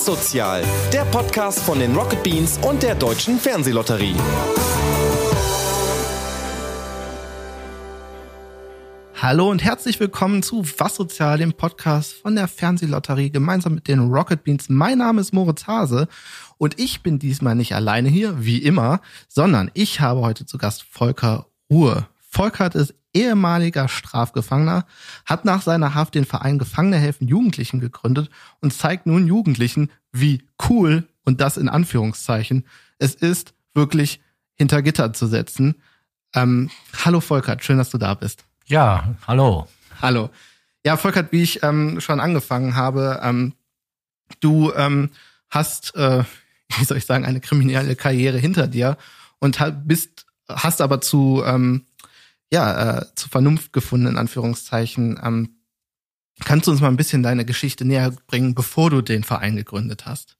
Was 0.00 0.06
Sozial, 0.06 0.64
der 0.94 1.04
Podcast 1.04 1.58
von 1.58 1.78
den 1.78 1.94
Rocket 1.94 2.22
Beans 2.22 2.58
und 2.66 2.82
der 2.82 2.94
Deutschen 2.94 3.38
Fernsehlotterie. 3.38 4.14
Hallo 9.20 9.50
und 9.50 9.62
herzlich 9.62 10.00
willkommen 10.00 10.42
zu 10.42 10.64
Was 10.78 10.96
Sozial, 10.96 11.36
dem 11.36 11.52
Podcast 11.52 12.14
von 12.14 12.34
der 12.34 12.48
Fernsehlotterie 12.48 13.28
gemeinsam 13.30 13.74
mit 13.74 13.88
den 13.88 14.10
Rocket 14.10 14.42
Beans. 14.42 14.70
Mein 14.70 14.96
Name 14.96 15.20
ist 15.20 15.34
Moritz 15.34 15.66
Hase 15.66 16.08
und 16.56 16.80
ich 16.80 17.02
bin 17.02 17.18
diesmal 17.18 17.54
nicht 17.54 17.74
alleine 17.74 18.08
hier, 18.08 18.42
wie 18.42 18.62
immer, 18.62 19.02
sondern 19.28 19.70
ich 19.74 20.00
habe 20.00 20.22
heute 20.22 20.46
zu 20.46 20.56
Gast 20.56 20.82
Volker 20.82 21.44
Ruhe. 21.70 22.06
Volkert 22.30 22.74
ist 22.74 22.94
ehemaliger 23.12 23.88
Strafgefangener, 23.88 24.86
hat 25.26 25.44
nach 25.44 25.62
seiner 25.62 25.94
Haft 25.94 26.14
den 26.14 26.24
Verein 26.24 26.58
Gefangene 26.58 26.98
helfen 26.98 27.26
Jugendlichen 27.28 27.80
gegründet 27.80 28.30
und 28.60 28.72
zeigt 28.72 29.06
nun 29.06 29.26
Jugendlichen, 29.26 29.90
wie 30.12 30.42
cool, 30.68 31.06
und 31.24 31.40
das 31.40 31.56
in 31.56 31.68
Anführungszeichen, 31.68 32.66
es 32.98 33.14
ist, 33.14 33.54
wirklich 33.74 34.20
hinter 34.54 34.82
Gitter 34.82 35.12
zu 35.12 35.26
setzen. 35.26 35.76
Ähm, 36.34 36.70
hallo 37.04 37.20
Volkert, 37.20 37.64
schön, 37.64 37.78
dass 37.78 37.90
du 37.90 37.98
da 37.98 38.14
bist. 38.14 38.44
Ja, 38.66 39.14
hallo. 39.26 39.66
Hallo. 40.00 40.30
Ja, 40.84 40.96
Volkert, 40.96 41.32
wie 41.32 41.42
ich 41.42 41.62
ähm, 41.62 42.00
schon 42.00 42.20
angefangen 42.20 42.74
habe, 42.74 43.20
ähm, 43.22 43.54
du 44.40 44.72
ähm, 44.74 45.10
hast, 45.50 45.94
äh, 45.96 46.24
wie 46.78 46.84
soll 46.84 46.98
ich 46.98 47.06
sagen, 47.06 47.24
eine 47.24 47.40
kriminelle 47.40 47.96
Karriere 47.96 48.38
hinter 48.38 48.66
dir 48.66 48.96
und 49.38 49.58
bist, 49.84 50.26
hast 50.48 50.80
aber 50.80 51.00
zu 51.00 51.42
ähm, 51.44 51.84
ja, 52.52 52.98
äh, 52.98 53.06
zur 53.14 53.30
Vernunft 53.30 53.72
gefunden, 53.72 54.06
in 54.06 54.18
Anführungszeichen. 54.18 55.20
Ähm, 55.22 55.56
kannst 56.44 56.66
du 56.66 56.72
uns 56.72 56.80
mal 56.80 56.88
ein 56.88 56.96
bisschen 56.96 57.22
deine 57.22 57.44
Geschichte 57.44 57.84
näher 57.84 58.12
bringen, 58.26 58.54
bevor 58.54 58.90
du 58.90 59.02
den 59.02 59.24
Verein 59.24 59.56
gegründet 59.56 60.06
hast? 60.06 60.36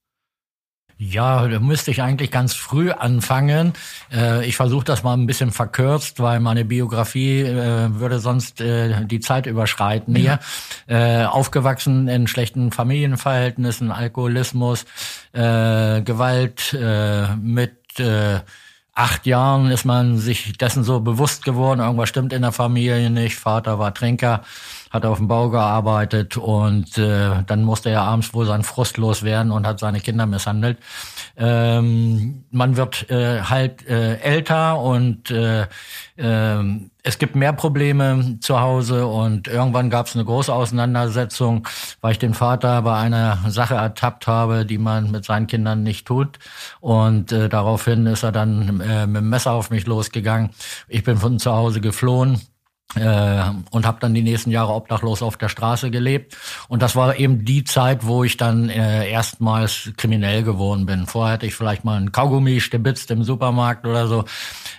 Ja, 1.02 1.48
da 1.48 1.60
müsste 1.60 1.90
ich 1.90 2.02
eigentlich 2.02 2.30
ganz 2.30 2.54
früh 2.54 2.90
anfangen. 2.90 3.72
Äh, 4.12 4.44
ich 4.46 4.56
versuche 4.56 4.84
das 4.84 5.02
mal 5.02 5.14
ein 5.14 5.26
bisschen 5.26 5.50
verkürzt, 5.50 6.20
weil 6.20 6.40
meine 6.40 6.66
Biografie 6.66 7.40
äh, 7.40 7.88
würde 7.98 8.18
sonst 8.18 8.60
äh, 8.60 9.06
die 9.06 9.20
Zeit 9.20 9.46
überschreiten 9.46 10.14
hier. 10.14 10.40
Ja. 10.88 11.22
Äh, 11.22 11.24
aufgewachsen 11.24 12.06
in 12.06 12.26
schlechten 12.26 12.70
Familienverhältnissen, 12.70 13.90
Alkoholismus, 13.90 14.84
äh, 15.32 16.02
Gewalt 16.02 16.74
äh, 16.74 17.34
mit 17.36 17.78
acht 18.94 19.26
Jahren 19.26 19.70
ist 19.70 19.84
man 19.84 20.18
sich 20.18 20.56
dessen 20.58 20.84
so 20.84 21.00
bewusst 21.00 21.44
geworden, 21.44 21.80
irgendwas 21.80 22.08
stimmt 22.08 22.32
in 22.32 22.42
der 22.42 22.52
Familie 22.52 23.10
nicht. 23.10 23.36
Vater 23.36 23.78
war 23.78 23.94
Trinker, 23.94 24.42
hat 24.90 25.06
auf 25.06 25.18
dem 25.18 25.28
Bau 25.28 25.50
gearbeitet 25.50 26.36
und 26.36 26.98
äh, 26.98 27.42
dann 27.46 27.62
musste 27.62 27.90
er 27.90 28.02
abends 28.02 28.34
wohl 28.34 28.44
sein 28.44 28.64
Frust 28.64 28.96
loswerden 28.96 29.52
und 29.52 29.66
hat 29.66 29.78
seine 29.78 30.00
Kinder 30.00 30.26
misshandelt. 30.26 30.78
Ähm, 31.36 32.44
man 32.50 32.76
wird 32.76 33.08
äh, 33.08 33.42
halt 33.42 33.86
äh, 33.86 34.16
älter 34.16 34.80
und 34.80 35.30
äh, 35.30 35.66
äh, 36.16 36.64
es 37.02 37.18
gibt 37.18 37.34
mehr 37.34 37.52
Probleme 37.52 38.38
zu 38.40 38.60
Hause 38.60 39.06
und 39.06 39.48
irgendwann 39.48 39.90
gab 39.90 40.06
es 40.06 40.14
eine 40.14 40.24
große 40.24 40.52
Auseinandersetzung, 40.52 41.66
weil 42.00 42.12
ich 42.12 42.18
den 42.18 42.34
Vater 42.34 42.82
bei 42.82 42.98
einer 42.98 43.38
Sache 43.48 43.74
ertappt 43.74 44.26
habe, 44.26 44.66
die 44.66 44.76
man 44.78 45.10
mit 45.10 45.24
seinen 45.24 45.46
Kindern 45.46 45.82
nicht 45.82 46.06
tut. 46.06 46.38
Und 46.80 47.32
äh, 47.32 47.48
daraufhin 47.48 48.06
ist 48.06 48.22
er 48.22 48.32
dann 48.32 48.80
äh, 48.80 49.06
mit 49.06 49.22
dem 49.22 49.30
Messer 49.30 49.52
auf 49.52 49.70
mich 49.70 49.86
losgegangen. 49.86 50.50
Ich 50.88 51.04
bin 51.04 51.16
von 51.16 51.38
zu 51.38 51.52
Hause 51.52 51.80
geflohen 51.80 52.40
äh, 52.96 53.42
und 53.70 53.86
habe 53.86 53.98
dann 54.00 54.14
die 54.14 54.22
nächsten 54.22 54.50
Jahre 54.50 54.72
obdachlos 54.72 55.22
auf 55.22 55.36
der 55.36 55.48
Straße 55.48 55.90
gelebt. 55.90 56.36
Und 56.68 56.82
das 56.82 56.96
war 56.96 57.16
eben 57.16 57.44
die 57.44 57.64
Zeit, 57.64 58.06
wo 58.06 58.24
ich 58.24 58.36
dann 58.36 58.68
äh, 58.68 59.08
erstmals 59.08 59.92
kriminell 59.96 60.42
geworden 60.42 60.86
bin. 60.86 61.06
Vorher 61.06 61.34
hätte 61.34 61.46
ich 61.46 61.54
vielleicht 61.54 61.84
mal 61.84 62.00
ein 62.00 62.12
Kaugummi 62.12 62.60
stibitzt 62.60 63.10
im 63.10 63.22
Supermarkt 63.22 63.86
oder 63.86 64.06
so. 64.08 64.24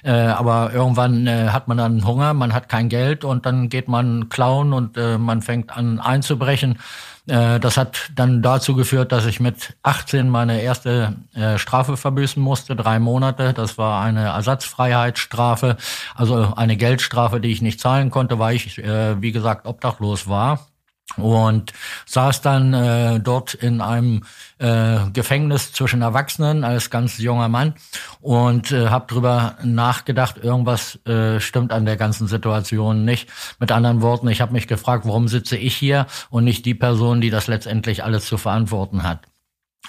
Äh, 0.04 0.12
aber 0.12 0.72
irgendwann 0.74 1.28
äh, 1.28 1.50
hat 1.50 1.68
man 1.68 1.78
dann 1.78 2.06
Hunger, 2.06 2.34
man 2.34 2.54
hat 2.54 2.70
kein 2.70 2.90
Geld 2.90 3.24
und 3.24 3.46
dann 3.46 3.70
geht 3.70 3.88
man 3.88 4.30
klauen 4.30 4.74
und 4.74 4.98
äh, 4.98 5.18
man 5.18 5.42
fängt 5.42 5.76
an 5.76 6.00
einzubrechen. 6.00 6.80
Äh, 7.28 7.60
das 7.60 7.78
hat 7.78 8.12
dann 8.16 8.42
dazu 8.42 8.76
geführt, 8.76 9.12
dass 9.12 9.26
ich 9.26 9.40
mit 9.40 9.76
18 9.84 10.30
meine 10.30 10.62
erste 10.62 11.16
äh, 11.34 11.58
Strafe 11.58 11.98
verbüßen 11.98 12.42
musste, 12.42 12.76
drei 12.76 13.00
Monate. 13.00 13.54
Das 13.54 13.78
war 13.78 14.02
eine 14.02 14.26
Ersatzfreiheitsstrafe, 14.26 15.78
also 16.16 16.54
eine 16.56 16.78
Geldstrafe, 16.78 17.40
die 17.40 17.52
ich 17.52 17.62
nicht 17.62 17.80
zahlen 17.80 18.10
konnte, 18.10 18.40
weil 18.40 18.56
ich, 18.56 18.78
äh, 18.80 19.22
wie 19.22 19.32
gesagt, 19.32 19.68
obdachlos 19.68 20.28
war 20.28 20.71
und 21.18 21.74
saß 22.06 22.42
dann 22.42 22.74
äh, 22.74 23.20
dort 23.20 23.54
in 23.54 23.82
einem 23.82 24.24
äh, 24.60 24.98
Gefängnis 25.14 25.74
zwischen 25.74 26.02
Erwachsenen 26.02 26.64
als 26.64 26.90
ganz 26.90 27.18
junger 27.18 27.50
Mann 27.50 27.74
und 28.22 28.72
äh, 28.72 28.90
habe 28.90 29.08
drüber 29.08 29.58
nachgedacht, 29.64 30.38
irgendwas 30.38 31.00
äh, 31.06 31.40
stimmt 31.40 31.72
an 31.72 31.86
der 31.86 31.98
ganzen 31.98 32.28
Situation 32.28 33.06
nicht. 33.06 33.30
Mit 33.60 33.72
anderen 33.72 34.02
Worten, 34.02 34.28
ich 34.28 34.42
habe 34.42 34.54
mich 34.54 34.68
gefragt, 34.68 35.06
warum 35.06 35.28
sitze 35.28 35.58
ich 35.58 35.76
hier 35.76 36.08
und 36.30 36.44
nicht 36.44 36.66
die 36.66 36.76
Person, 36.76 37.22
die 37.22 37.30
das 37.30 37.48
letztendlich 37.48 38.04
alles 38.04 38.26
zu 38.26 38.38
verantworten 38.38 39.04
hat. 39.04 39.22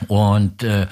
Und 0.08 0.62
äh, 0.62 0.86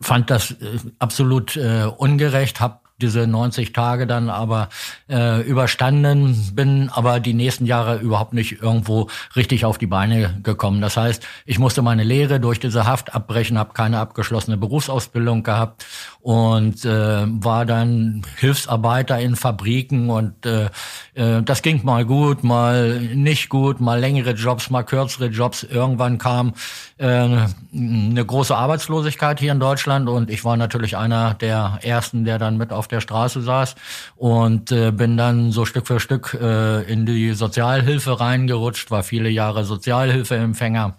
fand 0.00 0.30
das 0.30 0.52
äh, 0.52 0.78
absolut 0.98 1.56
äh, 1.56 1.84
ungerecht, 1.84 2.60
habe 2.60 2.80
diese 3.00 3.26
90 3.26 3.72
Tage 3.72 4.06
dann 4.06 4.28
aber 4.28 4.68
äh, 5.08 5.40
überstanden, 5.42 6.50
bin 6.54 6.90
aber 6.92 7.20
die 7.20 7.34
nächsten 7.34 7.64
Jahre 7.64 7.98
überhaupt 7.98 8.32
nicht 8.32 8.60
irgendwo 8.60 9.08
richtig 9.36 9.64
auf 9.64 9.78
die 9.78 9.86
Beine 9.86 10.40
gekommen. 10.42 10.80
Das 10.80 10.96
heißt, 10.96 11.24
ich 11.46 11.58
musste 11.58 11.82
meine 11.82 12.02
Lehre 12.02 12.40
durch 12.40 12.58
diese 12.58 12.86
Haft 12.86 13.14
abbrechen, 13.14 13.56
habe 13.58 13.72
keine 13.72 14.00
abgeschlossene 14.00 14.56
Berufsausbildung 14.56 15.44
gehabt 15.44 15.86
und 16.20 16.84
äh, 16.84 17.24
war 17.26 17.64
dann 17.64 18.22
Hilfsarbeiter 18.36 19.18
in 19.20 19.36
Fabriken 19.36 20.10
und 20.10 20.44
äh, 20.44 20.68
äh, 21.14 21.42
das 21.42 21.62
ging 21.62 21.84
mal 21.84 22.04
gut, 22.04 22.42
mal 22.42 22.98
nicht 23.00 23.48
gut, 23.48 23.80
mal 23.80 24.00
längere 24.00 24.32
Jobs, 24.32 24.70
mal 24.70 24.82
kürzere 24.82 25.26
Jobs. 25.26 25.62
Irgendwann 25.62 26.18
kam 26.18 26.54
äh, 26.98 27.06
eine 27.06 28.24
große 28.26 28.56
Arbeitslosigkeit 28.56 29.38
hier 29.38 29.52
in 29.52 29.60
Deutschland 29.60 30.08
und 30.08 30.30
ich 30.30 30.44
war 30.44 30.56
natürlich 30.56 30.96
einer 30.96 31.34
der 31.34 31.78
ersten, 31.82 32.24
der 32.24 32.38
dann 32.38 32.56
mit 32.56 32.72
auf 32.72 32.87
der 32.88 33.00
Straße 33.00 33.42
saß 33.42 33.74
und 34.16 34.72
äh, 34.72 34.90
bin 34.90 35.16
dann 35.16 35.52
so 35.52 35.64
Stück 35.64 35.86
für 35.86 36.00
Stück 36.00 36.36
äh, 36.40 36.82
in 36.82 37.06
die 37.06 37.32
Sozialhilfe 37.32 38.20
reingerutscht, 38.20 38.90
war 38.90 39.02
viele 39.02 39.28
Jahre 39.28 39.64
Sozialhilfeempfänger 39.64 40.96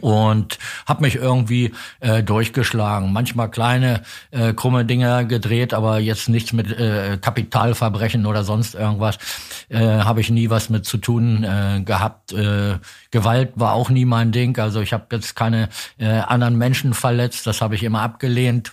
und 0.00 0.58
habe 0.86 1.02
mich 1.02 1.16
irgendwie 1.16 1.72
äh, 2.00 2.22
durchgeschlagen. 2.22 3.12
Manchmal 3.12 3.50
kleine 3.50 4.02
äh, 4.30 4.52
krumme 4.52 4.84
Dinger 4.84 5.24
gedreht, 5.24 5.74
aber 5.74 5.98
jetzt 5.98 6.28
nichts 6.28 6.52
mit 6.52 6.70
äh, 6.70 7.18
Kapitalverbrechen 7.20 8.26
oder 8.26 8.44
sonst 8.44 8.74
irgendwas. 8.74 9.18
Äh, 9.68 9.78
habe 9.78 10.20
ich 10.20 10.30
nie 10.30 10.50
was 10.50 10.70
mit 10.70 10.84
zu 10.84 10.98
tun 10.98 11.44
äh, 11.44 11.82
gehabt. 11.84 12.32
Äh, 12.32 12.78
Gewalt 13.10 13.52
war 13.54 13.72
auch 13.72 13.90
nie 13.90 14.04
mein 14.04 14.32
Ding. 14.32 14.58
Also 14.58 14.80
ich 14.80 14.92
habe 14.92 15.06
jetzt 15.12 15.36
keine 15.36 15.68
äh, 15.98 16.06
anderen 16.06 16.56
Menschen 16.56 16.94
verletzt. 16.94 17.46
Das 17.46 17.60
habe 17.60 17.74
ich 17.74 17.82
immer 17.82 18.02
abgelehnt 18.02 18.72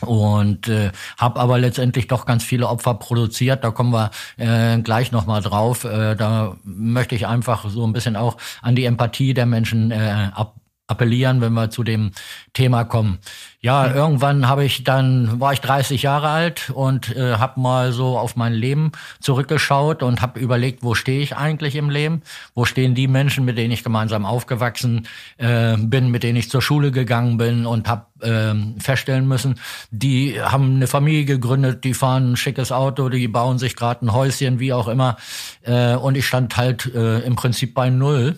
und 0.00 0.68
äh, 0.68 0.90
habe 1.18 1.40
aber 1.40 1.58
letztendlich 1.58 2.08
doch 2.08 2.26
ganz 2.26 2.44
viele 2.44 2.68
Opfer 2.68 2.94
produziert. 2.94 3.62
Da 3.62 3.70
kommen 3.70 3.92
wir 3.92 4.10
äh, 4.36 4.80
gleich 4.80 5.12
noch 5.12 5.26
mal 5.26 5.42
drauf. 5.42 5.84
Äh, 5.84 6.16
da 6.16 6.56
möchte 6.64 7.14
ich 7.14 7.26
einfach 7.26 7.68
so 7.68 7.86
ein 7.86 7.92
bisschen 7.92 8.16
auch 8.16 8.36
an 8.62 8.74
die 8.74 8.84
Empathie 8.84 9.34
der 9.34 9.46
Menschen 9.46 9.90
äh, 9.90 10.30
ab 10.34 10.56
appellieren, 10.92 11.40
wenn 11.40 11.54
wir 11.54 11.70
zu 11.70 11.82
dem 11.82 12.12
Thema 12.52 12.84
kommen. 12.84 13.18
Ja, 13.60 13.88
mhm. 13.88 13.94
irgendwann 13.94 14.48
habe 14.48 14.64
ich 14.64 14.82
dann 14.82 15.40
war 15.40 15.52
ich 15.52 15.60
30 15.60 16.02
Jahre 16.02 16.28
alt 16.28 16.70
und 16.70 17.14
äh, 17.14 17.34
habe 17.34 17.60
mal 17.60 17.92
so 17.92 18.18
auf 18.18 18.34
mein 18.34 18.52
Leben 18.52 18.90
zurückgeschaut 19.20 20.02
und 20.02 20.20
habe 20.20 20.40
überlegt, 20.40 20.82
wo 20.82 20.94
stehe 20.94 21.20
ich 21.20 21.36
eigentlich 21.36 21.76
im 21.76 21.88
Leben? 21.88 22.22
Wo 22.54 22.64
stehen 22.64 22.94
die 22.94 23.06
Menschen, 23.06 23.44
mit 23.44 23.56
denen 23.56 23.72
ich 23.72 23.84
gemeinsam 23.84 24.26
aufgewachsen 24.26 25.06
äh, 25.38 25.76
bin, 25.76 26.10
mit 26.10 26.24
denen 26.24 26.36
ich 26.36 26.50
zur 26.50 26.60
Schule 26.60 26.90
gegangen 26.90 27.36
bin 27.36 27.64
und 27.64 27.88
habe 27.88 28.06
äh, 28.20 28.80
feststellen 28.80 29.28
müssen, 29.28 29.60
die 29.90 30.42
haben 30.42 30.76
eine 30.76 30.88
Familie 30.88 31.24
gegründet, 31.24 31.84
die 31.84 31.94
fahren 31.94 32.32
ein 32.32 32.36
schickes 32.36 32.72
Auto, 32.72 33.08
die 33.08 33.28
bauen 33.28 33.58
sich 33.58 33.76
gerade 33.76 34.04
ein 34.04 34.12
Häuschen, 34.12 34.58
wie 34.58 34.72
auch 34.72 34.88
immer. 34.88 35.16
Äh, 35.62 35.94
und 35.94 36.16
ich 36.16 36.26
stand 36.26 36.56
halt 36.56 36.92
äh, 36.94 37.20
im 37.20 37.36
Prinzip 37.36 37.74
bei 37.74 37.90
null 37.90 38.36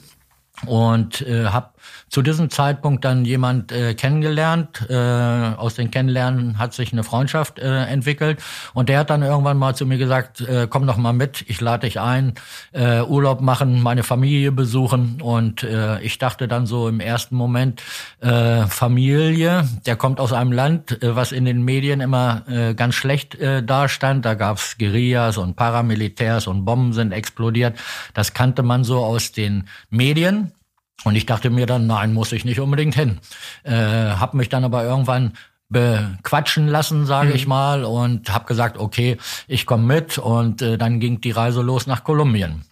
und 0.67 1.23
äh, 1.23 1.47
habe 1.47 1.74
zu 2.09 2.23
diesem 2.23 2.51
Zeitpunkt 2.51 3.05
dann 3.05 3.25
jemand 3.25 3.73
äh, 3.73 3.95
kennengelernt. 3.95 4.89
Äh, 4.89 4.95
aus 4.95 5.75
den 5.75 5.91
Kennenlernen 5.91 6.59
hat 6.59 6.75
sich 6.75 6.93
eine 6.93 7.05
Freundschaft 7.05 7.59
äh, 7.59 7.85
entwickelt 7.85 8.41
und 8.73 8.89
der 8.89 9.01
hat 9.01 9.11
dann 9.11 9.23
irgendwann 9.23 9.59
mal 9.59 9.75
zu 9.75 9.87
mir 9.87 9.99
gesagt, 9.99 10.41
äh, 10.41 10.67
komm 10.69 10.87
doch 10.87 10.97
mal 10.97 11.13
mit, 11.13 11.45
ich 11.49 11.61
lade 11.61 11.87
dich 11.87 12.01
ein, 12.01 12.35
äh, 12.73 13.03
Urlaub 13.03 13.41
machen, 13.41 13.83
meine 13.83 14.03
Familie 14.03 14.53
besuchen 14.53 15.21
und 15.21 15.63
äh, 15.63 16.01
ich 16.01 16.19
dachte 16.19 16.49
dann 16.49 16.67
so 16.67 16.89
im 16.89 17.01
ersten 17.01 17.37
Moment, 17.37 17.83
äh, 18.21 18.67
Familie, 18.67 19.69
der 19.87 19.97
kommt 19.97 20.21
aus 20.21 20.33
einem 20.33 20.53
Land, 20.53 21.03
äh, 21.03 21.17
was 21.17 21.33
in 21.33 21.45
den 21.45 21.65
Medien 21.65 22.01
immer 22.01 22.43
äh, 22.49 22.75
ganz 22.75 22.95
schlecht 22.95 23.35
äh, 23.37 23.63
dastand. 23.63 24.25
Da 24.25 24.35
gab's 24.35 24.79
Guerillas 24.79 25.39
und 25.39 25.57
Paramilitärs 25.57 26.47
und 26.47 26.65
Bomben 26.65 26.93
sind 26.93 27.13
explodiert. 27.13 27.79
Das 28.15 28.35
kannte 28.35 28.63
man 28.63 28.85
so 28.85 29.05
aus 29.05 29.33
den 29.33 29.69
Medien. 29.91 30.53
Und 31.03 31.17
ich 31.17 31.27
dachte 31.27 31.51
mir 31.51 31.67
dann, 31.67 31.87
nein, 31.87 32.15
muss 32.15 32.33
ich 32.33 32.45
nicht 32.45 32.61
unbedingt 32.61 32.95
hin. 32.95 33.19
Äh, 33.65 33.75
hab 33.75 34.35
mich 34.35 34.49
dann 34.49 34.65
aber 34.65 34.85
irgendwann 34.85 35.33
bequatschen 35.69 36.69
lassen, 36.69 37.05
sage 37.05 37.31
mhm. 37.31 37.35
ich 37.35 37.47
mal, 37.47 37.85
und 37.85 38.33
habe 38.33 38.47
gesagt, 38.47 38.79
okay, 38.79 39.19
ich 39.49 39.67
komme 39.67 39.85
mit. 39.85 40.19
Und 40.19 40.63
äh, 40.63 40.79
dann 40.79 41.01
ging 41.01 41.21
die 41.21 41.33
Reise 41.33 41.63
los 41.63 41.87
nach 41.87 42.05
Kolumbien 42.05 42.65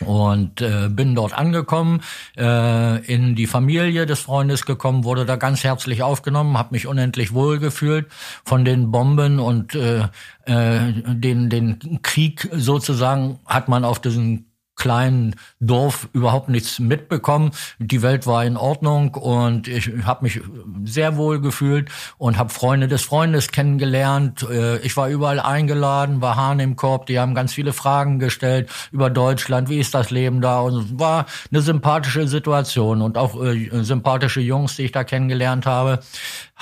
und 0.00 0.60
äh, 0.60 0.88
bin 0.88 1.14
dort 1.14 1.32
angekommen, 1.36 2.00
äh, 2.36 3.04
in 3.06 3.34
die 3.34 3.46
Familie 3.46 4.06
des 4.06 4.20
Freundes 4.20 4.64
gekommen, 4.66 5.04
wurde 5.04 5.26
da 5.26 5.36
ganz 5.36 5.64
herzlich 5.64 6.02
aufgenommen, 6.02 6.58
habe 6.58 6.70
mich 6.72 6.86
unendlich 6.86 7.34
wohl 7.34 7.58
gefühlt 7.58 8.06
von 8.44 8.64
den 8.64 8.90
Bomben 8.90 9.38
und 9.38 9.74
äh, 9.74 10.08
äh, 10.46 10.92
den 11.06 11.50
den 11.50 12.00
Krieg 12.02 12.48
sozusagen 12.52 13.38
hat 13.46 13.68
man 13.68 13.84
auf 13.84 14.00
diesen 14.00 14.51
kleinen 14.82 15.36
Dorf 15.60 16.08
überhaupt 16.12 16.48
nichts 16.48 16.80
mitbekommen. 16.80 17.52
Die 17.78 18.02
Welt 18.02 18.26
war 18.26 18.44
in 18.44 18.56
Ordnung 18.56 19.14
und 19.14 19.68
ich 19.68 19.92
habe 20.04 20.24
mich 20.24 20.40
sehr 20.82 21.16
wohl 21.16 21.40
gefühlt 21.40 21.88
und 22.18 22.36
habe 22.36 22.50
Freunde 22.50 22.88
des 22.88 23.02
Freundes 23.02 23.52
kennengelernt. 23.52 24.42
Äh, 24.42 24.78
ich 24.78 24.96
war 24.96 25.08
überall 25.08 25.38
eingeladen, 25.38 26.20
war 26.20 26.34
Hahn 26.34 26.58
im 26.58 26.74
Korb, 26.74 27.06
die 27.06 27.20
haben 27.20 27.32
ganz 27.32 27.52
viele 27.52 27.72
Fragen 27.72 28.18
gestellt 28.18 28.70
über 28.90 29.08
Deutschland, 29.08 29.68
wie 29.68 29.78
ist 29.78 29.94
das 29.94 30.10
Leben 30.10 30.40
da 30.40 30.58
und 30.58 30.74
es 30.74 30.98
war 30.98 31.26
eine 31.52 31.60
sympathische 31.60 32.26
Situation 32.26 33.02
und 33.02 33.16
auch 33.16 33.40
äh, 33.40 33.84
sympathische 33.84 34.40
Jungs, 34.40 34.74
die 34.74 34.82
ich 34.82 34.92
da 34.92 35.04
kennengelernt 35.04 35.64
habe. 35.64 36.00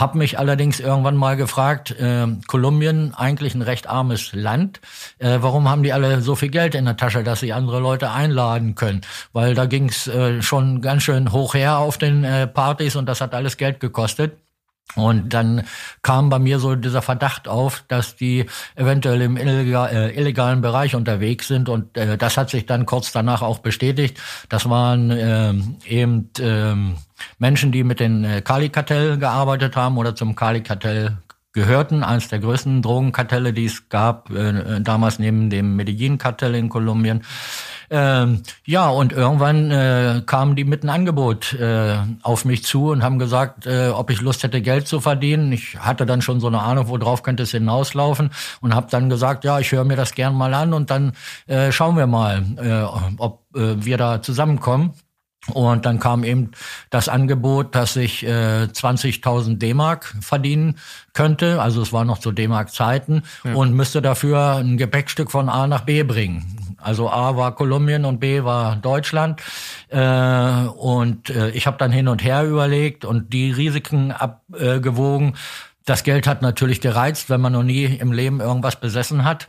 Hab 0.00 0.14
mich 0.14 0.38
allerdings 0.38 0.81
irgendwann 0.81 1.17
mal 1.17 1.37
gefragt, 1.37 1.91
äh, 1.91 2.26
Kolumbien 2.47 3.12
eigentlich 3.14 3.55
ein 3.55 3.61
recht 3.61 3.87
armes 3.87 4.32
Land, 4.32 4.81
äh, 5.19 5.38
warum 5.43 5.69
haben 5.69 5.82
die 5.82 5.93
alle 5.93 6.23
so 6.23 6.35
viel 6.37 6.49
Geld 6.49 6.75
in 6.75 6.87
der 6.87 6.97
Tasche, 6.97 7.23
dass 7.23 7.41
sie 7.41 7.52
andere 7.52 7.81
Leute 7.81 8.11
einladen 8.11 8.75
können? 8.76 9.02
Weil 9.35 9.55
da 9.55 9.67
ging's 9.67 10.08
äh, 10.08 10.41
schon 10.41 10.81
ganz 10.81 11.02
schön 11.02 11.32
hoch 11.32 11.52
her 11.52 11.76
auf 11.76 11.99
den 11.99 12.25
äh, 12.25 12.47
Partys 12.47 12.97
und 12.97 13.06
das 13.11 13.20
hat 13.20 13.35
alles 13.35 13.58
Geld 13.58 13.79
gekostet. 13.79 14.38
Und 14.97 15.32
dann 15.35 15.64
kam 16.02 16.31
bei 16.31 16.38
mir 16.38 16.58
so 16.58 16.75
dieser 16.75 17.02
Verdacht 17.02 17.47
auf, 17.47 17.85
dass 17.87 18.17
die 18.17 18.47
eventuell 18.75 19.20
im 19.20 19.37
äh, 19.37 20.08
illegalen 20.11 20.62
Bereich 20.62 20.94
unterwegs 20.94 21.47
sind. 21.47 21.69
Und 21.69 21.97
äh, 21.97 22.19
das 22.19 22.37
hat 22.37 22.50
sich 22.50 22.67
dann 22.67 22.87
kurz 22.87 23.12
danach 23.12 23.43
auch 23.43 23.58
bestätigt. 23.58 24.19
Das 24.49 24.69
waren 24.69 25.11
äh, 25.11 25.55
eben 25.87 26.31
äh, 26.38 26.75
Menschen, 27.39 27.73
die 27.73 27.85
mit 27.85 28.01
den 28.01 28.25
äh, 28.25 28.41
Kali-Kartell 28.43 29.19
gearbeitet 29.19 29.77
haben 29.77 29.99
oder 29.99 30.15
zum 30.15 30.35
Kali-Kartell 30.35 31.17
gehörten, 31.53 32.05
eines 32.05 32.29
der 32.29 32.39
größten 32.39 32.81
Drogenkartelle, 32.81 33.53
die 33.53 33.65
es 33.65 33.89
gab, 33.89 34.31
äh, 34.31 34.81
damals 34.81 35.19
neben 35.19 35.51
dem 35.51 35.75
Medellin-Kartell 35.75 36.55
in 36.55 36.69
Kolumbien. 36.69 37.25
Ähm, 37.91 38.45
ja, 38.65 38.89
und 38.89 39.13
irgendwann 39.13 39.73
äh, 39.73 40.23
kamen 40.25 40.55
die 40.55 40.63
mit 40.63 40.85
einem 40.85 40.91
Angebot 40.91 41.55
äh, 41.55 41.97
auf 42.23 42.45
mich 42.45 42.63
zu 42.63 42.91
und 42.91 43.03
haben 43.03 43.19
gesagt, 43.19 43.67
äh, 43.67 43.89
ob 43.89 44.11
ich 44.11 44.21
Lust 44.21 44.45
hätte, 44.45 44.63
Geld 44.63 44.87
zu 44.87 45.01
verdienen. 45.01 45.51
Ich 45.51 45.77
hatte 45.77 46.07
dann 46.07 46.23
schon 46.23 46.39
so 46.39 46.47
eine 46.47 46.61
Ahnung, 46.61 46.87
worauf 46.87 47.25
könnte 47.25 47.43
es 47.43 47.51
hinauslaufen 47.51 48.31
und 48.61 48.75
habe 48.77 48.87
dann 48.89 49.11
gesagt, 49.11 49.43
ja, 49.45 49.59
ich 49.59 49.73
höre 49.73 49.85
mir 49.85 49.97
das 49.97 50.15
gern 50.15 50.37
mal 50.37 50.55
an 50.55 50.73
und 50.73 50.91
dann 50.91 51.15
äh, 51.49 51.73
schauen 51.73 51.97
wir 51.97 52.07
mal, 52.07 52.45
äh, 52.59 53.19
ob 53.19 53.43
äh, 53.57 53.75
wir 53.85 53.97
da 53.97 54.23
zusammenkommen. 54.23 54.95
Und 55.49 55.87
dann 55.87 55.99
kam 55.99 56.23
eben 56.23 56.51
das 56.91 57.09
Angebot, 57.09 57.75
dass 57.75 57.97
ich 57.97 58.25
äh, 58.25 58.65
20.000 58.65 59.57
D-Mark 59.57 60.15
verdienen 60.21 60.77
könnte. 61.15 61.63
Also 61.63 61.81
es 61.81 61.93
war 61.93 62.05
noch 62.05 62.19
zu 62.19 62.31
D-Mark-Zeiten 62.31 63.23
ja. 63.45 63.55
und 63.55 63.73
müsste 63.73 64.03
dafür 64.03 64.57
ein 64.57 64.77
Gepäckstück 64.77 65.31
von 65.31 65.49
A 65.49 65.67
nach 65.67 65.83
B 65.83 66.03
bringen. 66.03 66.77
Also 66.79 67.11
A 67.11 67.37
war 67.37 67.55
Kolumbien 67.55 68.05
und 68.05 68.21
B 68.21 68.45
war 68.45 68.77
Deutschland. 68.77 69.41
Äh, 69.89 69.99
und 69.99 71.31
äh, 71.31 71.51
ich 71.51 71.67
habe 71.67 71.79
dann 71.79 71.91
hin 71.91 72.09
und 72.09 72.23
her 72.23 72.45
überlegt 72.45 73.07
und 73.07 73.33
die 73.33 73.51
Risiken 73.51 74.13
abgewogen. 74.13 75.37
Das 75.87 76.05
Geld 76.05 76.27
hat 76.27 76.43
natürlich 76.43 76.83
gereizt, 76.83 77.31
wenn 77.31 77.41
man 77.41 77.55
noch 77.55 77.63
nie 77.63 77.85
im 77.85 78.13
Leben 78.13 78.41
irgendwas 78.41 78.79
besessen 78.79 79.25
hat 79.25 79.49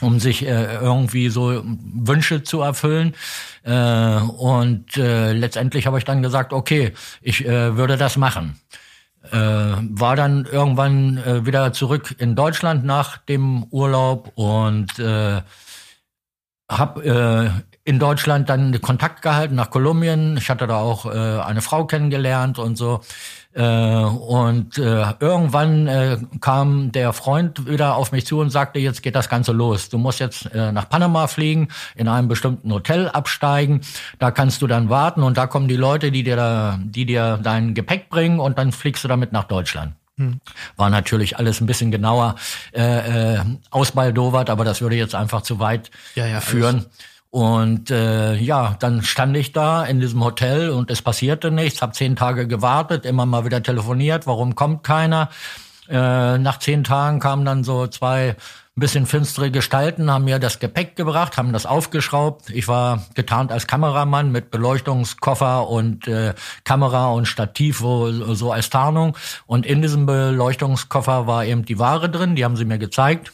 um 0.00 0.20
sich 0.20 0.46
äh, 0.46 0.76
irgendwie 0.76 1.28
so 1.28 1.62
Wünsche 1.64 2.42
zu 2.42 2.60
erfüllen. 2.60 3.14
Äh, 3.62 4.16
und 4.20 4.96
äh, 4.96 5.32
letztendlich 5.32 5.86
habe 5.86 5.98
ich 5.98 6.04
dann 6.04 6.22
gesagt, 6.22 6.52
okay, 6.52 6.92
ich 7.20 7.44
äh, 7.44 7.76
würde 7.76 7.96
das 7.96 8.16
machen. 8.16 8.60
Äh, 9.30 9.36
war 9.36 10.16
dann 10.16 10.46
irgendwann 10.50 11.18
äh, 11.18 11.44
wieder 11.44 11.72
zurück 11.72 12.14
in 12.18 12.34
Deutschland 12.34 12.84
nach 12.84 13.18
dem 13.18 13.64
Urlaub 13.64 14.32
und 14.34 14.98
äh, 14.98 15.42
habe 16.70 17.04
äh, 17.04 17.50
in 17.84 17.98
Deutschland 17.98 18.48
dann 18.48 18.80
Kontakt 18.80 19.20
gehalten 19.20 19.56
nach 19.56 19.70
Kolumbien. 19.70 20.36
Ich 20.36 20.48
hatte 20.48 20.66
da 20.66 20.76
auch 20.76 21.06
äh, 21.06 21.40
eine 21.40 21.60
Frau 21.60 21.86
kennengelernt 21.86 22.58
und 22.58 22.76
so. 22.76 23.00
Äh, 23.52 23.62
und 23.62 24.78
äh, 24.78 25.04
irgendwann 25.18 25.88
äh, 25.88 26.18
kam 26.40 26.92
der 26.92 27.12
Freund 27.12 27.66
wieder 27.68 27.96
auf 27.96 28.12
mich 28.12 28.24
zu 28.24 28.38
und 28.38 28.50
sagte, 28.50 28.78
jetzt 28.78 29.02
geht 29.02 29.16
das 29.16 29.28
Ganze 29.28 29.52
los. 29.52 29.88
Du 29.88 29.98
musst 29.98 30.20
jetzt 30.20 30.46
äh, 30.54 30.70
nach 30.70 30.88
Panama 30.88 31.26
fliegen, 31.26 31.68
in 31.96 32.06
einem 32.06 32.28
bestimmten 32.28 32.72
Hotel 32.72 33.08
absteigen. 33.08 33.80
Da 34.18 34.30
kannst 34.30 34.62
du 34.62 34.68
dann 34.68 34.88
warten 34.88 35.22
und 35.22 35.36
da 35.36 35.46
kommen 35.48 35.66
die 35.66 35.76
Leute, 35.76 36.12
die 36.12 36.22
dir, 36.22 36.36
da, 36.36 36.78
die 36.80 37.06
dir 37.06 37.40
dein 37.42 37.74
Gepäck 37.74 38.08
bringen 38.08 38.38
und 38.38 38.56
dann 38.56 38.70
fliegst 38.70 39.02
du 39.02 39.08
damit 39.08 39.32
nach 39.32 39.44
Deutschland. 39.44 39.94
Hm. 40.16 40.40
War 40.76 40.90
natürlich 40.90 41.38
alles 41.38 41.60
ein 41.60 41.66
bisschen 41.66 41.90
genauer 41.90 42.36
äh, 42.72 43.36
äh, 43.36 43.40
ausbaldowert, 43.70 44.50
aber 44.50 44.64
das 44.64 44.80
würde 44.80 44.94
jetzt 44.94 45.14
einfach 45.14 45.42
zu 45.42 45.58
weit 45.58 45.90
ja, 46.14 46.26
ja, 46.26 46.40
führen. 46.40 46.86
Und 47.30 47.92
äh, 47.92 48.34
ja, 48.34 48.76
dann 48.80 49.02
stand 49.02 49.36
ich 49.36 49.52
da 49.52 49.84
in 49.84 50.00
diesem 50.00 50.22
Hotel 50.22 50.70
und 50.70 50.90
es 50.90 51.00
passierte 51.00 51.52
nichts. 51.52 51.80
Hab 51.80 51.94
zehn 51.94 52.16
Tage 52.16 52.48
gewartet, 52.48 53.06
immer 53.06 53.24
mal 53.24 53.44
wieder 53.44 53.62
telefoniert. 53.62 54.26
Warum 54.26 54.56
kommt 54.56 54.82
keiner? 54.82 55.30
Äh, 55.88 56.38
nach 56.38 56.58
zehn 56.58 56.82
Tagen 56.82 57.20
kamen 57.20 57.44
dann 57.44 57.62
so 57.62 57.86
zwei 57.86 58.36
ein 58.76 58.80
bisschen 58.80 59.06
finstere 59.06 59.50
Gestalten, 59.50 60.10
haben 60.10 60.24
mir 60.24 60.38
das 60.38 60.58
Gepäck 60.58 60.96
gebracht, 60.96 61.36
haben 61.36 61.52
das 61.52 61.66
aufgeschraubt. 61.66 62.50
Ich 62.50 62.66
war 62.66 63.04
getarnt 63.14 63.52
als 63.52 63.66
Kameramann 63.66 64.32
mit 64.32 64.50
Beleuchtungskoffer 64.50 65.68
und 65.68 66.08
äh, 66.08 66.34
Kamera 66.64 67.10
und 67.10 67.26
Stativ 67.26 67.80
wo, 67.80 68.10
so 68.10 68.52
als 68.52 68.70
Tarnung. 68.70 69.16
Und 69.46 69.66
in 69.66 69.82
diesem 69.82 70.06
Beleuchtungskoffer 70.06 71.26
war 71.26 71.44
eben 71.44 71.64
die 71.64 71.78
Ware 71.78 72.08
drin, 72.08 72.36
die 72.36 72.44
haben 72.44 72.56
sie 72.56 72.64
mir 72.64 72.78
gezeigt. 72.78 73.32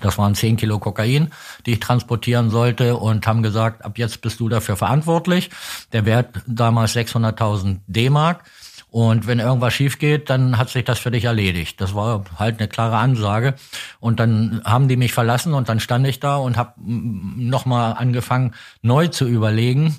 Das 0.00 0.18
waren 0.18 0.34
10 0.34 0.56
Kilo 0.56 0.78
Kokain, 0.78 1.32
die 1.66 1.72
ich 1.72 1.80
transportieren 1.80 2.50
sollte 2.50 2.96
und 2.96 3.26
haben 3.26 3.42
gesagt, 3.42 3.84
ab 3.84 3.98
jetzt 3.98 4.20
bist 4.20 4.38
du 4.40 4.48
dafür 4.48 4.76
verantwortlich. 4.76 5.50
Der 5.92 6.04
Wert 6.04 6.42
damals 6.46 6.94
600.000 6.94 7.78
D-Mark. 7.86 8.44
Und 8.90 9.26
wenn 9.26 9.38
irgendwas 9.38 9.74
schief 9.74 9.98
geht, 9.98 10.30
dann 10.30 10.56
hat 10.56 10.70
sich 10.70 10.84
das 10.84 10.98
für 10.98 11.10
dich 11.10 11.24
erledigt. 11.24 11.78
Das 11.80 11.94
war 11.94 12.24
halt 12.38 12.58
eine 12.58 12.68
klare 12.68 12.96
Ansage. 12.96 13.54
Und 14.00 14.18
dann 14.18 14.62
haben 14.64 14.88
die 14.88 14.96
mich 14.96 15.12
verlassen 15.12 15.52
und 15.52 15.68
dann 15.68 15.78
stand 15.78 16.06
ich 16.06 16.20
da 16.20 16.36
und 16.36 16.56
habe 16.56 16.74
nochmal 16.78 17.94
angefangen, 17.98 18.54
neu 18.80 19.08
zu 19.08 19.26
überlegen, 19.26 19.96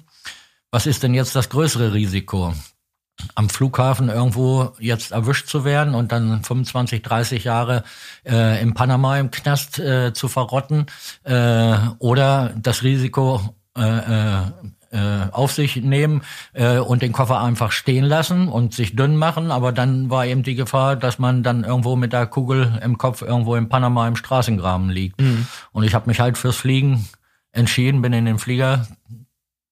was 0.71 0.87
ist 0.87 1.03
denn 1.03 1.13
jetzt 1.13 1.35
das 1.35 1.49
größere 1.49 1.93
Risiko? 1.93 2.53
Am 3.35 3.49
Flughafen 3.49 4.09
irgendwo 4.09 4.73
jetzt 4.79 5.11
erwischt 5.11 5.47
zu 5.47 5.65
werden 5.65 5.95
und 5.95 6.11
dann 6.11 6.43
25, 6.43 7.01
30 7.01 7.43
Jahre 7.43 7.83
äh, 8.25 8.61
in 8.61 8.73
Panama 8.73 9.17
im 9.17 9.31
Knast 9.31 9.79
äh, 9.79 10.13
zu 10.13 10.27
verrotten 10.27 10.85
äh, 11.23 11.77
oder 11.99 12.53
das 12.55 12.83
Risiko 12.83 13.41
äh, 13.77 13.81
äh, 13.81 14.41
äh, 14.91 15.29
auf 15.31 15.51
sich 15.51 15.75
nehmen 15.77 16.23
äh, 16.53 16.79
und 16.79 17.01
den 17.01 17.11
Koffer 17.11 17.39
einfach 17.41 17.71
stehen 17.71 18.05
lassen 18.05 18.47
und 18.47 18.73
sich 18.73 18.95
dünn 18.95 19.15
machen. 19.15 19.51
Aber 19.51 19.71
dann 19.71 20.09
war 20.09 20.25
eben 20.25 20.43
die 20.43 20.55
Gefahr, 20.55 20.95
dass 20.95 21.19
man 21.19 21.43
dann 21.43 21.63
irgendwo 21.63 21.95
mit 21.95 22.11
der 22.11 22.25
Kugel 22.25 22.79
im 22.83 22.97
Kopf 22.97 23.21
irgendwo 23.21 23.55
in 23.55 23.69
Panama 23.69 24.07
im 24.07 24.15
Straßengraben 24.15 24.89
liegt. 24.89 25.21
Mhm. 25.21 25.45
Und 25.71 25.83
ich 25.83 25.93
habe 25.93 26.07
mich 26.07 26.19
halt 26.19 26.37
fürs 26.37 26.55
Fliegen 26.55 27.07
entschieden, 27.51 28.01
bin 28.01 28.13
in 28.13 28.25
den 28.25 28.39
Flieger 28.39 28.87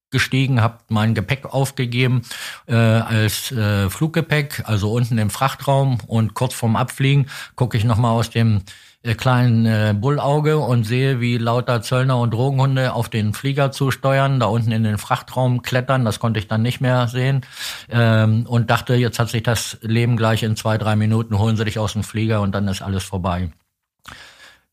gestiegen, 0.10 0.62
habe 0.62 0.80
mein 0.90 1.14
Gepäck 1.14 1.46
aufgegeben 1.46 2.22
äh, 2.68 2.76
als 2.76 3.52
äh, 3.52 3.90
Fluggepäck, 3.90 4.64
also 4.66 4.92
unten 4.92 5.18
im 5.18 5.30
Frachtraum 5.30 6.00
und 6.08 6.34
kurz 6.34 6.54
vorm 6.54 6.76
Abfliegen 6.76 7.28
gucke 7.56 7.78
ich 7.78 7.84
nochmal 7.84 8.12
aus 8.12 8.30
dem 8.30 8.62
äh, 9.04 9.16
kleinen 9.16 9.66
äh, 9.66 9.96
Bullauge 9.98 10.58
und 10.58 10.86
sehe, 10.86 11.20
wie 11.20 11.38
lauter 11.38 11.82
Zöllner 11.82 12.20
und 12.20 12.34
Drogenhunde 12.34 12.94
auf 12.94 13.10
den 13.10 13.34
Flieger 13.34 13.72
zusteuern, 13.72 14.40
da 14.40 14.48
unten 14.48 14.72
in 14.72 14.84
den 14.84 14.98
Frachtraum 14.98 15.62
klettern, 15.62 16.06
das 16.06 16.20
konnte 16.20 16.40
ich 16.40 16.48
dann 16.48 16.62
nicht 16.62 16.82
mehr 16.82 17.08
sehen 17.08 17.46
ähm, 17.90 18.46
und 18.48 18.70
dachte, 18.70 18.96
jetzt 18.96 19.20
hat 19.20 19.30
sich 19.30 19.44
das 19.44 19.78
Leben 19.82 20.18
gleich 20.18 20.44
in 20.44 20.56
zwei, 20.56 20.78
drei 20.78 20.96
Minuten, 20.96 21.38
holen 21.38 21.58
sie 21.58 21.66
dich 21.66 21.80
aus 21.80 21.94
dem 21.94 22.04
Flieger 22.04 22.42
und 22.42 22.54
dann 22.54 22.68
ist 22.68 22.82
alles 22.82 23.04
vorbei. 23.04 23.52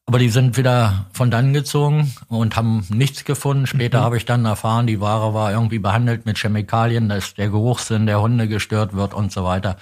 Aber 0.06 0.18
die 0.18 0.28
sind 0.28 0.58
wieder 0.58 1.06
von 1.12 1.30
dann 1.30 1.54
gezogen 1.54 2.12
und 2.28 2.56
haben 2.56 2.87
nichts 2.90 3.25
gefunden. 3.25 3.66
Später 3.66 4.00
mhm. 4.00 4.04
habe 4.04 4.16
ich 4.18 4.26
dann 4.26 4.44
erfahren, 4.44 4.87
die 4.87 5.00
Ware 5.00 5.32
war 5.32 5.50
irgendwie 5.50 5.78
behandelt 5.78 6.26
mit 6.26 6.38
Chemikalien, 6.38 7.08
dass 7.08 7.34
der 7.34 7.49
Geruchssinn 7.49 8.06
der 8.06 8.20
Hunde 8.20 8.46
gestört 8.46 8.94
wird 8.94 9.14
und 9.14 9.32
so 9.32 9.44
weiter. 9.44 9.78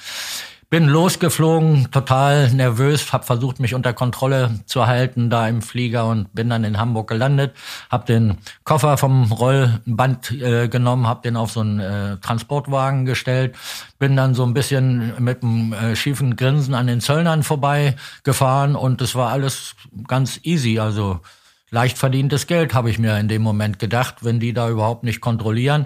Bin 0.72 0.88
losgeflogen, 0.88 1.90
total 1.90 2.50
nervös, 2.50 3.12
habe 3.12 3.24
versucht, 3.24 3.60
mich 3.60 3.74
unter 3.74 3.92
Kontrolle 3.92 4.60
zu 4.64 4.86
halten 4.86 5.28
da 5.28 5.46
im 5.46 5.60
Flieger 5.60 6.06
und 6.06 6.34
bin 6.34 6.48
dann 6.48 6.64
in 6.64 6.78
Hamburg 6.78 7.08
gelandet, 7.10 7.54
habe 7.90 8.06
den 8.06 8.38
Koffer 8.64 8.96
vom 8.96 9.30
Rollband 9.30 10.30
äh, 10.30 10.68
genommen, 10.68 11.06
habe 11.06 11.20
den 11.20 11.36
auf 11.36 11.52
so 11.52 11.60
einen 11.60 11.78
äh, 11.78 12.16
Transportwagen 12.22 13.04
gestellt, 13.04 13.54
bin 13.98 14.16
dann 14.16 14.34
so 14.34 14.44
ein 14.44 14.54
bisschen 14.54 15.12
mit 15.22 15.42
einem 15.42 15.74
äh, 15.74 15.94
schiefen 15.94 16.36
Grinsen 16.36 16.72
an 16.72 16.86
den 16.86 17.02
Zöllnern 17.02 17.42
vorbei 17.42 17.94
gefahren 18.22 18.74
und 18.74 19.02
es 19.02 19.14
war 19.14 19.30
alles 19.30 19.74
ganz 20.08 20.40
easy, 20.42 20.78
also 20.78 21.20
leicht 21.68 21.98
verdientes 21.98 22.46
Geld, 22.46 22.72
habe 22.72 22.88
ich 22.88 22.98
mir 22.98 23.18
in 23.18 23.28
dem 23.28 23.42
Moment 23.42 23.78
gedacht, 23.78 24.24
wenn 24.24 24.40
die 24.40 24.54
da 24.54 24.70
überhaupt 24.70 25.04
nicht 25.04 25.20
kontrollieren. 25.20 25.84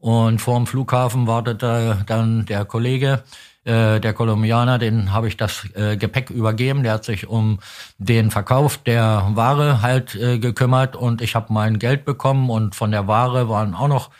Und 0.00 0.40
vor 0.40 0.56
dem 0.56 0.66
Flughafen 0.66 1.28
wartete 1.28 2.02
dann 2.06 2.44
der 2.46 2.64
Kollege, 2.64 3.22
äh, 3.64 4.00
der 4.00 4.12
Kolumbianer, 4.12 4.78
den 4.78 5.12
habe 5.12 5.28
ich 5.28 5.36
das 5.36 5.66
äh, 5.74 5.96
Gepäck 5.96 6.30
übergeben. 6.30 6.82
Der 6.82 6.92
hat 6.92 7.04
sich 7.04 7.26
um 7.26 7.60
den 7.98 8.30
Verkauf 8.30 8.78
der 8.78 9.30
Ware 9.34 9.82
halt 9.82 10.14
äh, 10.14 10.38
gekümmert 10.38 10.96
und 10.96 11.22
ich 11.22 11.34
habe 11.34 11.52
mein 11.52 11.78
Geld 11.78 12.04
bekommen 12.04 12.50
und 12.50 12.74
von 12.74 12.90
der 12.90 13.08
Ware 13.08 13.48
waren 13.48 13.74
auch 13.74 13.88
noch 13.88 14.10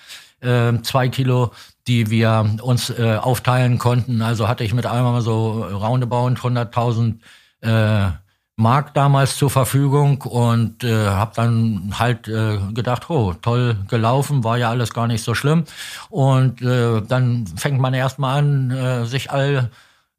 äh, 0.40 0.80
zwei 0.82 1.08
Kilo, 1.08 1.52
die 1.86 2.10
wir 2.10 2.56
uns 2.62 2.90
äh, 2.90 3.16
aufteilen 3.16 3.78
konnten. 3.78 4.22
Also 4.22 4.48
hatte 4.48 4.64
ich 4.64 4.74
mit 4.74 4.86
einmal 4.86 5.20
so 5.20 5.62
roundabout 5.62 6.28
100.000 6.28 7.18
äh, 7.60 8.12
Mark 8.56 8.94
damals 8.94 9.36
zur 9.36 9.50
Verfügung 9.50 10.22
und 10.22 10.84
äh, 10.84 11.06
habe 11.08 11.32
dann 11.34 11.94
halt 11.98 12.28
äh, 12.28 12.58
gedacht, 12.72 13.10
oh, 13.10 13.34
toll 13.34 13.76
gelaufen, 13.88 14.44
war 14.44 14.56
ja 14.58 14.70
alles 14.70 14.94
gar 14.94 15.08
nicht 15.08 15.24
so 15.24 15.34
schlimm. 15.34 15.64
Und 16.08 16.62
äh, 16.62 17.02
dann 17.02 17.46
fängt 17.56 17.80
man 17.80 17.94
erstmal 17.94 18.38
an, 18.38 18.70
äh, 18.70 19.06
sich 19.06 19.32
all 19.32 19.70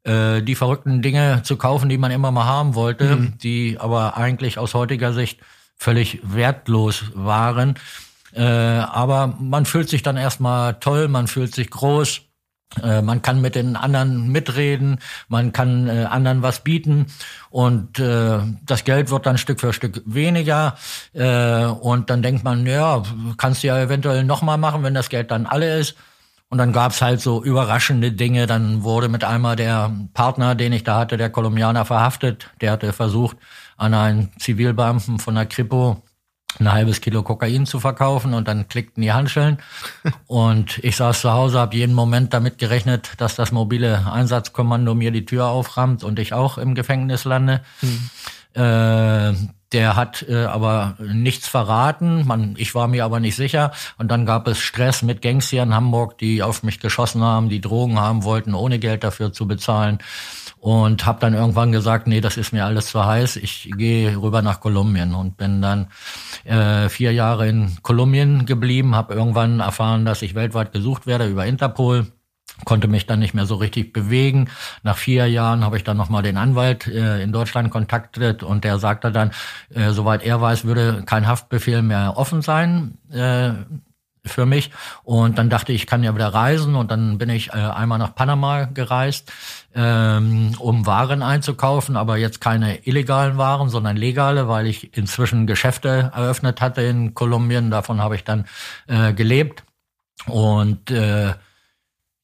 äh, 0.04 0.42
die 0.42 0.54
verrückten 0.54 1.00
Dinge 1.00 1.42
zu 1.44 1.56
kaufen, 1.56 1.88
die 1.88 1.96
man 1.96 2.10
immer 2.10 2.30
mal 2.30 2.44
haben 2.44 2.74
wollte, 2.74 3.16
mhm. 3.16 3.38
die 3.38 3.78
aber 3.80 4.18
eigentlich 4.18 4.58
aus 4.58 4.74
heutiger 4.74 5.14
Sicht 5.14 5.40
völlig 5.76 6.20
wertlos 6.22 7.04
waren. 7.14 7.76
Äh, 8.34 8.42
aber 8.42 9.34
man 9.40 9.64
fühlt 9.64 9.88
sich 9.88 10.02
dann 10.02 10.18
erstmal 10.18 10.74
toll, 10.74 11.08
man 11.08 11.26
fühlt 11.26 11.54
sich 11.54 11.70
groß 11.70 12.20
man 12.82 13.22
kann 13.22 13.40
mit 13.40 13.54
den 13.54 13.76
anderen 13.76 14.28
mitreden, 14.28 14.98
man 15.28 15.52
kann 15.52 15.88
äh, 15.88 16.04
anderen 16.04 16.42
was 16.42 16.60
bieten 16.60 17.06
und 17.48 17.98
äh, 17.98 18.40
das 18.64 18.84
Geld 18.84 19.10
wird 19.10 19.24
dann 19.24 19.38
Stück 19.38 19.60
für 19.60 19.72
Stück 19.72 20.02
weniger 20.04 20.76
äh, 21.14 21.64
und 21.64 22.10
dann 22.10 22.22
denkt 22.22 22.44
man, 22.44 22.66
ja, 22.66 23.02
kannst 23.38 23.62
du 23.62 23.68
ja 23.68 23.80
eventuell 23.80 24.24
nochmal 24.24 24.58
machen, 24.58 24.82
wenn 24.82 24.94
das 24.94 25.08
Geld 25.08 25.30
dann 25.30 25.46
alle 25.46 25.78
ist. 25.78 25.96
Und 26.48 26.58
dann 26.58 26.72
gab's 26.72 27.02
halt 27.02 27.20
so 27.20 27.42
überraschende 27.42 28.12
Dinge. 28.12 28.46
Dann 28.46 28.84
wurde 28.84 29.08
mit 29.08 29.24
einmal 29.24 29.56
der 29.56 29.90
Partner, 30.14 30.54
den 30.54 30.72
ich 30.72 30.84
da 30.84 31.00
hatte, 31.00 31.16
der 31.16 31.30
Kolumbianer, 31.30 31.84
verhaftet. 31.84 32.50
Der 32.60 32.70
hatte 32.70 32.92
versucht, 32.92 33.36
an 33.76 33.94
einen 33.94 34.30
Zivilbeamten 34.38 35.18
von 35.18 35.34
der 35.34 35.46
Kripo 35.46 36.02
ein 36.60 36.72
halbes 36.72 37.00
Kilo 37.00 37.22
Kokain 37.22 37.66
zu 37.66 37.80
verkaufen 37.80 38.34
und 38.34 38.48
dann 38.48 38.68
klickten 38.68 39.02
die 39.02 39.12
Handschellen. 39.12 39.58
und 40.26 40.78
ich 40.82 40.96
saß 40.96 41.20
zu 41.20 41.32
Hause, 41.32 41.58
habe 41.58 41.76
jeden 41.76 41.94
Moment 41.94 42.34
damit 42.34 42.58
gerechnet, 42.58 43.12
dass 43.18 43.36
das 43.36 43.52
mobile 43.52 44.10
Einsatzkommando 44.10 44.94
mir 44.94 45.10
die 45.10 45.24
Tür 45.24 45.46
auframmt 45.46 46.04
und 46.04 46.18
ich 46.18 46.32
auch 46.32 46.58
im 46.58 46.74
Gefängnis 46.74 47.24
lande. 47.24 47.62
Mhm. 47.82 48.10
Äh, 48.60 49.34
der 49.72 49.96
hat 49.96 50.24
äh, 50.28 50.44
aber 50.44 50.96
nichts 50.98 51.48
verraten. 51.48 52.26
Man, 52.26 52.54
ich 52.56 52.74
war 52.74 52.88
mir 52.88 53.04
aber 53.04 53.20
nicht 53.20 53.36
sicher. 53.36 53.72
Und 53.98 54.10
dann 54.10 54.26
gab 54.26 54.46
es 54.48 54.58
Stress 54.58 55.02
mit 55.02 55.22
Gangs 55.22 55.48
hier 55.48 55.62
in 55.62 55.74
Hamburg, 55.74 56.18
die 56.18 56.42
auf 56.42 56.62
mich 56.62 56.80
geschossen 56.80 57.22
haben, 57.22 57.48
die 57.48 57.60
Drogen 57.60 57.98
haben 57.98 58.24
wollten, 58.24 58.54
ohne 58.54 58.78
Geld 58.78 59.02
dafür 59.04 59.32
zu 59.32 59.46
bezahlen 59.48 59.98
und 60.66 61.06
habe 61.06 61.20
dann 61.20 61.34
irgendwann 61.34 61.70
gesagt, 61.70 62.06
nee, 62.08 62.20
das 62.20 62.36
ist 62.36 62.52
mir 62.52 62.64
alles 62.64 62.86
zu 62.86 63.04
heiß. 63.04 63.36
Ich 63.36 63.70
gehe 63.76 64.20
rüber 64.20 64.42
nach 64.42 64.60
Kolumbien 64.60 65.14
und 65.14 65.36
bin 65.36 65.62
dann 65.62 65.88
äh, 66.44 66.88
vier 66.88 67.12
Jahre 67.12 67.48
in 67.48 67.76
Kolumbien 67.82 68.46
geblieben, 68.46 68.96
habe 68.96 69.14
irgendwann 69.14 69.60
erfahren, 69.60 70.04
dass 70.04 70.22
ich 70.22 70.34
weltweit 70.34 70.72
gesucht 70.72 71.06
werde 71.06 71.28
über 71.28 71.46
Interpol 71.46 72.06
konnte 72.64 72.88
mich 72.88 73.06
dann 73.06 73.18
nicht 73.18 73.34
mehr 73.34 73.46
so 73.46 73.56
richtig 73.56 73.92
bewegen. 73.92 74.48
Nach 74.82 74.96
vier 74.96 75.26
Jahren 75.26 75.64
habe 75.64 75.76
ich 75.76 75.84
dann 75.84 75.96
nochmal 75.96 76.22
den 76.22 76.36
Anwalt 76.36 76.86
äh, 76.86 77.22
in 77.22 77.32
Deutschland 77.32 77.70
kontaktiert 77.70 78.42
und 78.42 78.64
der 78.64 78.78
sagte 78.78 79.12
dann, 79.12 79.30
äh, 79.74 79.90
soweit 79.90 80.22
er 80.22 80.40
weiß, 80.40 80.64
würde 80.64 81.02
kein 81.04 81.26
Haftbefehl 81.26 81.82
mehr 81.82 82.14
offen 82.16 82.42
sein. 82.42 82.98
Äh, 83.10 83.52
für 84.26 84.46
mich. 84.46 84.70
Und 85.04 85.38
dann 85.38 85.50
dachte 85.50 85.72
ich, 85.72 85.82
ich 85.82 85.86
kann 85.86 86.02
ja 86.02 86.14
wieder 86.14 86.28
reisen. 86.28 86.74
Und 86.74 86.90
dann 86.90 87.18
bin 87.18 87.30
ich 87.30 87.50
äh, 87.50 87.52
einmal 87.52 87.98
nach 87.98 88.14
Panama 88.14 88.64
gereist, 88.64 89.32
ähm, 89.74 90.54
um 90.58 90.86
Waren 90.86 91.22
einzukaufen, 91.22 91.96
aber 91.96 92.16
jetzt 92.16 92.40
keine 92.40 92.86
illegalen 92.86 93.38
Waren, 93.38 93.68
sondern 93.68 93.96
legale, 93.96 94.48
weil 94.48 94.66
ich 94.66 94.96
inzwischen 94.96 95.46
Geschäfte 95.46 96.10
eröffnet 96.14 96.60
hatte 96.60 96.82
in 96.82 97.14
Kolumbien. 97.14 97.70
Davon 97.70 98.00
habe 98.00 98.16
ich 98.16 98.24
dann 98.24 98.46
äh, 98.86 99.12
gelebt. 99.12 99.64
Und 100.26 100.90
äh, 100.90 101.34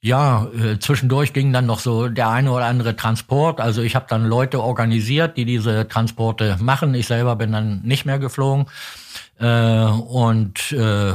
ja, 0.05 0.49
äh, 0.49 0.81
zwischendurch 0.81 1.33
ging 1.33 1.53
dann 1.53 1.67
noch 1.67 1.79
so 1.79 2.09
der 2.09 2.29
eine 2.29 2.51
oder 2.51 2.65
andere 2.65 2.97
Transport. 2.97 3.61
Also 3.61 3.83
ich 3.83 3.95
habe 3.95 4.07
dann 4.09 4.25
Leute 4.25 4.61
organisiert, 4.61 5.37
die 5.37 5.45
diese 5.45 5.87
Transporte 5.87 6.57
machen. 6.61 6.93
Ich 6.95 7.07
selber 7.07 7.37
bin 7.37 7.53
dann 7.53 7.83
nicht 7.85 8.05
mehr 8.05 8.19
geflogen. 8.19 8.67
Äh, 9.39 9.85
und 9.85 10.73
äh, 10.73 11.15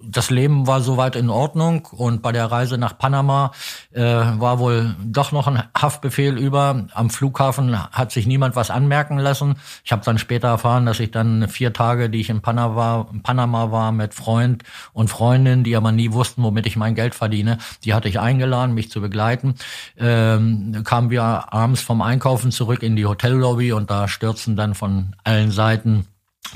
das 0.00 0.30
Leben 0.30 0.68
war 0.68 0.80
soweit 0.80 1.16
in 1.16 1.28
Ordnung 1.28 1.86
und 1.86 2.22
bei 2.22 2.30
der 2.30 2.46
Reise 2.46 2.78
nach 2.78 2.96
Panama 2.96 3.50
äh, 3.90 4.02
war 4.02 4.60
wohl 4.60 4.94
doch 5.04 5.32
noch 5.32 5.48
ein 5.48 5.62
Haftbefehl 5.76 6.38
über. 6.38 6.86
Am 6.92 7.10
Flughafen 7.10 7.76
hat 7.90 8.12
sich 8.12 8.26
niemand 8.26 8.54
was 8.54 8.70
anmerken 8.70 9.18
lassen. 9.18 9.56
Ich 9.84 9.90
habe 9.90 10.04
dann 10.04 10.18
später 10.18 10.48
erfahren, 10.48 10.86
dass 10.86 11.00
ich 11.00 11.10
dann 11.10 11.48
vier 11.48 11.72
Tage, 11.72 12.10
die 12.10 12.20
ich 12.20 12.30
in 12.30 12.42
Panama 12.42 12.76
war, 12.76 13.06
Panama 13.24 13.72
war 13.72 13.90
mit 13.90 14.14
Freund 14.14 14.62
und 14.92 15.08
Freundin, 15.08 15.64
die 15.64 15.74
aber 15.74 15.90
nie 15.90 16.12
wussten, 16.12 16.44
womit 16.44 16.66
ich 16.66 16.76
mein 16.76 16.94
Geld 16.94 17.16
verdiene, 17.16 17.58
die 17.84 17.92
hatte 17.92 18.08
ich 18.08 18.20
eingeladen, 18.20 18.74
mich 18.74 18.90
zu 18.90 19.00
begleiten. 19.00 19.56
Ähm, 19.96 20.84
kamen 20.84 21.10
wir 21.10 21.52
abends 21.52 21.80
vom 21.80 22.02
Einkaufen 22.02 22.52
zurück 22.52 22.84
in 22.84 22.94
die 22.94 23.06
Hotellobby 23.06 23.72
und 23.72 23.90
da 23.90 24.06
stürzten 24.06 24.54
dann 24.54 24.76
von 24.76 25.16
allen 25.24 25.50
Seiten 25.50 26.06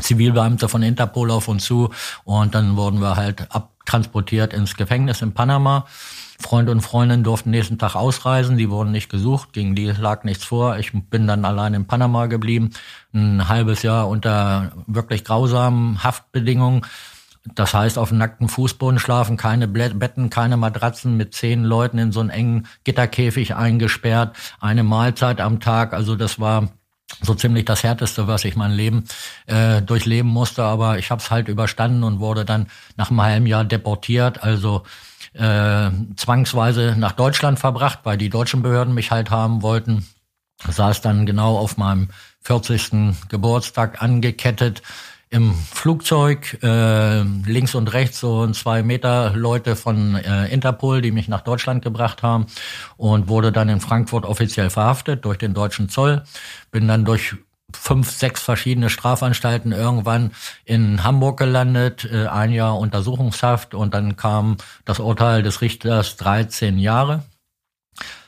Zivilbeamte 0.00 0.68
von 0.68 0.82
Interpol 0.82 1.30
auf 1.30 1.48
uns 1.48 1.64
zu 1.64 1.90
und 2.24 2.54
dann 2.54 2.76
wurden 2.76 3.00
wir 3.00 3.16
halt 3.16 3.54
abtransportiert 3.54 4.52
ins 4.52 4.76
Gefängnis 4.76 5.22
in 5.22 5.32
Panama. 5.32 5.86
Freund 6.42 6.68
und 6.68 6.80
Freundin 6.80 7.22
durften 7.22 7.50
nächsten 7.50 7.78
Tag 7.78 7.94
ausreisen, 7.94 8.58
die 8.58 8.68
wurden 8.68 8.90
nicht 8.90 9.08
gesucht, 9.08 9.52
gegen 9.52 9.74
die 9.74 9.86
lag 9.86 10.24
nichts 10.24 10.44
vor. 10.44 10.76
Ich 10.78 10.92
bin 10.92 11.26
dann 11.26 11.44
allein 11.44 11.74
in 11.74 11.86
Panama 11.86 12.26
geblieben, 12.26 12.70
ein 13.14 13.48
halbes 13.48 13.82
Jahr 13.82 14.08
unter 14.08 14.72
wirklich 14.86 15.24
grausamen 15.24 16.02
Haftbedingungen. 16.02 16.82
Das 17.54 17.74
heißt, 17.74 17.98
auf 17.98 18.12
nackten 18.12 18.48
Fußboden 18.48 19.00
schlafen, 19.00 19.36
keine 19.36 19.66
Betten, 19.66 20.30
keine 20.30 20.56
Matratzen, 20.56 21.16
mit 21.16 21.34
zehn 21.34 21.64
Leuten 21.64 21.98
in 21.98 22.12
so 22.12 22.20
einen 22.20 22.30
engen 22.30 22.66
Gitterkäfig 22.84 23.54
eingesperrt, 23.54 24.36
eine 24.60 24.84
Mahlzeit 24.84 25.40
am 25.40 25.58
Tag. 25.58 25.92
Also 25.92 26.14
das 26.14 26.38
war 26.38 26.68
so 27.20 27.34
ziemlich 27.34 27.64
das 27.64 27.82
Härteste, 27.82 28.26
was 28.26 28.44
ich 28.44 28.56
mein 28.56 28.72
Leben 28.72 29.04
äh, 29.46 29.82
durchleben 29.82 30.30
musste. 30.30 30.64
Aber 30.64 30.98
ich 30.98 31.10
habe 31.10 31.20
es 31.20 31.30
halt 31.30 31.48
überstanden 31.48 32.04
und 32.04 32.20
wurde 32.20 32.44
dann 32.44 32.68
nach 32.96 33.10
einem 33.10 33.22
halben 33.22 33.46
Jahr 33.46 33.64
deportiert, 33.64 34.42
also 34.42 34.82
äh, 35.34 35.90
zwangsweise 36.16 36.94
nach 36.96 37.12
Deutschland 37.12 37.58
verbracht, 37.58 38.00
weil 38.04 38.18
die 38.18 38.28
deutschen 38.28 38.62
Behörden 38.62 38.94
mich 38.94 39.10
halt 39.10 39.30
haben 39.30 39.62
wollten. 39.62 40.06
Saß 40.68 41.00
dann 41.00 41.26
genau 41.26 41.56
auf 41.56 41.76
meinem 41.76 42.08
40. 42.42 43.14
Geburtstag 43.28 44.02
angekettet 44.02 44.82
im 45.32 45.54
Flugzeug, 45.54 46.58
äh, 46.62 47.22
links 47.22 47.74
und 47.74 47.92
rechts 47.94 48.20
so 48.20 48.44
ein 48.44 48.52
zwei 48.52 48.82
Meter 48.82 49.32
Leute 49.34 49.76
von 49.76 50.14
äh, 50.16 50.48
Interpol, 50.48 51.00
die 51.00 51.10
mich 51.10 51.26
nach 51.26 51.40
Deutschland 51.40 51.82
gebracht 51.82 52.22
haben 52.22 52.46
und 52.98 53.28
wurde 53.28 53.50
dann 53.50 53.70
in 53.70 53.80
Frankfurt 53.80 54.26
offiziell 54.26 54.68
verhaftet 54.68 55.24
durch 55.24 55.38
den 55.38 55.54
deutschen 55.54 55.88
Zoll. 55.88 56.22
Bin 56.70 56.86
dann 56.86 57.06
durch 57.06 57.34
fünf, 57.74 58.10
sechs 58.10 58.42
verschiedene 58.42 58.90
Strafanstalten 58.90 59.72
irgendwann 59.72 60.32
in 60.66 61.02
Hamburg 61.02 61.38
gelandet, 61.38 62.04
äh, 62.04 62.26
ein 62.26 62.52
Jahr 62.52 62.78
Untersuchungshaft 62.78 63.72
und 63.72 63.94
dann 63.94 64.16
kam 64.16 64.58
das 64.84 65.00
Urteil 65.00 65.42
des 65.42 65.62
Richters 65.62 66.16
13 66.18 66.78
Jahre. 66.78 67.24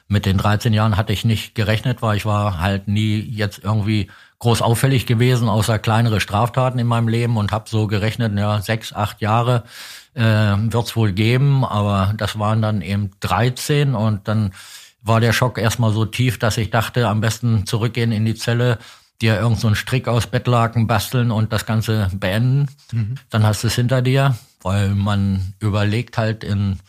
Mit 0.08 0.24
den 0.24 0.38
13 0.38 0.72
Jahren 0.72 0.96
hatte 0.96 1.12
ich 1.12 1.26
nicht 1.26 1.54
gerechnet, 1.54 2.00
weil 2.00 2.16
ich 2.16 2.24
war 2.24 2.60
halt 2.60 2.88
nie 2.88 3.20
jetzt 3.20 3.62
irgendwie 3.62 4.10
groß 4.44 4.60
auffällig 4.60 5.06
gewesen, 5.06 5.48
außer 5.48 5.78
kleinere 5.78 6.20
Straftaten 6.20 6.78
in 6.78 6.86
meinem 6.86 7.08
Leben 7.08 7.38
und 7.38 7.50
habe 7.50 7.66
so 7.66 7.86
gerechnet, 7.86 8.38
ja, 8.38 8.60
sechs, 8.60 8.92
acht 8.92 9.22
Jahre 9.22 9.64
äh, 10.12 10.22
wird 10.22 10.94
wohl 10.96 11.12
geben, 11.12 11.64
aber 11.64 12.12
das 12.18 12.38
waren 12.38 12.60
dann 12.60 12.82
eben 12.82 13.12
13 13.20 13.94
und 13.94 14.28
dann 14.28 14.52
war 15.00 15.20
der 15.20 15.32
Schock 15.32 15.56
erstmal 15.56 15.92
so 15.92 16.04
tief, 16.04 16.38
dass 16.38 16.58
ich 16.58 16.68
dachte, 16.68 17.08
am 17.08 17.22
besten 17.22 17.64
zurückgehen 17.66 18.12
in 18.12 18.26
die 18.26 18.34
Zelle, 18.34 18.78
dir 19.22 19.40
irgend 19.40 19.60
so 19.60 19.66
einen 19.66 19.76
Strick 19.76 20.08
aus 20.08 20.26
Bettlaken 20.26 20.86
basteln 20.86 21.30
und 21.30 21.50
das 21.50 21.64
Ganze 21.64 22.10
beenden. 22.12 22.68
Mhm. 22.92 23.14
Dann 23.30 23.44
hast 23.44 23.62
du 23.62 23.68
es 23.68 23.74
hinter 23.74 24.02
dir, 24.02 24.36
weil 24.60 24.90
man 24.90 25.54
überlegt 25.58 26.18
halt 26.18 26.44
in 26.44 26.80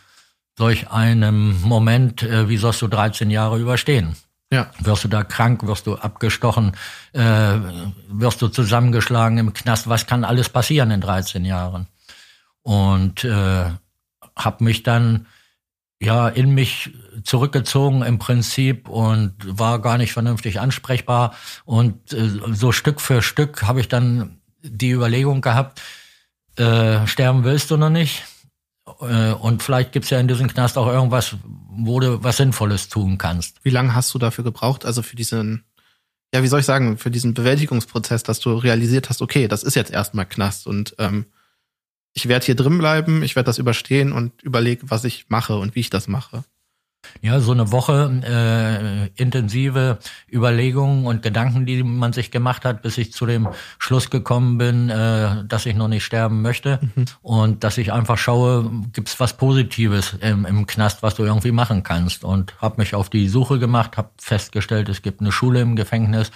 solch 0.58 0.92
einem 0.92 1.62
Moment, 1.62 2.22
äh, 2.22 2.50
wie 2.50 2.58
sollst 2.58 2.82
du 2.82 2.90
13 2.90 3.30
Jahre 3.30 3.60
überstehen? 3.60 4.18
Ja. 4.52 4.72
Wirst 4.80 5.04
du 5.04 5.08
da 5.08 5.24
krank, 5.24 5.66
wirst 5.66 5.88
du 5.88 5.96
abgestochen, 5.96 6.76
äh, 7.14 7.58
wirst 8.10 8.42
du 8.42 8.48
zusammengeschlagen 8.48 9.38
im 9.38 9.54
Knast, 9.54 9.90
was 9.90 10.06
kann 10.06 10.24
alles 10.24 10.50
passieren 10.50 10.92
in 10.92 11.02
13 11.02 11.46
Jahren? 11.46 11.88
Und 12.62 13.24
äh, 13.24 13.72
habe 14.36 14.64
mich 14.64 14.84
dann 14.84 15.26
ja 16.02 16.28
in 16.28 16.54
mich 16.54 16.92
zurückgezogen 17.24 18.04
im 18.04 18.20
Prinzip 18.20 18.88
und 18.90 19.34
war 19.46 19.80
gar 19.80 19.98
nicht 19.98 20.14
vernünftig 20.14 20.60
ansprechbar. 20.60 21.34
Und 21.66 22.14
äh, 22.14 22.30
so 22.52 22.72
Stück 22.72 23.02
für 23.02 23.22
Stück 23.22 23.64
habe 23.64 23.80
ich 23.80 23.88
dann 23.88 24.42
die 24.62 24.92
Überlegung 24.92 25.42
gehabt, 25.42 25.82
äh, 26.58 27.06
sterben 27.08 27.44
willst 27.44 27.72
du 27.72 27.78
noch 27.78 27.90
nicht 27.90 28.24
und 28.86 29.64
vielleicht 29.64 29.92
gibt's 29.92 30.12
ja 30.12 30.20
in 30.20 30.28
diesem 30.28 30.48
Knast 30.48 30.78
auch 30.78 30.88
irgendwas, 30.88 31.36
wo 31.70 32.00
du 32.00 32.24
was 32.24 32.38
Sinnvolles 32.38 32.88
tun 32.88 33.18
kannst. 33.18 33.64
Wie 33.64 33.72
lange 33.72 33.96
hast 33.96 34.14
du 34.14 34.20
dafür 34.20 34.44
gebraucht, 34.44 34.86
also 34.86 35.02
für 35.02 35.16
diesen, 35.16 35.66
ja, 36.34 36.44
wie 36.44 36.48
soll 36.48 36.60
ich 36.60 36.66
sagen, 36.66 36.98
für 36.98 37.10
diesen 37.10 37.34
Bewältigungsprozess, 37.34 38.24
dass 38.24 38.40
du 38.40 38.56
realisiert 38.56 39.10
hast, 39.10 39.22
okay, 39.22 39.48
das 39.48 39.64
ist 39.64 39.76
jetzt 39.76 39.92
erstmal 39.92 40.28
Knast 40.28 40.68
und 40.68 40.96
ähm, 41.00 41.26
ich 42.14 42.28
werde 42.28 42.46
hier 42.46 42.56
drin 42.56 42.78
bleiben, 42.78 43.24
ich 43.24 43.36
werde 43.36 43.48
das 43.48 43.58
überstehen 43.58 44.12
und 44.12 44.42
überlege, 44.44 44.90
was 44.90 45.04
ich 45.04 45.26
mache 45.30 45.58
und 45.58 45.76
wie 45.76 45.82
ich 45.82 45.90
das 45.90 46.08
mache. 46.08 46.44
Ja, 47.22 47.40
so 47.40 47.52
eine 47.52 47.72
Woche 47.72 48.22
äh, 48.24 49.22
intensive 49.22 49.98
Überlegungen 50.32 51.06
und 51.06 51.24
Gedanken, 51.24 51.66
die 51.66 51.84
man 51.84 52.14
sich 52.14 52.32
gemacht 52.32 52.66
hat, 52.66 52.82
bis 52.82 52.98
ich 52.98 53.14
zu 53.14 53.26
dem 53.26 53.48
Schluss 53.80 54.10
gekommen 54.10 54.58
bin, 54.58 54.90
äh, 54.90 55.44
dass 55.46 55.66
ich 55.66 55.76
noch 55.76 55.88
nicht 55.88 56.06
sterben 56.06 56.42
möchte 56.42 56.80
mhm. 56.82 57.06
und 57.22 57.64
dass 57.64 57.78
ich 57.78 57.92
einfach 57.92 58.18
schaue, 58.18 58.70
gibt's 58.94 59.20
was 59.20 59.38
Positives 59.38 60.16
im, 60.22 60.46
im 60.46 60.68
Knast, 60.68 61.04
was 61.04 61.16
du 61.16 61.24
irgendwie 61.24 61.52
machen 61.52 61.84
kannst 61.84 62.24
und 62.24 62.54
habe 62.62 62.76
mich 62.78 62.96
auf 62.96 63.10
die 63.10 63.28
Suche 63.28 63.60
gemacht, 63.60 63.98
habe 63.98 64.10
festgestellt, 64.18 64.90
es 64.90 65.02
gibt 65.02 65.22
eine 65.22 65.32
Schule 65.32 65.62
im 65.62 65.76
Gefängnis 65.76 66.32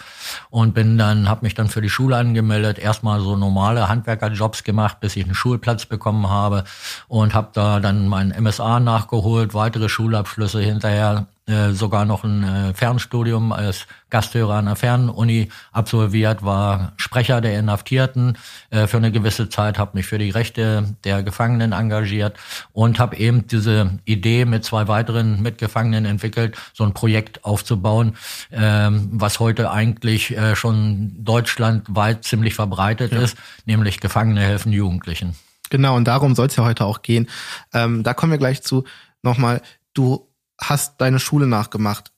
und 0.49 0.73
bin 0.73 0.97
dann 0.97 1.29
habe 1.29 1.45
mich 1.45 1.53
dann 1.53 1.69
für 1.69 1.81
die 1.81 1.89
Schule 1.89 2.17
angemeldet, 2.17 2.79
erstmal 2.79 3.19
so 3.21 3.35
normale 3.35 3.88
Handwerkerjobs 3.88 4.63
gemacht, 4.63 4.99
bis 4.99 5.15
ich 5.15 5.25
einen 5.25 5.35
Schulplatz 5.35 5.85
bekommen 5.85 6.29
habe 6.29 6.63
und 7.07 7.33
habe 7.33 7.49
da 7.53 7.79
dann 7.79 8.07
mein 8.07 8.29
MSA 8.29 8.79
nachgeholt, 8.79 9.53
weitere 9.53 9.89
Schulabschlüsse 9.89 10.59
also 10.60 10.72
hinterher 10.72 11.28
äh, 11.48 11.72
sogar 11.72 12.06
noch 12.06 12.24
ein 12.24 12.44
äh, 12.44 12.74
Fernstudium 12.74 13.51
als 13.51 13.88
Gasthörer 14.10 14.56
an 14.56 14.66
der 14.66 14.75
Fernuni 14.75 15.50
absolviert, 15.72 16.44
war 16.44 16.94
Sprecher 16.98 17.42
der 17.42 17.58
Inhaftierten 17.58 18.38
äh, 18.70 18.86
für 18.86 18.98
eine 18.98 19.12
gewisse 19.12 19.50
Zeit, 19.50 19.80
habe 19.80 19.98
mich 19.98 20.06
für 20.06 20.20
die 20.20 20.30
Rechte 20.30 20.96
der 21.04 21.24
Gefangenen 21.24 21.72
engagiert 21.72 22.38
und 22.72 23.00
habe 23.00 23.18
eben 23.18 23.48
diese 23.48 24.00
Idee 24.06 24.46
mit 24.46 24.63
zwei 24.63 24.88
weiteren 24.88 25.42
Mitgefangenen 25.42 26.06
entwickelt, 26.06 26.56
so 26.74 26.84
ein 26.84 26.94
Projekt 26.94 27.46
aufzubauen, 27.46 28.16
ähm, 28.51 29.10
was 29.13 29.39
heute 29.39 29.72
eigentlich 29.72 30.38
äh, 30.38 30.56
schon 30.56 31.24
deutschlandweit 31.24 32.25
ziemlich 32.25 32.54
verbreitet 32.54 33.12
ja. 33.12 33.22
ist, 33.22 33.38
nämlich 33.66 34.00
Gefangene 34.00 34.42
helfen 34.42 34.72
Jugendlichen. 34.72 35.36
Genau, 35.72 35.96
und 35.96 36.06
darum 36.06 36.36
soll 36.36 36.48
es 36.48 36.56
ja 36.56 36.63
heute 36.63 36.86
auch 36.86 37.01
gehen. 37.01 37.28
Ähm, 37.74 38.04
da 38.04 38.13
kommen 38.13 38.32
wir 38.32 38.39
gleich 38.39 38.62
zu. 38.62 38.86
Nochmal, 39.22 39.62
du 39.94 40.28
hast 40.60 41.00
deine 41.01 41.20
Schule 41.20 41.48
nachgemacht. 41.48 42.12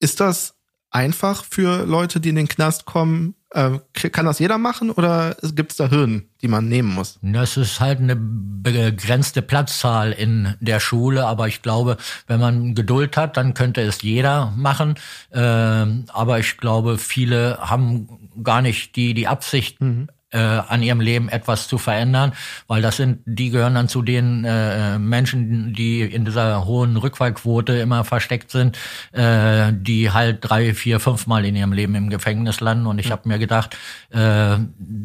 Ist 0.00 0.20
das 0.20 0.54
einfach 0.90 1.44
für 1.44 1.84
Leute, 1.86 2.20
die 2.20 2.30
in 2.30 2.36
den 2.36 2.48
Knast 2.48 2.84
kommen? 2.84 3.34
Äh, 3.50 3.78
kann 3.92 4.26
das 4.26 4.38
jeder 4.38 4.58
machen 4.58 4.90
oder 4.90 5.36
gibt 5.54 5.72
es 5.72 5.76
da 5.76 5.90
Hürden, 5.90 6.28
die 6.42 6.48
man 6.48 6.68
nehmen 6.68 6.92
muss? 6.92 7.18
Das 7.22 7.56
ist 7.56 7.80
halt 7.80 8.00
eine 8.00 8.16
begrenzte 8.16 9.42
Platzzahl 9.42 10.12
in 10.12 10.54
der 10.60 10.80
Schule, 10.80 11.26
aber 11.26 11.46
ich 11.46 11.62
glaube, 11.62 11.96
wenn 12.26 12.40
man 12.40 12.74
Geduld 12.74 13.16
hat, 13.16 13.36
dann 13.36 13.54
könnte 13.54 13.80
es 13.82 14.02
jeder 14.02 14.52
machen. 14.56 14.96
Ähm, 15.32 16.06
aber 16.12 16.40
ich 16.40 16.56
glaube, 16.56 16.98
viele 16.98 17.58
haben 17.60 18.30
gar 18.42 18.62
nicht 18.62 18.96
die, 18.96 19.14
die 19.14 19.28
Absicht, 19.28 19.80
mhm 19.80 20.08
äh, 20.34 20.38
an 20.38 20.82
ihrem 20.82 21.00
Leben 21.00 21.28
etwas 21.28 21.68
zu 21.68 21.78
verändern, 21.78 22.32
weil 22.66 22.82
das 22.82 22.96
sind, 22.96 23.20
die 23.24 23.50
gehören 23.50 23.74
dann 23.74 23.88
zu 23.88 24.02
den 24.02 24.44
äh, 24.44 24.98
Menschen, 24.98 25.72
die 25.72 26.02
in 26.02 26.24
dieser 26.24 26.64
hohen 26.64 26.96
Rückfallquote 26.96 27.74
immer 27.74 28.04
versteckt 28.04 28.50
sind, 28.50 28.76
äh, 29.12 29.72
die 29.72 30.10
halt 30.10 30.38
drei, 30.40 30.74
vier, 30.74 30.98
fünf 30.98 31.26
Mal 31.26 31.44
in 31.44 31.54
ihrem 31.54 31.72
Leben 31.72 31.94
im 31.94 32.10
Gefängnis 32.10 32.60
landen. 32.60 32.86
Und 32.86 32.98
ich 32.98 33.12
habe 33.12 33.28
mir 33.28 33.38
gedacht, 33.38 33.76
äh, 34.10 34.56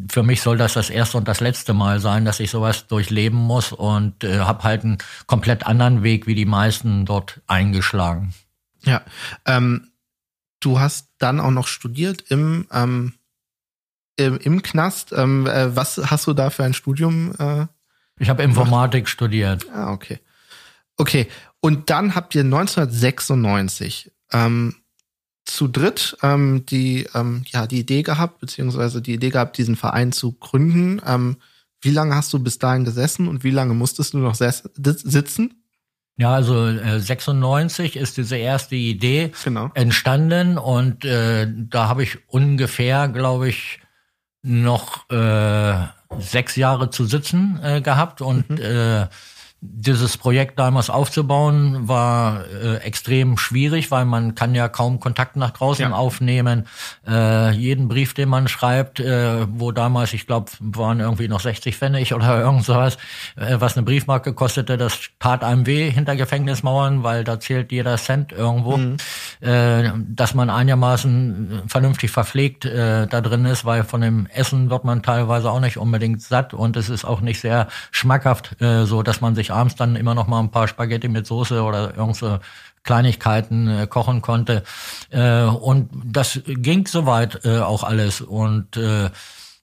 für 0.09 0.23
mich 0.23 0.41
soll 0.41 0.57
das 0.57 0.73
das 0.73 0.89
erste 0.89 1.17
und 1.17 1.27
das 1.27 1.39
letzte 1.39 1.73
Mal 1.73 1.99
sein, 1.99 2.25
dass 2.25 2.39
ich 2.39 2.49
sowas 2.49 2.87
durchleben 2.87 3.37
muss 3.37 3.71
und 3.71 4.23
äh, 4.23 4.39
habe 4.39 4.63
halt 4.63 4.83
einen 4.83 4.97
komplett 5.27 5.65
anderen 5.67 6.01
Weg 6.01 6.25
wie 6.25 6.35
die 6.35 6.45
meisten 6.45 7.05
dort 7.05 7.41
eingeschlagen. 7.45 8.33
Ja, 8.83 9.01
ähm, 9.45 9.91
du 10.59 10.79
hast 10.79 11.09
dann 11.19 11.39
auch 11.39 11.51
noch 11.51 11.67
studiert 11.67 12.23
im 12.29 12.67
ähm, 12.71 13.13
im, 14.27 14.61
Knast. 14.61 15.13
Ähm, 15.15 15.47
äh, 15.47 15.75
was 15.75 15.97
hast 15.97 16.27
du 16.27 16.33
da 16.33 16.49
für 16.49 16.63
ein 16.63 16.73
Studium? 16.73 17.33
Äh, 17.39 17.67
ich 18.19 18.29
habe 18.29 18.43
Informatik 18.43 19.05
gemacht? 19.05 19.09
studiert. 19.09 19.65
Ah, 19.73 19.91
okay. 19.91 20.19
Okay. 20.97 21.27
Und 21.61 21.89
dann 21.89 22.15
habt 22.15 22.35
ihr 22.35 22.43
1996 22.43 24.11
ähm, 24.31 24.75
zu 25.45 25.67
dritt 25.67 26.17
ähm, 26.21 26.65
die, 26.65 27.07
ähm, 27.13 27.43
ja, 27.47 27.67
die 27.67 27.79
Idee 27.79 28.03
gehabt, 28.03 28.39
beziehungsweise 28.39 29.01
die 29.01 29.13
Idee 29.13 29.29
gehabt, 29.29 29.57
diesen 29.57 29.75
Verein 29.75 30.11
zu 30.11 30.33
gründen. 30.33 31.01
Ähm, 31.05 31.37
wie 31.81 31.91
lange 31.91 32.15
hast 32.15 32.31
du 32.33 32.39
bis 32.39 32.59
dahin 32.59 32.85
gesessen 32.85 33.27
und 33.27 33.43
wie 33.43 33.51
lange 33.51 33.73
musstest 33.73 34.13
du 34.13 34.17
noch 34.19 34.35
sitzen? 34.35 35.63
Ja, 36.17 36.33
also 36.33 36.67
äh, 36.67 36.99
96 36.99 37.95
ist 37.95 38.17
diese 38.17 38.35
erste 38.35 38.75
Idee 38.75 39.31
genau. 39.41 39.71
entstanden 39.73 40.57
und 40.57 41.05
äh, 41.05 41.47
da 41.49 41.87
habe 41.87 42.03
ich 42.03 42.17
ungefähr, 42.27 43.07
glaube 43.07 43.47
ich, 43.47 43.79
noch 44.41 45.09
äh, 45.09 45.87
sechs 46.19 46.55
Jahre 46.55 46.89
zu 46.89 47.05
sitzen 47.05 47.59
äh, 47.61 47.81
gehabt 47.81 48.21
und 48.21 48.49
mhm. 48.49 48.57
äh, 48.57 49.07
dieses 49.61 50.17
Projekt 50.17 50.57
damals 50.57 50.89
aufzubauen 50.89 51.89
war 51.89 52.45
äh, 52.45 52.77
extrem 52.77 53.37
schwierig, 53.37 53.91
weil 53.91 54.05
man 54.05 54.33
kann 54.33 54.55
ja 54.55 54.69
kaum 54.69 55.01
Kontakt 55.01 55.35
nach 55.35 55.51
draußen 55.51 55.89
ja. 55.89 55.91
aufnehmen. 55.91 56.65
Äh, 57.05 57.51
jeden 57.51 57.89
Brief, 57.89 58.13
den 58.13 58.29
man 58.29 58.47
schreibt, 58.47 59.01
äh, 59.01 59.45
wo 59.49 59.73
damals, 59.73 60.13
ich 60.13 60.27
glaube, 60.27 60.49
waren 60.59 61.01
irgendwie 61.01 61.27
noch 61.27 61.41
60 61.41 61.75
Pfennig 61.75 62.13
oder 62.13 62.39
irgend 62.41 62.63
sowas, 62.63 62.97
äh, 63.35 63.57
was 63.59 63.75
eine 63.75 63.83
Briefmarke 63.83 64.33
kostete, 64.33 64.77
das 64.77 64.97
tat 65.19 65.43
einem 65.43 65.65
weh 65.65 65.89
hinter 65.89 66.15
Gefängnismauern, 66.15 67.03
weil 67.03 67.25
da 67.25 67.39
zählt 67.39 67.73
jeder 67.73 67.97
Cent 67.97 68.31
irgendwo. 68.31 68.77
Mhm. 68.77 68.95
Äh, 69.41 69.91
dass 70.07 70.33
man 70.33 70.49
einigermaßen 70.49 71.63
vernünftig 71.67 72.11
verpflegt 72.11 72.63
äh, 72.63 73.07
da 73.07 73.19
drin 73.19 73.43
ist, 73.43 73.65
weil 73.65 73.83
von 73.83 73.99
dem 73.99 74.25
Essen 74.27 74.69
wird 74.69 74.85
man 74.85 75.03
teilweise 75.03 75.51
auch 75.51 75.59
nicht 75.59 75.77
unbedingt 75.77 76.21
satt 76.21 76.53
und 76.53 76.77
es 76.77 76.89
ist 76.89 77.03
auch 77.03 77.19
nicht 77.19 77.41
sehr 77.41 77.67
schmackhaft, 77.91 78.61
äh, 78.61 78.85
so 78.85 79.03
dass 79.03 79.19
man 79.19 79.35
sich 79.35 79.48
ich 79.49 79.55
abends 79.55 79.75
dann 79.75 79.95
immer 79.95 80.15
noch 80.15 80.27
mal 80.27 80.39
ein 80.39 80.51
paar 80.51 80.67
Spaghetti 80.67 81.07
mit 81.07 81.25
Soße 81.25 81.61
oder 81.63 81.95
irgendwelche 81.95 82.39
Kleinigkeiten 82.83 83.67
äh, 83.67 83.87
kochen 83.87 84.21
konnte. 84.21 84.63
Äh, 85.09 85.43
und 85.43 85.89
das 86.05 86.41
ging 86.45 86.87
soweit 86.87 87.45
äh, 87.45 87.59
auch 87.59 87.83
alles. 87.83 88.21
Und 88.21 88.77
äh, 88.77 89.09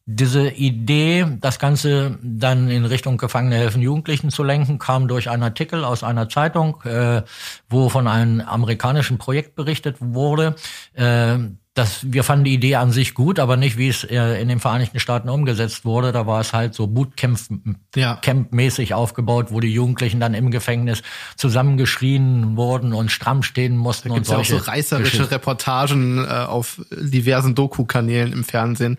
diese 0.07 0.49
Idee, 0.51 1.27
das 1.41 1.59
Ganze 1.59 2.19
dann 2.23 2.71
in 2.71 2.85
Richtung 2.85 3.19
Gefangene 3.19 3.57
helfen 3.57 3.83
Jugendlichen 3.83 4.31
zu 4.31 4.45
lenken, 4.45 4.79
kam 4.79 5.09
durch 5.09 5.29
einen 5.29 5.43
Artikel 5.43 5.85
aus 5.85 6.05
einer 6.05 6.29
Zeitung, 6.29 6.81
äh, 6.85 7.23
wo 7.69 7.89
von 7.89 8.07
einem 8.07 8.41
amerikanischen 8.41 9.19
Projekt 9.19 9.57
berichtet 9.57 9.97
wurde. 9.99 10.55
Äh, 10.95 11.39
das, 11.75 12.07
wir 12.11 12.23
fanden 12.25 12.45
die 12.45 12.55
Idee 12.55 12.77
an 12.77 12.93
sich 12.93 13.15
gut, 13.15 13.41
aber 13.41 13.57
nicht, 13.57 13.77
wie 13.77 13.89
es 13.89 14.05
äh, 14.05 14.41
in 14.41 14.49
den 14.49 14.61
Vereinigten 14.61 15.01
Staaten 15.01 15.29
umgesetzt 15.29 15.85
wurde. 15.85 16.13
Da 16.13 16.25
war 16.27 16.41
es 16.41 16.53
halt 16.53 16.73
so 16.73 16.87
Bootcamp-mäßig 16.87 18.89
ja. 18.89 18.97
aufgebaut, 18.97 19.49
wo 19.51 19.59
die 19.61 19.75
Jugendlichen 19.75 20.21
dann 20.21 20.35
im 20.35 20.53
Gefängnis 20.53 21.03
zusammengeschrien 21.35 22.57
wurden 22.57 22.93
und 22.95 23.11
stramm 23.11 23.43
stehen 23.43 23.77
mussten. 23.77 24.11
Da 24.11 24.15
und 24.15 24.25
solche 24.25 24.55
ja 24.55 24.61
auch 24.61 24.65
so 24.65 24.71
reißerische 24.71 25.11
Geschichten. 25.11 25.35
Reportagen 25.35 26.25
äh, 26.25 26.29
auf 26.29 26.81
diversen 26.93 27.57
Doku-Kanälen 27.57 28.33
im 28.33 28.45
Fernsehen 28.45 28.99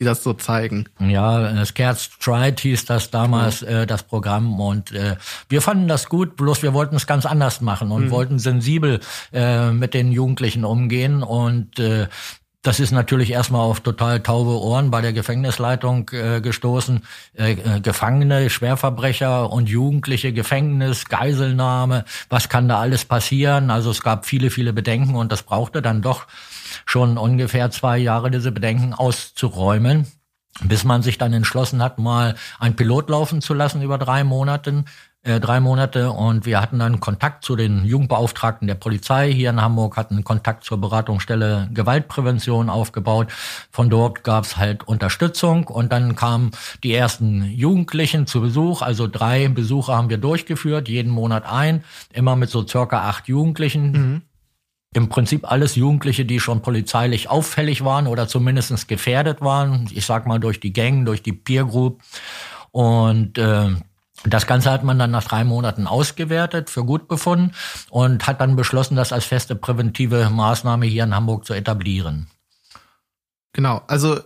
die 0.00 0.04
das 0.04 0.22
so 0.22 0.32
zeigen. 0.32 0.86
Ja, 1.00 1.64
Scared 1.64 1.98
Stride 1.98 2.60
hieß 2.60 2.84
das 2.84 3.10
damals, 3.10 3.60
genau. 3.60 3.72
äh, 3.72 3.86
das 3.86 4.04
Programm. 4.04 4.60
Und 4.60 4.92
äh, 4.92 5.16
wir 5.48 5.60
fanden 5.60 5.88
das 5.88 6.08
gut, 6.08 6.36
bloß 6.36 6.62
wir 6.62 6.72
wollten 6.72 6.96
es 6.96 7.06
ganz 7.06 7.26
anders 7.26 7.60
machen 7.60 7.90
und 7.90 8.06
mhm. 8.06 8.10
wollten 8.10 8.38
sensibel 8.38 9.00
äh, 9.32 9.70
mit 9.72 9.94
den 9.94 10.12
Jugendlichen 10.12 10.64
umgehen. 10.64 11.22
Und 11.22 11.78
äh, 11.80 12.06
das 12.62 12.80
ist 12.80 12.90
natürlich 12.90 13.30
erstmal 13.30 13.62
auf 13.62 13.80
total 13.80 14.20
taube 14.20 14.60
Ohren 14.60 14.90
bei 14.90 15.00
der 15.00 15.12
Gefängnisleitung 15.12 16.10
äh, 16.12 16.40
gestoßen. 16.40 17.02
Äh, 17.34 17.52
äh, 17.52 17.80
Gefangene, 17.80 18.50
Schwerverbrecher 18.50 19.50
und 19.50 19.68
Jugendliche, 19.68 20.32
Gefängnis, 20.32 21.06
Geiselnahme, 21.06 22.04
was 22.28 22.48
kann 22.48 22.68
da 22.68 22.78
alles 22.78 23.04
passieren? 23.04 23.70
Also 23.70 23.90
es 23.90 24.02
gab 24.02 24.26
viele, 24.26 24.50
viele 24.50 24.72
Bedenken 24.72 25.14
und 25.14 25.32
das 25.32 25.44
brauchte 25.44 25.82
dann 25.82 26.02
doch 26.02 26.26
schon 26.86 27.18
ungefähr 27.18 27.70
zwei 27.70 27.98
Jahre, 27.98 28.30
diese 28.30 28.52
Bedenken 28.52 28.94
auszuräumen 28.94 30.06
bis 30.64 30.84
man 30.84 31.02
sich 31.02 31.18
dann 31.18 31.32
entschlossen 31.32 31.82
hat, 31.82 31.98
mal 31.98 32.34
ein 32.58 32.76
Pilot 32.76 33.10
laufen 33.10 33.40
zu 33.40 33.54
lassen 33.54 33.82
über 33.82 33.98
drei 33.98 34.24
Monate, 34.24 34.84
äh, 35.22 35.40
drei 35.40 35.60
Monate. 35.60 36.10
Und 36.10 36.46
wir 36.46 36.60
hatten 36.60 36.78
dann 36.78 37.00
Kontakt 37.00 37.44
zu 37.44 37.54
den 37.54 37.84
Jugendbeauftragten 37.84 38.66
der 38.66 38.74
Polizei 38.74 39.32
hier 39.32 39.50
in 39.50 39.60
Hamburg, 39.60 39.96
hatten 39.96 40.24
Kontakt 40.24 40.64
zur 40.64 40.80
Beratungsstelle 40.80 41.68
Gewaltprävention 41.72 42.70
aufgebaut. 42.70 43.28
Von 43.70 43.90
dort 43.90 44.24
gab 44.24 44.44
es 44.44 44.56
halt 44.56 44.86
Unterstützung 44.86 45.68
und 45.68 45.92
dann 45.92 46.16
kamen 46.16 46.50
die 46.82 46.94
ersten 46.94 47.44
Jugendlichen 47.44 48.26
zu 48.26 48.40
Besuch. 48.40 48.82
Also 48.82 49.06
drei 49.06 49.48
Besuche 49.48 49.92
haben 49.92 50.10
wir 50.10 50.18
durchgeführt, 50.18 50.88
jeden 50.88 51.12
Monat 51.12 51.44
ein, 51.46 51.84
immer 52.12 52.36
mit 52.36 52.50
so 52.50 52.66
circa 52.66 53.08
acht 53.08 53.28
Jugendlichen. 53.28 53.92
Mhm. 53.92 54.22
Im 54.94 55.08
Prinzip 55.08 55.50
alles 55.50 55.74
Jugendliche, 55.74 56.24
die 56.24 56.40
schon 56.40 56.62
polizeilich 56.62 57.28
auffällig 57.28 57.84
waren 57.84 58.06
oder 58.06 58.26
zumindest 58.26 58.88
gefährdet 58.88 59.40
waren. 59.42 59.88
Ich 59.92 60.06
sag 60.06 60.26
mal 60.26 60.40
durch 60.40 60.60
die 60.60 60.72
Gang, 60.72 61.04
durch 61.04 61.22
die 61.22 61.34
Peer 61.34 61.66
Group. 61.66 62.02
Und 62.70 63.36
äh, 63.36 63.74
das 64.24 64.46
Ganze 64.46 64.70
hat 64.70 64.84
man 64.84 64.98
dann 64.98 65.10
nach 65.10 65.24
drei 65.24 65.44
Monaten 65.44 65.86
ausgewertet, 65.86 66.70
für 66.70 66.84
gut 66.84 67.06
befunden 67.06 67.52
und 67.90 68.26
hat 68.26 68.40
dann 68.40 68.56
beschlossen, 68.56 68.96
das 68.96 69.12
als 69.12 69.26
feste 69.26 69.54
präventive 69.54 70.30
Maßnahme 70.30 70.86
hier 70.86 71.04
in 71.04 71.14
Hamburg 71.14 71.44
zu 71.44 71.54
etablieren. 71.54 72.28
Genau, 73.52 73.82
also 73.86 74.20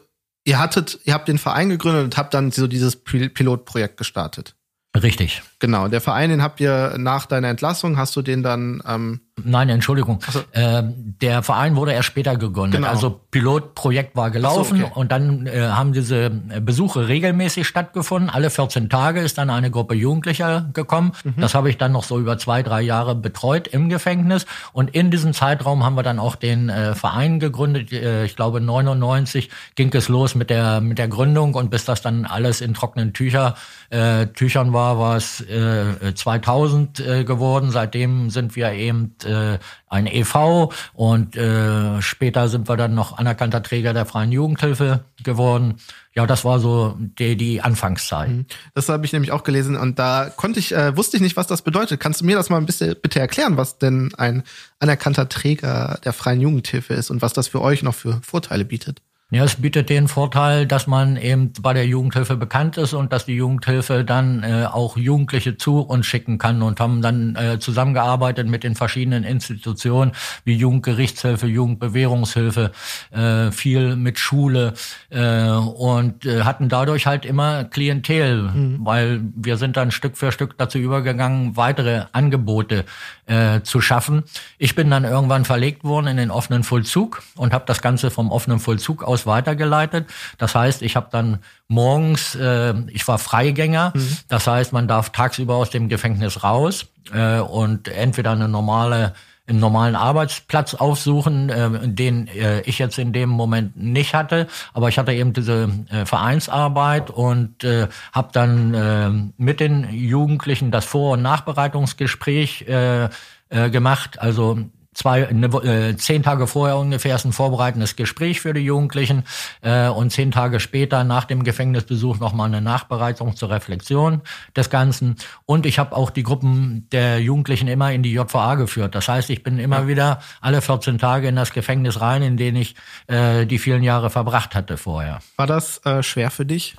ihr 0.44 0.59
hattet, 0.59 1.01
ihr 1.05 1.14
habt 1.14 1.29
den 1.29 1.38
Verein 1.38 1.68
gegründet 1.68 2.05
und 2.05 2.16
habt 2.16 2.35
dann 2.35 2.51
so 2.51 2.66
dieses 2.66 3.03
Pilotprojekt 3.03 3.96
gestartet. 3.96 4.55
Richtig. 4.94 5.42
Genau, 5.59 5.88
der 5.88 6.01
Verein, 6.01 6.31
den 6.31 6.42
habt 6.42 6.61
ihr 6.61 6.96
nach 6.98 7.27
deiner 7.27 7.48
Entlassung, 7.48 7.96
hast 7.96 8.14
du 8.14 8.22
den 8.22 8.42
dann 8.42 8.83
ähm, 8.87 9.20
Nein, 9.42 9.70
Entschuldigung. 9.70 10.20
So. 10.28 10.40
Äh, 10.52 10.82
der 10.84 11.42
Verein 11.42 11.74
wurde 11.74 11.92
erst 11.92 12.08
später 12.08 12.36
gegründet. 12.36 12.80
Genau. 12.80 12.92
Also 12.92 13.18
Pilotprojekt 13.30 14.14
war 14.14 14.30
gelaufen 14.30 14.80
so, 14.80 14.84
okay. 14.84 14.92
und 14.94 15.10
dann 15.10 15.46
äh, 15.46 15.68
haben 15.68 15.94
diese 15.94 16.28
Besuche 16.28 17.08
regelmäßig 17.08 17.66
stattgefunden. 17.66 18.28
Alle 18.28 18.50
14 18.50 18.90
Tage 18.90 19.20
ist 19.20 19.38
dann 19.38 19.48
eine 19.48 19.70
Gruppe 19.70 19.94
Jugendlicher 19.94 20.68
gekommen. 20.74 21.12
Mhm. 21.24 21.34
Das 21.38 21.54
habe 21.54 21.70
ich 21.70 21.78
dann 21.78 21.92
noch 21.92 22.04
so 22.04 22.18
über 22.18 22.36
zwei, 22.36 22.62
drei 22.62 22.82
Jahre 22.82 23.14
betreut 23.14 23.68
im 23.68 23.88
Gefängnis. 23.88 24.44
Und 24.74 24.94
in 24.94 25.10
diesem 25.10 25.32
Zeitraum 25.32 25.82
haben 25.82 25.96
wir 25.96 26.02
dann 26.02 26.18
auch 26.18 26.36
den 26.36 26.68
äh, 26.68 26.94
Verein 26.94 27.40
gegründet. 27.40 27.90
Äh, 27.90 28.26
ich 28.26 28.36
glaube 28.36 28.60
99 28.60 29.48
ging 29.76 29.90
es 29.94 30.10
los 30.10 30.34
mit 30.34 30.50
der 30.50 30.82
mit 30.82 30.98
der 30.98 31.08
Gründung 31.08 31.54
und 31.54 31.70
bis 31.70 31.86
das 31.86 32.02
dann 32.02 32.26
alles 32.26 32.60
in 32.60 32.74
trockenen 32.74 33.14
Tücher 33.14 33.54
äh, 33.88 34.26
Tüchern 34.26 34.74
war, 34.74 34.98
war 34.98 35.16
es 35.16 35.40
äh, 35.40 36.14
2000 36.14 37.00
äh, 37.00 37.24
geworden. 37.24 37.70
Seitdem 37.70 38.28
sind 38.28 38.56
wir 38.56 38.72
eben 38.72 39.14
äh, 39.24 39.58
ein 39.88 40.06
EV 40.06 40.72
und 40.94 41.37
äh, 41.37 42.00
später 42.00 42.48
sind 42.48 42.68
wir 42.68 42.76
dann 42.76 42.94
noch 42.94 43.18
anerkannter 43.18 43.62
Träger 43.62 43.92
der 43.92 44.06
freien 44.06 44.32
Jugendhilfe 44.32 45.04
geworden. 45.22 45.76
Ja, 46.14 46.26
das 46.26 46.44
war 46.44 46.61
so 46.61 46.96
die, 46.98 47.37
die 47.37 47.62
Anfangszeit. 47.62 48.30
Mhm. 48.30 48.46
Das 48.74 48.88
habe 48.88 49.04
ich 49.06 49.12
nämlich 49.12 49.32
auch 49.32 49.44
gelesen 49.44 49.76
und 49.76 49.98
da 49.98 50.30
konnte 50.35 50.61
ich, 50.61 50.74
äh, 50.74 50.96
wusste 50.96 51.16
ich 51.16 51.22
nicht, 51.22 51.37
was 51.37 51.46
das 51.46 51.62
bedeutet. 51.62 52.00
Kannst 52.00 52.20
du 52.20 52.24
mir 52.24 52.37
das 52.37 52.50
mal 52.50 52.58
ein 52.58 52.66
bisschen 52.66 52.96
bitte 53.00 53.20
erklären, 53.20 53.56
was 53.56 53.78
denn 53.78 54.12
ein 54.16 54.42
anerkannter 54.78 55.28
Träger 55.28 55.98
der 56.04 56.12
freien 56.12 56.40
Jugendhilfe 56.40 56.94
ist 56.94 57.11
und 57.11 57.22
was 57.22 57.32
das 57.32 57.48
für 57.48 57.61
euch 57.61 57.82
noch 57.82 57.94
für 57.94 58.20
Vorteile 58.22 58.64
bietet? 58.64 59.00
Ja, 59.34 59.44
es 59.44 59.56
bietet 59.56 59.88
den 59.88 60.08
Vorteil, 60.08 60.66
dass 60.66 60.86
man 60.86 61.16
eben 61.16 61.54
bei 61.62 61.72
der 61.72 61.86
Jugendhilfe 61.86 62.36
bekannt 62.36 62.76
ist 62.76 62.92
und 62.92 63.14
dass 63.14 63.24
die 63.24 63.32
Jugendhilfe 63.32 64.04
dann 64.04 64.42
äh, 64.42 64.66
auch 64.70 64.98
Jugendliche 64.98 65.56
zu 65.56 65.80
uns 65.80 66.04
schicken 66.04 66.36
kann 66.36 66.60
und 66.60 66.78
haben 66.80 67.00
dann 67.00 67.34
äh, 67.36 67.58
zusammengearbeitet 67.58 68.46
mit 68.46 68.62
den 68.62 68.74
verschiedenen 68.74 69.24
Institutionen 69.24 70.12
wie 70.44 70.54
Jugendgerichtshilfe, 70.54 71.46
Jugendbewährungshilfe, 71.46 72.72
äh, 73.10 73.50
viel 73.52 73.96
mit 73.96 74.18
Schule 74.18 74.74
äh, 75.08 75.48
und 75.48 76.26
äh, 76.26 76.42
hatten 76.42 76.68
dadurch 76.68 77.06
halt 77.06 77.24
immer 77.24 77.64
Klientel, 77.64 78.42
mhm. 78.42 78.80
weil 78.84 79.22
wir 79.34 79.56
sind 79.56 79.78
dann 79.78 79.92
Stück 79.92 80.18
für 80.18 80.30
Stück 80.30 80.58
dazu 80.58 80.76
übergegangen, 80.76 81.56
weitere 81.56 82.04
Angebote 82.12 82.84
äh, 83.24 83.62
zu 83.62 83.80
schaffen. 83.80 84.24
Ich 84.58 84.74
bin 84.74 84.90
dann 84.90 85.04
irgendwann 85.04 85.46
verlegt 85.46 85.84
worden 85.84 86.06
in 86.06 86.18
den 86.18 86.30
offenen 86.30 86.64
Vollzug 86.64 87.22
und 87.34 87.54
habe 87.54 87.64
das 87.66 87.80
Ganze 87.80 88.10
vom 88.10 88.30
offenen 88.30 88.58
Vollzug 88.58 89.02
aus 89.02 89.21
weitergeleitet. 89.26 90.06
Das 90.38 90.54
heißt, 90.54 90.82
ich 90.82 90.96
habe 90.96 91.08
dann 91.11 91.38
morgens, 91.68 92.35
äh, 92.35 92.74
ich 92.88 93.06
war 93.08 93.18
Freigänger, 93.18 93.92
mhm. 93.94 94.18
das 94.28 94.46
heißt, 94.46 94.72
man 94.72 94.88
darf 94.88 95.11
tagsüber 95.11 95.56
aus 95.56 95.70
dem 95.70 95.88
Gefängnis 95.88 96.42
raus 96.42 96.87
äh, 97.12 97.38
und 97.38 97.88
entweder 97.88 98.32
eine 98.32 98.48
normale 98.48 99.14
einen 99.48 99.58
normalen 99.58 99.96
Arbeitsplatz 99.96 100.74
aufsuchen, 100.74 101.50
äh, 101.50 101.88
den 101.88 102.28
äh, 102.28 102.61
ich 102.61 102.78
jetzt 102.78 102.98
in 102.98 103.12
dem 103.12 103.28
Moment 103.28 103.76
nicht 103.76 104.14
hatte, 104.14 104.46
aber 104.72 104.88
ich 104.88 104.98
hatte 104.98 105.12
eben 105.12 105.32
diese 105.32 105.68
äh, 105.90 106.06
Vereinsarbeit 106.06 107.11
und 107.11 107.64
äh, 107.64 107.88
habe 108.12 108.28
dann 108.32 108.74
äh, 108.74 109.11
mit 109.37 109.58
den 109.58 109.92
Jugendlichen 109.92 110.70
das 110.70 110.85
Vor- 110.85 111.14
und 111.14 111.22
Nachbereitungsgespräch 111.22 112.68
äh, 112.68 113.08
äh, 113.48 113.70
gemacht. 113.70 114.20
Also 114.20 114.58
zwei, 114.94 115.28
ne, 115.33 115.46
äh, 115.46 115.96
zehn 115.96 116.22
Tage 116.22 116.46
vorher 116.46 116.76
ungefähr 116.76 117.14
ist 117.14 117.24
ein 117.24 117.33
vorbereitendes 117.33 117.96
Gespräch 117.96 118.40
für 118.40 118.52
die 118.52 118.61
Jugendlichen 118.61 119.24
äh, 119.62 119.88
und 119.88 120.11
zehn 120.11 120.31
Tage 120.31 120.61
später 120.61 121.05
nach 121.05 121.24
dem 121.24 121.44
Gefängnisbesuch 121.44 122.18
nochmal 122.18 122.48
eine 122.48 122.61
Nachbereitung 122.61 123.37
zur 123.37 123.50
Reflexion 123.50 124.22
des 124.57 124.70
Ganzen. 124.70 125.16
Und 125.46 125.66
ich 125.66 125.78
habe 125.78 125.96
auch 125.96 126.11
die 126.11 126.22
Gruppen 126.22 126.88
der 126.92 127.20
Jugendlichen 127.20 127.68
immer 127.68 127.92
in 127.92 128.02
die 128.02 128.12
JVA 128.12 128.57
geführt. 128.57 128.94
Das 128.94 129.09
heißt, 129.09 129.31
ich 129.31 129.42
bin 129.42 129.59
immer 129.59 129.81
ja. 129.81 129.87
wieder 129.88 130.20
alle 130.40 130.61
14 130.61 130.98
Tage 130.98 131.28
in 131.28 131.37
das 131.37 131.52
Gefängnis 131.52 132.00
rein, 132.00 132.22
in 132.22 132.37
dem 132.37 132.57
ich 132.57 132.74
äh, 133.07 133.46
die 133.46 133.59
vielen 133.59 133.83
Jahre 133.83 134.11
verbracht 134.11 134.55
hatte 134.55 134.76
vorher. 134.76 135.20
War 135.37 135.46
das 135.46 135.78
äh, 135.85 136.02
schwer 136.02 136.31
für 136.31 136.44
dich? 136.44 136.76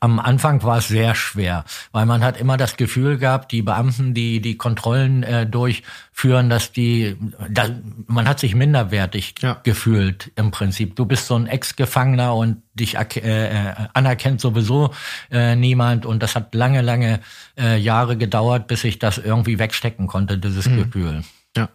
Am 0.00 0.18
Anfang 0.18 0.62
war 0.62 0.78
es 0.78 0.88
sehr 0.88 1.14
schwer, 1.14 1.64
weil 1.92 2.06
man 2.06 2.22
hat 2.22 2.38
immer 2.38 2.56
das 2.56 2.76
Gefühl 2.76 3.16
gehabt, 3.16 3.50
die 3.52 3.62
Beamten, 3.62 4.12
die 4.12 4.40
die 4.40 4.56
Kontrollen 4.56 5.22
äh, 5.22 5.46
durchführen, 5.46 6.50
dass 6.50 6.72
die, 6.72 7.16
da, 7.48 7.68
man 8.06 8.28
hat 8.28 8.38
sich 8.38 8.54
minderwertig 8.54 9.34
ja. 9.40 9.60
gefühlt 9.62 10.32
im 10.36 10.50
Prinzip. 10.50 10.96
Du 10.96 11.06
bist 11.06 11.26
so 11.26 11.36
ein 11.36 11.46
Ex-Gefangener 11.46 12.34
und 12.34 12.62
dich 12.74 12.96
äh, 12.96 13.08
äh, 13.16 13.74
anerkennt 13.94 14.40
sowieso 14.40 14.92
äh, 15.30 15.56
niemand 15.56 16.04
und 16.04 16.22
das 16.22 16.34
hat 16.34 16.54
lange, 16.54 16.82
lange 16.82 17.20
äh, 17.58 17.78
Jahre 17.78 18.16
gedauert, 18.16 18.66
bis 18.66 18.84
ich 18.84 18.98
das 18.98 19.18
irgendwie 19.18 19.58
wegstecken 19.58 20.06
konnte, 20.06 20.36
dieses 20.36 20.66
mhm. 20.66 20.76
Gefühl. 20.76 21.24
Ja. 21.56 21.70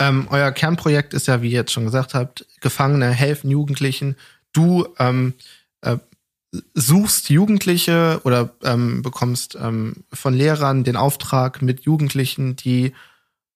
Ähm, 0.00 0.26
euer 0.30 0.52
Kernprojekt 0.52 1.12
ist 1.12 1.28
ja, 1.28 1.42
wie 1.42 1.48
ihr 1.48 1.58
jetzt 1.58 1.72
schon 1.72 1.84
gesagt 1.84 2.14
habt, 2.14 2.46
Gefangene 2.60 3.10
helfen 3.10 3.50
Jugendlichen. 3.50 4.16
Du 4.52 4.86
ähm, 4.98 5.34
äh, 5.82 5.98
suchst 6.74 7.30
Jugendliche 7.30 8.20
oder 8.24 8.54
ähm, 8.62 9.02
bekommst 9.02 9.56
ähm, 9.60 10.04
von 10.12 10.34
Lehrern 10.34 10.84
den 10.84 10.96
Auftrag, 10.96 11.62
mit 11.62 11.82
Jugendlichen, 11.82 12.56
die 12.56 12.92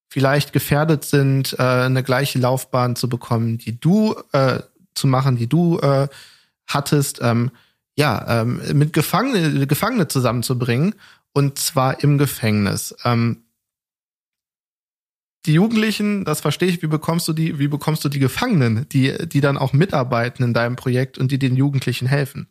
vielleicht 0.09 0.53
gefährdet 0.53 1.05
sind, 1.05 1.55
äh, 1.59 1.63
eine 1.63 2.03
gleiche 2.03 2.39
Laufbahn 2.39 2.97
zu 2.97 3.09
bekommen, 3.09 3.59
die 3.59 3.79
du 3.79 4.15
äh, 4.33 4.61
zu 4.95 5.07
machen, 5.07 5.37
die 5.37 5.47
du 5.47 5.79
äh, 5.79 6.09
hattest, 6.67 7.21
ähm, 7.23 7.51
ja, 7.97 8.43
ähm, 8.43 8.61
mit 8.75 8.93
Gefangene, 8.93 9.67
Gefangene 9.67 10.09
zusammenzubringen 10.09 10.95
und 11.33 11.59
zwar 11.59 12.03
im 12.03 12.17
Gefängnis. 12.17 12.95
Ähm, 13.05 13.43
die 15.45 15.53
Jugendlichen, 15.53 16.25
das 16.25 16.41
verstehe 16.41 16.69
ich, 16.69 16.83
wie 16.83 16.89
bekommst 16.89 17.29
du 17.29 17.33
die, 17.33 17.59
wie 17.59 17.69
bekommst 17.69 18.05
du 18.05 18.09
die 18.09 18.19
Gefangenen, 18.19 18.89
die, 18.89 19.17
die 19.29 19.41
dann 19.41 19.59
auch 19.59 19.73
mitarbeiten 19.73 20.43
in 20.43 20.55
deinem 20.55 20.77
Projekt 20.77 21.19
und 21.19 21.31
die 21.31 21.39
den 21.39 21.57
Jugendlichen 21.57 22.07
helfen? 22.07 22.49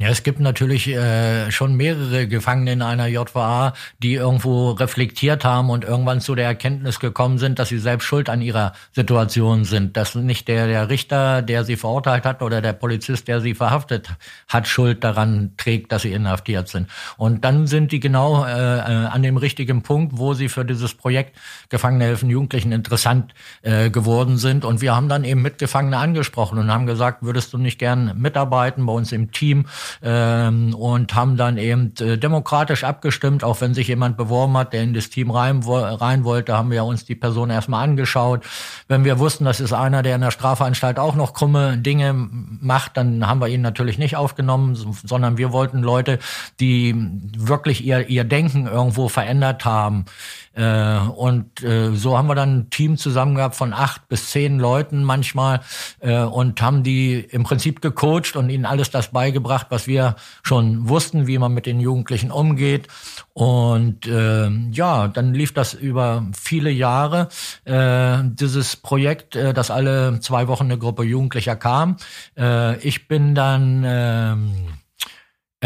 Ja, 0.00 0.08
es 0.08 0.22
gibt 0.22 0.40
natürlich 0.40 0.88
äh, 0.88 1.50
schon 1.50 1.74
mehrere 1.74 2.26
Gefangene 2.26 2.72
in 2.72 2.80
einer 2.80 3.06
JVA, 3.06 3.74
die 4.02 4.14
irgendwo 4.14 4.70
reflektiert 4.70 5.44
haben 5.44 5.68
und 5.68 5.84
irgendwann 5.84 6.22
zu 6.22 6.34
der 6.34 6.46
Erkenntnis 6.46 7.00
gekommen 7.00 7.36
sind, 7.36 7.58
dass 7.58 7.68
sie 7.68 7.76
selbst 7.76 8.06
schuld 8.06 8.30
an 8.30 8.40
ihrer 8.40 8.72
Situation 8.92 9.66
sind. 9.66 9.98
Dass 9.98 10.14
nicht 10.14 10.48
der, 10.48 10.68
der 10.68 10.88
Richter, 10.88 11.42
der 11.42 11.64
sie 11.64 11.76
verurteilt 11.76 12.24
hat 12.24 12.40
oder 12.40 12.62
der 12.62 12.72
Polizist, 12.72 13.28
der 13.28 13.42
sie 13.42 13.52
verhaftet 13.52 14.08
hat, 14.48 14.66
Schuld 14.66 15.04
daran 15.04 15.52
trägt, 15.58 15.92
dass 15.92 16.00
sie 16.00 16.12
inhaftiert 16.12 16.68
sind. 16.68 16.88
Und 17.18 17.44
dann 17.44 17.66
sind 17.66 17.92
die 17.92 18.00
genau 18.00 18.46
äh, 18.46 18.78
äh 18.78 19.10
an 19.10 19.22
dem 19.22 19.36
richtigen 19.36 19.82
Punkt, 19.82 20.16
wo 20.16 20.32
sie 20.32 20.48
für 20.48 20.64
dieses 20.64 20.94
Projekt 20.94 21.36
Gefangene 21.68 22.06
helfen 22.06 22.30
Jugendlichen 22.30 22.72
interessant 22.72 23.34
äh, 23.60 23.90
geworden 23.90 24.38
sind. 24.38 24.64
Und 24.64 24.80
wir 24.80 24.96
haben 24.96 25.10
dann 25.10 25.24
eben 25.24 25.42
Mitgefangene 25.42 25.98
angesprochen 25.98 26.58
und 26.58 26.72
haben 26.72 26.86
gesagt, 26.86 27.22
würdest 27.22 27.52
du 27.52 27.58
nicht 27.58 27.78
gern 27.78 28.18
mitarbeiten 28.18 28.86
bei 28.86 28.94
uns 28.94 29.12
im 29.12 29.30
Team? 29.30 29.66
Ähm, 30.02 30.74
und 30.74 31.14
haben 31.14 31.36
dann 31.36 31.58
eben 31.58 31.92
äh, 32.00 32.18
demokratisch 32.18 32.84
abgestimmt, 32.84 33.44
auch 33.44 33.60
wenn 33.60 33.74
sich 33.74 33.88
jemand 33.88 34.16
beworben 34.16 34.56
hat, 34.56 34.72
der 34.72 34.82
in 34.82 34.94
das 34.94 35.10
Team 35.10 35.30
rein, 35.30 35.62
rein 35.62 36.24
wollte, 36.24 36.56
haben 36.56 36.70
wir 36.70 36.84
uns 36.84 37.04
die 37.04 37.14
Person 37.14 37.50
erstmal 37.50 37.84
angeschaut. 37.84 38.44
Wenn 38.88 39.04
wir 39.04 39.18
wussten, 39.18 39.44
das 39.44 39.60
ist 39.60 39.72
einer, 39.72 40.02
der 40.02 40.14
in 40.14 40.20
der 40.20 40.30
Strafanstalt 40.30 40.98
auch 40.98 41.14
noch 41.14 41.34
krumme 41.34 41.78
Dinge 41.78 42.12
macht, 42.14 42.96
dann 42.96 43.26
haben 43.26 43.40
wir 43.40 43.48
ihn 43.48 43.62
natürlich 43.62 43.98
nicht 43.98 44.16
aufgenommen, 44.16 44.76
sondern 45.04 45.38
wir 45.38 45.52
wollten 45.52 45.80
Leute, 45.80 46.18
die 46.60 46.94
wirklich 47.36 47.84
ihr, 47.84 48.08
ihr 48.08 48.24
Denken 48.24 48.66
irgendwo 48.66 49.08
verändert 49.08 49.64
haben. 49.64 50.04
Äh, 50.52 50.98
und 50.98 51.62
äh, 51.62 51.94
so 51.94 52.18
haben 52.18 52.26
wir 52.26 52.34
dann 52.34 52.58
ein 52.58 52.70
Team 52.70 52.96
zusammen 52.96 53.36
gehabt 53.36 53.54
von 53.54 53.72
acht 53.72 54.08
bis 54.08 54.30
zehn 54.30 54.58
Leuten 54.58 55.04
manchmal 55.04 55.60
äh, 56.00 56.22
und 56.22 56.60
haben 56.60 56.82
die 56.82 57.20
im 57.20 57.44
Prinzip 57.44 57.80
gecoacht 57.80 58.34
und 58.34 58.50
ihnen 58.50 58.66
alles 58.66 58.90
das 58.90 59.08
beigebracht, 59.08 59.68
was 59.70 59.79
was 59.80 59.86
wir 59.86 60.16
schon 60.42 60.90
wussten, 60.90 61.26
wie 61.26 61.38
man 61.38 61.54
mit 61.54 61.64
den 61.64 61.80
Jugendlichen 61.80 62.30
umgeht. 62.30 62.88
Und 63.32 64.06
äh, 64.06 64.50
ja, 64.72 65.08
dann 65.08 65.32
lief 65.32 65.54
das 65.54 65.72
über 65.72 66.26
viele 66.38 66.70
Jahre. 66.70 67.28
Äh, 67.64 68.18
dieses 68.24 68.76
Projekt, 68.76 69.36
äh, 69.36 69.54
dass 69.54 69.70
alle 69.70 70.20
zwei 70.20 70.48
Wochen 70.48 70.64
eine 70.64 70.76
Gruppe 70.76 71.02
Jugendlicher 71.02 71.56
kam. 71.56 71.96
Äh, 72.36 72.76
ich 72.80 73.08
bin 73.08 73.34
dann 73.34 73.84
äh, 73.84 74.32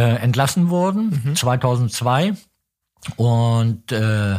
äh, 0.00 0.16
entlassen 0.22 0.70
worden, 0.70 1.22
mhm. 1.24 1.34
2002. 1.34 2.34
Und 3.16 3.90
äh, 3.90 4.38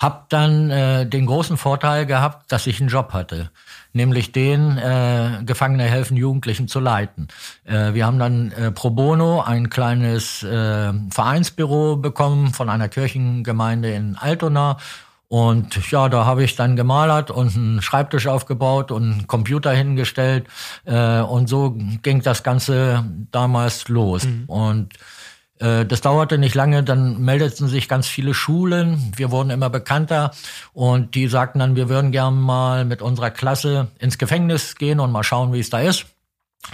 habe 0.00 0.26
dann 0.30 0.70
äh, 0.70 1.06
den 1.06 1.26
großen 1.26 1.58
Vorteil 1.58 2.06
gehabt, 2.06 2.50
dass 2.50 2.66
ich 2.66 2.80
einen 2.80 2.88
Job 2.88 3.12
hatte, 3.12 3.50
nämlich 3.92 4.32
den 4.32 4.78
äh, 4.78 5.42
Gefangene 5.44 5.84
helfen 5.84 6.16
Jugendlichen 6.16 6.68
zu 6.68 6.80
leiten. 6.80 7.28
Äh, 7.64 7.94
wir 7.94 8.06
haben 8.06 8.18
dann 8.18 8.52
äh, 8.52 8.70
pro 8.70 8.90
bono 8.90 9.42
ein 9.42 9.70
kleines 9.70 10.42
äh, 10.42 10.92
Vereinsbüro 11.10 11.96
bekommen 11.96 12.52
von 12.52 12.68
einer 12.68 12.88
Kirchengemeinde 12.88 13.92
in 13.92 14.16
Altona 14.16 14.78
und 15.32 15.90
ja, 15.90 16.10
da 16.10 16.26
habe 16.26 16.44
ich 16.44 16.56
dann 16.56 16.76
gemalert 16.76 17.30
und 17.30 17.56
einen 17.56 17.80
Schreibtisch 17.80 18.26
aufgebaut 18.26 18.90
und 18.90 19.02
einen 19.02 19.26
Computer 19.26 19.72
hingestellt. 19.72 20.46
Äh, 20.84 21.20
und 21.20 21.48
so 21.48 21.74
ging 22.02 22.20
das 22.20 22.42
Ganze 22.42 23.02
damals 23.30 23.88
los. 23.88 24.24
Mhm. 24.24 24.44
Und 24.46 24.88
das 25.62 26.00
dauerte 26.00 26.38
nicht 26.38 26.54
lange, 26.54 26.82
dann 26.82 27.20
meldeten 27.22 27.68
sich 27.68 27.88
ganz 27.88 28.08
viele 28.08 28.34
Schulen. 28.34 29.12
Wir 29.14 29.30
wurden 29.30 29.50
immer 29.50 29.70
bekannter 29.70 30.32
und 30.72 31.14
die 31.14 31.28
sagten 31.28 31.60
dann, 31.60 31.76
wir 31.76 31.88
würden 31.88 32.10
gern 32.10 32.40
mal 32.40 32.84
mit 32.84 33.00
unserer 33.00 33.30
Klasse 33.30 33.88
ins 33.98 34.18
Gefängnis 34.18 34.74
gehen 34.74 34.98
und 34.98 35.12
mal 35.12 35.22
schauen, 35.22 35.52
wie 35.52 35.60
es 35.60 35.70
da 35.70 35.80
ist. 35.80 36.06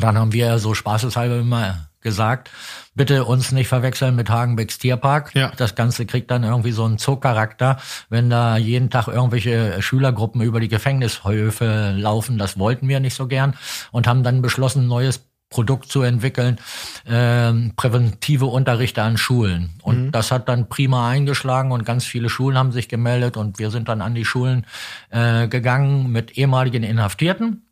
Dann 0.01 0.16
haben 0.16 0.33
wir 0.33 0.59
so 0.59 0.74
spaßeshalber 0.74 1.38
immer 1.38 1.88
gesagt, 2.01 2.51
bitte 2.94 3.24
uns 3.24 3.53
nicht 3.53 3.68
verwechseln 3.68 4.14
mit 4.14 4.31
Hagenbecks 4.31 4.79
Tierpark. 4.79 5.35
Ja. 5.35 5.53
Das 5.57 5.74
Ganze 5.74 6.07
kriegt 6.07 6.31
dann 6.31 6.44
irgendwie 6.44 6.72
so 6.72 6.85
einen 6.85 6.98
Zoocharakter, 6.98 7.79
wenn 8.09 8.31
da 8.31 8.57
jeden 8.57 8.88
Tag 8.90 9.09
irgendwelche 9.09 9.83
Schülergruppen 9.83 10.40
über 10.40 10.61
die 10.61 10.68
Gefängnishöfe 10.68 11.94
laufen. 11.96 12.38
Das 12.38 12.59
wollten 12.59 12.88
wir 12.88 13.01
nicht 13.01 13.14
so 13.14 13.27
gern 13.27 13.57
und 13.90 14.07
haben 14.07 14.22
dann 14.22 14.42
beschlossen, 14.42 14.85
ein 14.85 14.88
neues 14.88 15.27
Produkt 15.50 15.90
zu 15.90 16.02
entwickeln, 16.02 16.58
äh, 17.06 17.52
präventive 17.76 18.46
Unterrichte 18.46 19.02
an 19.02 19.16
Schulen. 19.16 19.70
Und 19.82 20.06
mhm. 20.06 20.12
das 20.12 20.30
hat 20.30 20.48
dann 20.48 20.68
prima 20.68 21.08
eingeschlagen 21.08 21.72
und 21.72 21.84
ganz 21.84 22.04
viele 22.04 22.28
Schulen 22.28 22.58
haben 22.58 22.72
sich 22.72 22.88
gemeldet 22.88 23.37
und 23.37 23.58
wir 23.58 23.70
sind 23.70 23.88
dann 23.88 24.02
an 24.02 24.14
die 24.14 24.24
Schulen 24.24 24.66
äh, 25.11 25.48
gegangen 25.48 26.12
mit 26.12 26.37
ehemaligen 26.37 26.82
Inhaftierten. 26.82 27.62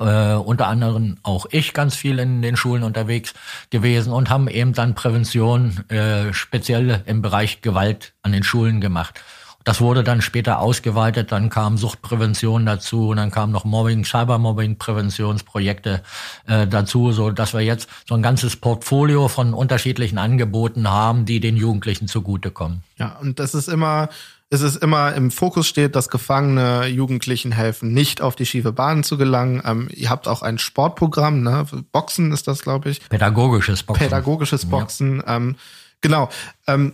Äh, 0.00 0.34
unter 0.34 0.66
anderem 0.66 1.16
auch 1.22 1.46
ich 1.52 1.72
ganz 1.72 1.94
viel 1.94 2.18
in 2.18 2.42
den 2.42 2.56
Schulen 2.56 2.82
unterwegs 2.82 3.34
gewesen 3.70 4.12
und 4.12 4.30
haben 4.30 4.48
eben 4.48 4.72
dann 4.72 4.96
Prävention 4.96 5.88
äh, 5.90 6.32
speziell 6.32 7.02
im 7.06 7.22
Bereich 7.22 7.62
Gewalt 7.62 8.12
an 8.22 8.32
den 8.32 8.42
Schulen 8.42 8.80
gemacht. 8.80 9.22
Das 9.66 9.80
wurde 9.80 10.04
dann 10.04 10.22
später 10.22 10.60
ausgeweitet, 10.60 11.32
dann 11.32 11.50
kam 11.50 11.76
Suchtprävention 11.76 12.64
dazu 12.64 13.08
und 13.08 13.16
dann 13.16 13.32
kam 13.32 13.50
noch 13.50 13.64
Mobbing, 13.64 14.04
Cybermobbing-Präventionsprojekte 14.04 16.04
äh, 16.46 16.68
dazu, 16.68 17.10
so 17.10 17.32
dass 17.32 17.52
wir 17.52 17.62
jetzt 17.62 17.88
so 18.08 18.14
ein 18.14 18.22
ganzes 18.22 18.54
Portfolio 18.54 19.26
von 19.26 19.54
unterschiedlichen 19.54 20.18
Angeboten 20.18 20.88
haben, 20.88 21.24
die 21.24 21.40
den 21.40 21.56
Jugendlichen 21.56 22.06
zugutekommen. 22.06 22.84
Ja, 22.96 23.18
und 23.20 23.40
das 23.40 23.56
ist 23.56 23.68
immer, 23.68 24.08
es 24.50 24.60
ist 24.60 24.76
immer 24.76 25.12
im 25.14 25.32
Fokus 25.32 25.66
steht, 25.66 25.96
dass 25.96 26.10
Gefangene 26.10 26.86
Jugendlichen 26.86 27.50
helfen, 27.50 27.92
nicht 27.92 28.20
auf 28.20 28.36
die 28.36 28.46
schiefe 28.46 28.70
Bahn 28.70 29.02
zu 29.02 29.18
gelangen. 29.18 29.60
Ähm, 29.64 29.88
ihr 29.92 30.10
habt 30.10 30.28
auch 30.28 30.42
ein 30.42 30.58
Sportprogramm, 30.58 31.42
ne? 31.42 31.66
Boxen 31.90 32.30
ist 32.30 32.46
das, 32.46 32.62
glaube 32.62 32.90
ich. 32.90 33.08
Pädagogisches 33.08 33.82
Boxen. 33.82 34.04
Pädagogisches 34.04 34.66
Boxen. 34.66 35.24
Ja. 35.26 35.38
Ähm, 35.38 35.56
genau. 36.00 36.28
Ähm, 36.68 36.92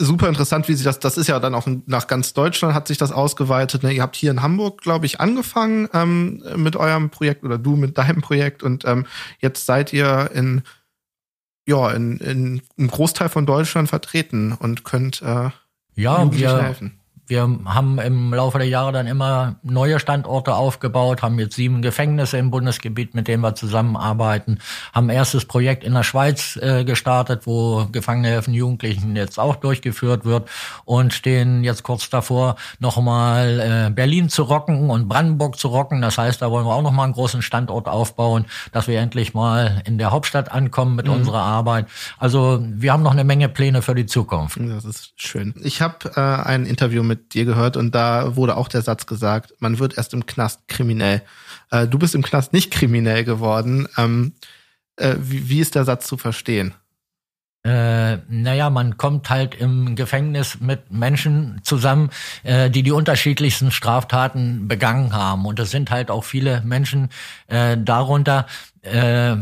super 0.00 0.28
interessant, 0.28 0.66
wie 0.68 0.74
sich 0.74 0.84
das, 0.84 0.98
das 0.98 1.16
ist 1.16 1.28
ja 1.28 1.38
dann 1.38 1.54
auch 1.54 1.68
nach 1.86 2.06
ganz 2.06 2.32
Deutschland 2.32 2.74
hat 2.74 2.88
sich 2.88 2.98
das 2.98 3.12
ausgeweitet. 3.12 3.82
Ne? 3.82 3.92
Ihr 3.92 4.02
habt 4.02 4.16
hier 4.16 4.30
in 4.30 4.42
Hamburg, 4.42 4.80
glaube 4.80 5.06
ich, 5.06 5.20
angefangen 5.20 5.88
ähm, 5.92 6.42
mit 6.56 6.74
eurem 6.76 7.10
Projekt 7.10 7.44
oder 7.44 7.58
du 7.58 7.76
mit 7.76 7.98
deinem 7.98 8.22
Projekt 8.22 8.62
und 8.62 8.84
ähm, 8.86 9.06
jetzt 9.40 9.66
seid 9.66 9.92
ihr 9.92 10.30
in 10.34 10.62
ja 11.66 11.90
in, 11.90 12.18
in 12.18 12.62
einem 12.78 12.90
Großteil 12.90 13.28
von 13.28 13.46
Deutschland 13.46 13.88
vertreten 13.88 14.52
und 14.52 14.84
könnt 14.84 15.22
äh, 15.22 15.50
ja, 15.94 16.32
wir, 16.32 16.62
helfen. 16.62 16.99
Wir 17.30 17.48
haben 17.64 18.00
im 18.00 18.34
Laufe 18.34 18.58
der 18.58 18.66
Jahre 18.66 18.90
dann 18.90 19.06
immer 19.06 19.54
neue 19.62 20.00
Standorte 20.00 20.54
aufgebaut, 20.56 21.22
haben 21.22 21.38
jetzt 21.38 21.54
sieben 21.54 21.80
Gefängnisse 21.80 22.38
im 22.38 22.50
Bundesgebiet, 22.50 23.14
mit 23.14 23.28
denen 23.28 23.40
wir 23.42 23.54
zusammenarbeiten, 23.54 24.58
haben 24.92 25.10
erstes 25.10 25.44
Projekt 25.44 25.84
in 25.84 25.94
der 25.94 26.02
Schweiz 26.02 26.58
äh, 26.60 26.84
gestartet, 26.84 27.46
wo 27.46 27.86
Gefangene 27.92 28.28
helfen 28.28 28.52
Jugendlichen 28.52 29.14
jetzt 29.14 29.38
auch 29.38 29.54
durchgeführt 29.54 30.24
wird 30.24 30.50
und 30.84 31.12
stehen 31.12 31.62
jetzt 31.62 31.84
kurz 31.84 32.10
davor, 32.10 32.56
nochmal 32.80 33.60
äh, 33.60 33.90
Berlin 33.90 34.28
zu 34.28 34.42
rocken 34.42 34.90
und 34.90 35.08
Brandenburg 35.08 35.56
zu 35.56 35.68
rocken. 35.68 36.02
Das 36.02 36.18
heißt, 36.18 36.42
da 36.42 36.50
wollen 36.50 36.66
wir 36.66 36.74
auch 36.74 36.82
nochmal 36.82 37.04
einen 37.04 37.14
großen 37.14 37.42
Standort 37.42 37.86
aufbauen, 37.86 38.46
dass 38.72 38.88
wir 38.88 38.98
endlich 38.98 39.34
mal 39.34 39.82
in 39.86 39.98
der 39.98 40.10
Hauptstadt 40.10 40.50
ankommen 40.50 40.96
mit 40.96 41.06
mhm. 41.06 41.12
unserer 41.12 41.42
Arbeit. 41.42 41.86
Also 42.18 42.58
wir 42.60 42.92
haben 42.92 43.04
noch 43.04 43.12
eine 43.12 43.22
Menge 43.22 43.48
Pläne 43.48 43.82
für 43.82 43.94
die 43.94 44.06
Zukunft. 44.06 44.58
Das 44.60 44.84
ist 44.84 45.12
schön. 45.14 45.54
Ich 45.62 45.80
habe 45.80 46.10
äh, 46.16 46.20
ein 46.20 46.66
Interview 46.66 47.04
mit 47.04 47.19
dir 47.28 47.44
gehört 47.44 47.76
und 47.76 47.94
da 47.94 48.36
wurde 48.36 48.56
auch 48.56 48.68
der 48.68 48.82
Satz 48.82 49.06
gesagt, 49.06 49.54
man 49.58 49.78
wird 49.78 49.96
erst 49.96 50.14
im 50.14 50.26
Knast 50.26 50.66
kriminell. 50.68 51.22
Äh, 51.70 51.86
du 51.86 51.98
bist 51.98 52.14
im 52.14 52.22
Knast 52.22 52.52
nicht 52.52 52.70
kriminell 52.70 53.24
geworden. 53.24 53.88
Ähm, 53.96 54.34
äh, 54.96 55.16
wie, 55.18 55.48
wie 55.48 55.60
ist 55.60 55.74
der 55.74 55.84
Satz 55.84 56.06
zu 56.06 56.16
verstehen? 56.16 56.74
Äh, 57.62 58.16
naja, 58.28 58.70
man 58.70 58.96
kommt 58.96 59.28
halt 59.28 59.54
im 59.54 59.94
Gefängnis 59.94 60.60
mit 60.60 60.90
Menschen 60.90 61.60
zusammen, 61.62 62.08
äh, 62.42 62.70
die 62.70 62.82
die 62.82 62.92
unterschiedlichsten 62.92 63.70
Straftaten 63.70 64.66
begangen 64.66 65.12
haben. 65.12 65.44
Und 65.44 65.60
es 65.60 65.70
sind 65.70 65.90
halt 65.90 66.10
auch 66.10 66.24
viele 66.24 66.62
Menschen 66.62 67.10
äh, 67.48 67.76
darunter, 67.76 68.46
äh, 68.80 69.36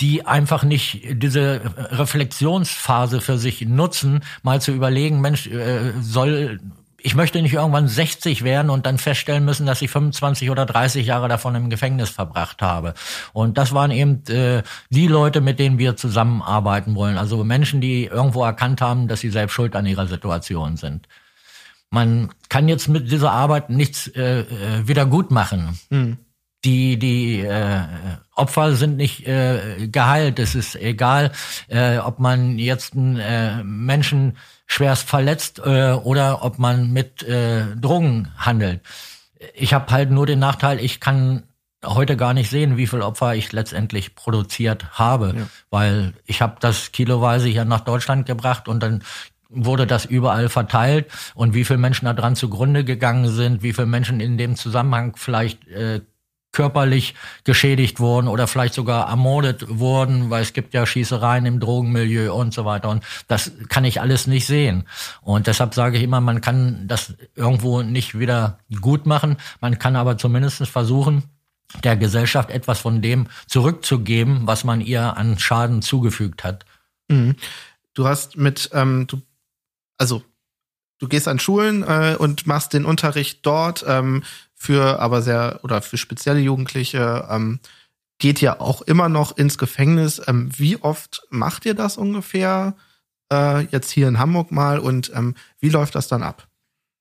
die 0.00 0.26
einfach 0.26 0.62
nicht 0.62 1.02
diese 1.22 1.60
Reflexionsphase 1.76 3.20
für 3.20 3.38
sich 3.38 3.62
nutzen, 3.62 4.20
mal 4.42 4.60
zu 4.60 4.72
überlegen, 4.72 5.20
Mensch, 5.20 5.46
äh, 5.48 5.92
soll 6.00 6.60
ich 7.00 7.14
möchte 7.14 7.40
nicht 7.40 7.54
irgendwann 7.54 7.86
60 7.86 8.42
werden 8.42 8.70
und 8.70 8.84
dann 8.84 8.98
feststellen 8.98 9.44
müssen, 9.44 9.66
dass 9.66 9.82
ich 9.82 9.90
25 9.90 10.50
oder 10.50 10.66
30 10.66 11.06
Jahre 11.06 11.28
davon 11.28 11.54
im 11.54 11.70
Gefängnis 11.70 12.10
verbracht 12.10 12.60
habe. 12.60 12.94
Und 13.32 13.56
das 13.56 13.72
waren 13.72 13.92
eben 13.92 14.24
äh, 14.26 14.64
die 14.90 15.06
Leute, 15.06 15.40
mit 15.40 15.60
denen 15.60 15.78
wir 15.78 15.96
zusammenarbeiten 15.96 16.96
wollen. 16.96 17.16
Also 17.16 17.44
Menschen, 17.44 17.80
die 17.80 18.06
irgendwo 18.06 18.44
erkannt 18.44 18.80
haben, 18.80 19.06
dass 19.06 19.20
sie 19.20 19.30
selbst 19.30 19.54
schuld 19.54 19.76
an 19.76 19.86
ihrer 19.86 20.08
Situation 20.08 20.76
sind. 20.76 21.08
Man 21.90 22.30
kann 22.48 22.68
jetzt 22.68 22.88
mit 22.88 23.10
dieser 23.10 23.30
Arbeit 23.30 23.70
nichts 23.70 24.08
äh, 24.08 24.40
äh 24.40 24.88
wieder 24.88 25.06
gut 25.06 25.30
machen. 25.30 25.78
Mhm 25.90 26.18
die 26.64 26.98
die 26.98 27.40
äh, 27.40 27.82
Opfer 28.38 28.74
sind 28.74 28.96
nicht 28.96 29.26
äh, 29.26 29.88
geheilt. 29.88 30.38
Es 30.38 30.54
ist 30.54 30.76
egal, 30.76 31.32
äh, 31.68 31.98
ob 31.98 32.18
man 32.18 32.58
jetzt 32.58 32.94
einen 32.94 33.18
äh, 33.18 33.62
Menschen 33.64 34.36
schwerst 34.66 35.08
verletzt 35.08 35.60
äh, 35.64 35.92
oder 35.92 36.44
ob 36.44 36.58
man 36.58 36.92
mit 36.92 37.22
äh, 37.22 37.64
Drogen 37.76 38.28
handelt. 38.36 38.80
Ich 39.54 39.74
habe 39.74 39.90
halt 39.92 40.10
nur 40.10 40.26
den 40.26 40.38
Nachteil, 40.38 40.80
ich 40.80 41.00
kann 41.00 41.44
heute 41.84 42.16
gar 42.16 42.34
nicht 42.34 42.50
sehen, 42.50 42.76
wie 42.76 42.86
viel 42.86 43.02
Opfer 43.02 43.34
ich 43.34 43.52
letztendlich 43.52 44.14
produziert 44.14 44.98
habe, 44.98 45.34
ja. 45.36 45.46
weil 45.70 46.12
ich 46.26 46.42
habe 46.42 46.56
das 46.60 46.92
kiloweise 46.92 47.48
hier 47.48 47.64
nach 47.64 47.80
Deutschland 47.80 48.26
gebracht 48.26 48.68
und 48.68 48.82
dann 48.82 49.02
wurde 49.48 49.86
das 49.86 50.04
überall 50.04 50.48
verteilt 50.48 51.06
und 51.34 51.54
wie 51.54 51.64
viele 51.64 51.78
Menschen 51.78 52.04
da 52.04 52.12
dran 52.12 52.36
zugrunde 52.36 52.84
gegangen 52.84 53.28
sind, 53.28 53.62
wie 53.62 53.72
viele 53.72 53.86
Menschen 53.86 54.20
in 54.20 54.36
dem 54.36 54.56
Zusammenhang 54.56 55.14
vielleicht 55.16 55.66
äh, 55.68 56.00
körperlich 56.58 57.14
geschädigt 57.44 58.00
wurden 58.00 58.26
oder 58.26 58.48
vielleicht 58.48 58.74
sogar 58.74 59.08
ermordet 59.08 59.78
wurden, 59.78 60.28
weil 60.28 60.42
es 60.42 60.52
gibt 60.52 60.74
ja 60.74 60.86
Schießereien 60.86 61.46
im 61.46 61.60
Drogenmilieu 61.60 62.34
und 62.34 62.52
so 62.52 62.64
weiter. 62.64 62.88
Und 62.88 63.04
das 63.28 63.52
kann 63.68 63.84
ich 63.84 64.00
alles 64.00 64.26
nicht 64.26 64.44
sehen. 64.44 64.82
Und 65.22 65.46
deshalb 65.46 65.72
sage 65.72 65.98
ich 65.98 66.02
immer, 66.02 66.20
man 66.20 66.40
kann 66.40 66.88
das 66.88 67.14
irgendwo 67.36 67.82
nicht 67.82 68.18
wieder 68.18 68.58
gut 68.80 69.06
machen. 69.06 69.36
Man 69.60 69.78
kann 69.78 69.94
aber 69.94 70.18
zumindest 70.18 70.66
versuchen, 70.66 71.22
der 71.84 71.96
Gesellschaft 71.96 72.50
etwas 72.50 72.80
von 72.80 73.02
dem 73.02 73.28
zurückzugeben, 73.46 74.48
was 74.48 74.64
man 74.64 74.80
ihr 74.80 75.16
an 75.16 75.38
Schaden 75.38 75.80
zugefügt 75.80 76.42
hat. 76.42 76.66
Mhm. 77.06 77.36
Du 77.94 78.08
hast 78.08 78.36
mit, 78.36 78.70
ähm, 78.72 79.06
du, 79.06 79.22
also 79.96 80.24
du 80.98 81.06
gehst 81.06 81.28
an 81.28 81.38
Schulen 81.38 81.84
äh, 81.84 82.16
und 82.18 82.48
machst 82.48 82.72
den 82.72 82.84
Unterricht 82.84 83.46
dort. 83.46 83.84
Ähm, 83.86 84.24
für 84.58 85.00
aber 85.00 85.22
sehr 85.22 85.60
oder 85.62 85.80
für 85.80 85.96
spezielle 85.96 86.40
Jugendliche 86.40 87.26
ähm, 87.30 87.60
geht 88.18 88.40
ja 88.40 88.60
auch 88.60 88.82
immer 88.82 89.08
noch 89.08 89.36
ins 89.36 89.56
Gefängnis. 89.56 90.20
Ähm, 90.26 90.50
wie 90.56 90.76
oft 90.76 91.22
macht 91.30 91.64
ihr 91.64 91.74
das 91.74 91.96
ungefähr 91.96 92.74
äh, 93.32 93.62
jetzt 93.66 93.90
hier 93.90 94.08
in 94.08 94.18
Hamburg 94.18 94.50
mal 94.50 94.78
und 94.78 95.12
ähm, 95.14 95.34
wie 95.60 95.70
läuft 95.70 95.94
das 95.94 96.08
dann 96.08 96.22
ab? 96.22 96.48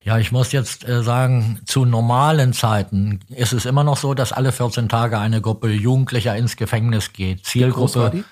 Ja, 0.03 0.19
ich 0.19 0.31
muss 0.31 0.51
jetzt 0.51 0.87
äh, 0.87 1.03
sagen, 1.03 1.59
zu 1.65 1.83
normalen 1.83 2.53
Zeiten 2.53 3.19
ist 3.29 3.51
es 3.51 3.65
immer 3.65 3.83
noch 3.83 3.97
so, 3.97 4.13
dass 4.13 4.31
alle 4.31 4.51
14 4.51 4.87
Tage 4.87 5.19
eine 5.19 5.41
Gruppe 5.41 5.69
Jugendlicher 5.69 6.35
ins 6.37 6.55
Gefängnis 6.55 7.11
geht. 7.11 7.45
Zielgruppe 7.45 8.23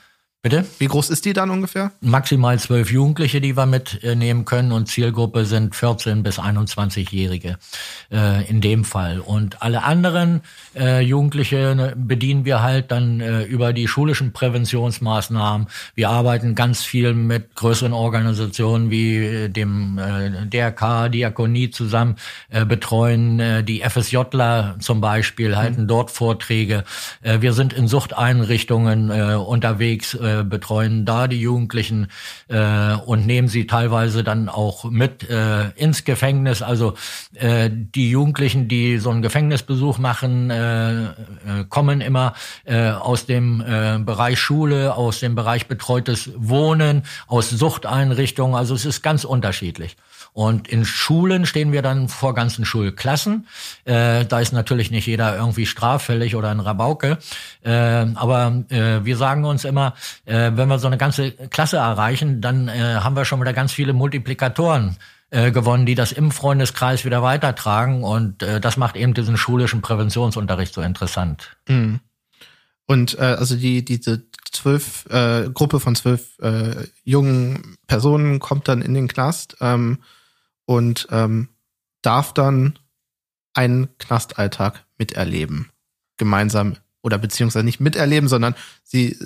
Bitte? 0.45 0.63
Wie 0.77 0.85
groß 0.85 1.09
ist 1.09 1.25
die 1.25 1.33
dann 1.33 1.49
ungefähr? 1.49 1.91
Maximal 2.01 2.59
zwölf 2.59 2.91
Jugendliche, 2.91 3.41
die 3.41 3.57
wir 3.57 3.65
mitnehmen 3.65 4.45
können 4.45 4.71
und 4.73 4.85
Zielgruppe 4.87 5.43
sind 5.43 5.75
14 5.75 6.21
bis 6.21 6.37
21-Jährige 6.37 7.57
äh, 8.11 8.47
in 8.47 8.61
dem 8.61 8.83
Fall. 8.83 9.21
Und 9.21 9.63
alle 9.63 9.81
anderen 9.81 10.41
äh, 10.75 11.01
Jugendliche 11.01 11.73
ne, 11.75 11.93
bedienen 11.97 12.45
wir 12.45 12.61
halt 12.61 12.91
dann 12.91 13.21
äh, 13.21 13.41
über 13.41 13.73
die 13.73 13.87
schulischen 13.87 14.33
Präventionsmaßnahmen. 14.33 15.65
Wir 15.95 16.11
arbeiten 16.11 16.53
ganz 16.53 16.83
viel 16.83 17.15
mit 17.15 17.55
größeren 17.55 17.93
Organisationen 17.93 18.91
wie 18.91 19.15
äh, 19.15 19.49
dem 19.49 19.97
äh, 19.97 20.45
DRK, 20.45 21.09
Diakonie 21.09 21.71
zusammen, 21.71 22.17
äh, 22.49 22.65
betreuen 22.65 23.39
äh, 23.39 23.63
die 23.63 23.81
FSJler 23.81 24.75
zum 24.77 25.01
Beispiel, 25.01 25.57
halten 25.57 25.81
mhm. 25.81 25.87
dort 25.87 26.11
Vorträge. 26.11 26.83
Äh, 27.23 27.41
wir 27.41 27.53
sind 27.53 27.73
in 27.73 27.87
Suchteinrichtungen 27.87 29.09
äh, 29.09 29.33
unterwegs, 29.33 30.13
äh, 30.13 30.34
betreuen 30.43 31.05
da 31.05 31.27
die 31.27 31.39
Jugendlichen 31.39 32.07
äh, 32.47 32.93
und 33.05 33.25
nehmen 33.25 33.47
sie 33.47 33.67
teilweise 33.67 34.23
dann 34.23 34.49
auch 34.49 34.85
mit 34.85 35.29
äh, 35.29 35.69
ins 35.75 36.03
Gefängnis. 36.03 36.61
Also 36.61 36.93
äh, 37.33 37.69
die 37.71 38.09
Jugendlichen, 38.09 38.67
die 38.67 38.97
so 38.97 39.09
einen 39.09 39.21
Gefängnisbesuch 39.21 39.97
machen, 39.97 40.49
äh, 40.49 41.03
äh, 41.03 41.09
kommen 41.69 42.01
immer 42.01 42.33
äh, 42.65 42.89
aus 42.89 43.25
dem 43.25 43.61
äh, 43.61 43.99
Bereich 43.99 44.39
Schule, 44.39 44.95
aus 44.95 45.19
dem 45.19 45.35
Bereich 45.35 45.67
betreutes 45.67 46.31
Wohnen, 46.35 47.03
aus 47.27 47.49
Suchteinrichtungen. 47.49 48.55
Also 48.55 48.75
es 48.75 48.85
ist 48.85 49.01
ganz 49.01 49.23
unterschiedlich. 49.23 49.95
Und 50.35 50.67
in 50.67 50.83
Schulen 50.83 51.45
stehen 51.45 51.71
wir 51.71 51.81
dann 51.81 52.09
vor 52.09 52.33
ganzen 52.33 52.65
Schulklassen. 52.65 53.47
Äh, 53.85 54.25
da 54.25 54.41
ist 54.41 54.51
natürlich 54.51 54.91
nicht 54.91 55.07
jeder 55.07 55.37
irgendwie 55.37 55.65
straffällig 55.65 56.35
oder 56.35 56.51
ein 56.51 56.59
Rabauke. 56.59 57.19
Äh, 57.63 57.71
aber 57.71 58.65
äh, 58.67 59.05
wir 59.05 59.15
sagen 59.15 59.45
uns 59.45 59.63
immer, 59.63 59.93
äh, 60.25 60.51
wenn 60.55 60.67
wir 60.67 60.77
so 60.77 60.87
eine 60.87 60.97
ganze 60.97 61.31
Klasse 61.31 61.77
erreichen, 61.77 62.41
dann 62.41 62.67
äh, 62.67 62.95
haben 62.95 63.15
wir 63.15 63.23
schon 63.23 63.39
wieder 63.39 63.53
ganz 63.53 63.71
viele 63.71 63.93
Multiplikatoren 63.93 64.97
äh, 65.29 65.51
gewonnen, 65.51 65.85
die 65.85 65.95
das 65.95 66.11
im 66.11 66.31
Freundeskreis 66.31 67.05
wieder 67.05 67.23
weitertragen. 67.23 68.03
Und 68.03 68.41
das 68.41 68.75
macht 68.75 68.97
eben 68.97 69.13
diesen 69.13 69.37
schulischen 69.37 69.81
Präventionsunterricht 69.81 70.73
so 70.73 70.81
interessant. 70.81 71.55
Mhm. 71.69 72.01
Und 72.87 73.17
äh, 73.17 73.21
also 73.21 73.55
die 73.55 73.85
diese 73.85 74.23
zwölf 74.51 75.05
äh, 75.09 75.49
Gruppe 75.53 75.79
von 75.79 75.95
zwölf 75.95 76.37
äh, 76.39 76.87
jungen 77.05 77.77
Personen 77.87 78.39
kommt 78.39 78.67
dann 78.67 78.81
in 78.81 78.93
den 78.93 79.07
Knast. 79.07 79.55
Ähm, 79.61 79.99
und 80.65 81.07
ähm, 81.11 81.49
darf 82.01 82.33
dann 82.33 82.77
einen 83.53 83.97
Knastalltag 83.97 84.85
miterleben. 84.97 85.69
Gemeinsam 86.17 86.77
oder 87.01 87.17
beziehungsweise 87.17 87.65
nicht 87.65 87.79
miterleben, 87.79 88.27
sondern 88.27 88.55
sie 88.83 89.17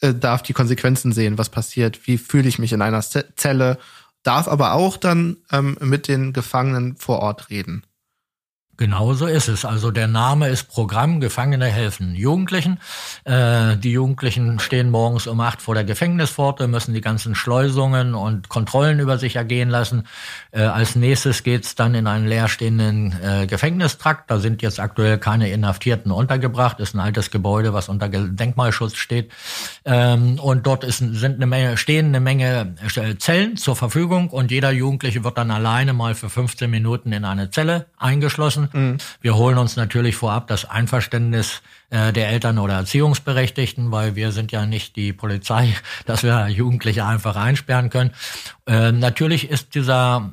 äh, 0.00 0.14
darf 0.14 0.42
die 0.42 0.52
Konsequenzen 0.52 1.12
sehen, 1.12 1.38
was 1.38 1.48
passiert, 1.48 2.06
wie 2.06 2.18
fühle 2.18 2.48
ich 2.48 2.58
mich 2.58 2.72
in 2.72 2.82
einer 2.82 3.02
Zelle, 3.02 3.78
darf 4.22 4.48
aber 4.48 4.72
auch 4.72 4.96
dann 4.96 5.38
ähm, 5.50 5.76
mit 5.80 6.08
den 6.08 6.32
Gefangenen 6.32 6.96
vor 6.96 7.20
Ort 7.20 7.50
reden. 7.50 7.84
Genau 8.78 9.12
so 9.12 9.26
ist 9.26 9.48
es. 9.48 9.66
Also 9.66 9.90
der 9.90 10.08
Name 10.08 10.48
ist 10.48 10.64
Programm 10.64 11.20
Gefangene 11.20 11.66
helfen 11.66 12.14
Jugendlichen. 12.14 12.78
Äh, 13.24 13.76
die 13.76 13.92
Jugendlichen 13.92 14.60
stehen 14.60 14.90
morgens 14.90 15.26
um 15.26 15.38
acht 15.40 15.60
vor 15.60 15.74
der 15.74 15.84
Gefängnispforte, 15.84 16.66
müssen 16.68 16.94
die 16.94 17.02
ganzen 17.02 17.34
Schleusungen 17.34 18.14
und 18.14 18.48
Kontrollen 18.48 18.98
über 18.98 19.18
sich 19.18 19.36
ergehen 19.36 19.68
lassen. 19.68 20.04
Äh, 20.52 20.62
als 20.62 20.96
nächstes 20.96 21.42
geht's 21.42 21.74
dann 21.74 21.94
in 21.94 22.06
einen 22.06 22.26
leerstehenden 22.26 23.14
äh, 23.22 23.46
Gefängnistrakt. 23.46 24.30
Da 24.30 24.38
sind 24.38 24.62
jetzt 24.62 24.80
aktuell 24.80 25.18
keine 25.18 25.50
Inhaftierten 25.50 26.10
untergebracht. 26.10 26.80
Ist 26.80 26.94
ein 26.94 27.00
altes 27.00 27.30
Gebäude, 27.30 27.74
was 27.74 27.90
unter 27.90 28.08
Denkmalschutz 28.08 28.96
steht. 28.96 29.32
Ähm, 29.84 30.38
und 30.40 30.66
dort 30.66 30.82
ist, 30.84 30.96
sind 30.98 31.36
eine 31.36 31.46
Menge, 31.46 31.76
stehen 31.76 32.06
eine 32.06 32.20
Menge 32.20 32.74
äh, 32.96 33.16
Zellen 33.18 33.58
zur 33.58 33.76
Verfügung 33.76 34.30
und 34.30 34.50
jeder 34.50 34.70
Jugendliche 34.70 35.24
wird 35.24 35.36
dann 35.36 35.50
alleine 35.50 35.92
mal 35.92 36.14
für 36.14 36.30
15 36.30 36.70
Minuten 36.70 37.12
in 37.12 37.26
eine 37.26 37.50
Zelle 37.50 37.84
eingeschlossen 37.98 38.61
lassen. 38.62 38.92
Mhm. 38.92 38.98
Wir 39.20 39.36
holen 39.36 39.58
uns 39.58 39.76
natürlich 39.76 40.16
vorab 40.16 40.46
das 40.46 40.64
Einverständnis 40.68 41.62
äh, 41.90 42.12
der 42.12 42.28
Eltern 42.28 42.58
oder 42.58 42.74
Erziehungsberechtigten, 42.74 43.90
weil 43.90 44.16
wir 44.16 44.32
sind 44.32 44.52
ja 44.52 44.66
nicht 44.66 44.96
die 44.96 45.12
Polizei, 45.12 45.74
dass 46.06 46.22
wir 46.22 46.48
Jugendliche 46.48 47.04
einfach 47.04 47.36
einsperren 47.36 47.90
können. 47.90 48.12
Äh, 48.66 48.92
natürlich 48.92 49.50
ist 49.50 49.74
dieser 49.74 50.32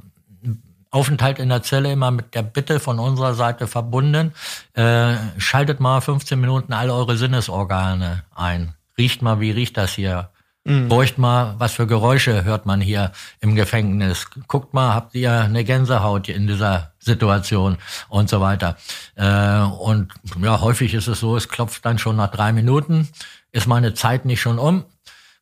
Aufenthalt 0.91 1.37
in 1.37 1.49
der 1.49 1.61
Zelle 1.61 1.91
immer 1.91 2.09
mit 2.09 2.33
der 2.33 2.41
Bitte 2.41 2.79
von 2.79 2.97
unserer 2.97 3.35
Seite 3.35 3.67
verbunden. 3.67 4.33
Äh, 4.73 5.15
schaltet 5.37 5.79
mal 5.79 6.01
15 6.01 6.39
Minuten 6.39 6.73
all 6.73 6.89
eure 6.89 7.15
Sinnesorgane 7.15 8.23
ein. 8.35 8.73
Riecht 8.97 9.21
mal, 9.21 9.39
wie 9.39 9.51
riecht 9.51 9.77
das 9.77 9.93
hier? 9.93 10.29
Mhm. 10.69 10.89
Horcht 10.91 11.17
mal, 11.17 11.55
was 11.57 11.73
für 11.73 11.87
Geräusche 11.87 12.43
hört 12.43 12.67
man 12.67 12.79
hier 12.79 13.11
im 13.41 13.55
Gefängnis. 13.55 14.27
Guckt 14.47 14.73
mal, 14.75 14.93
habt 14.93 15.15
ihr 15.15 15.33
eine 15.33 15.63
Gänsehaut 15.63 16.29
in 16.29 16.45
dieser 16.45 16.91
Situation 16.99 17.77
und 18.07 18.29
so 18.29 18.39
weiter. 18.39 18.77
Äh, 19.15 19.61
und 19.61 20.13
ja, 20.41 20.61
häufig 20.61 20.93
ist 20.93 21.07
es 21.07 21.21
so, 21.21 21.35
es 21.35 21.49
klopft 21.49 21.83
dann 21.85 21.97
schon 21.97 22.17
nach 22.17 22.29
drei 22.29 22.53
Minuten. 22.53 23.09
Ist 23.51 23.65
meine 23.65 23.95
Zeit 23.95 24.25
nicht 24.25 24.41
schon 24.41 24.59
um? 24.59 24.85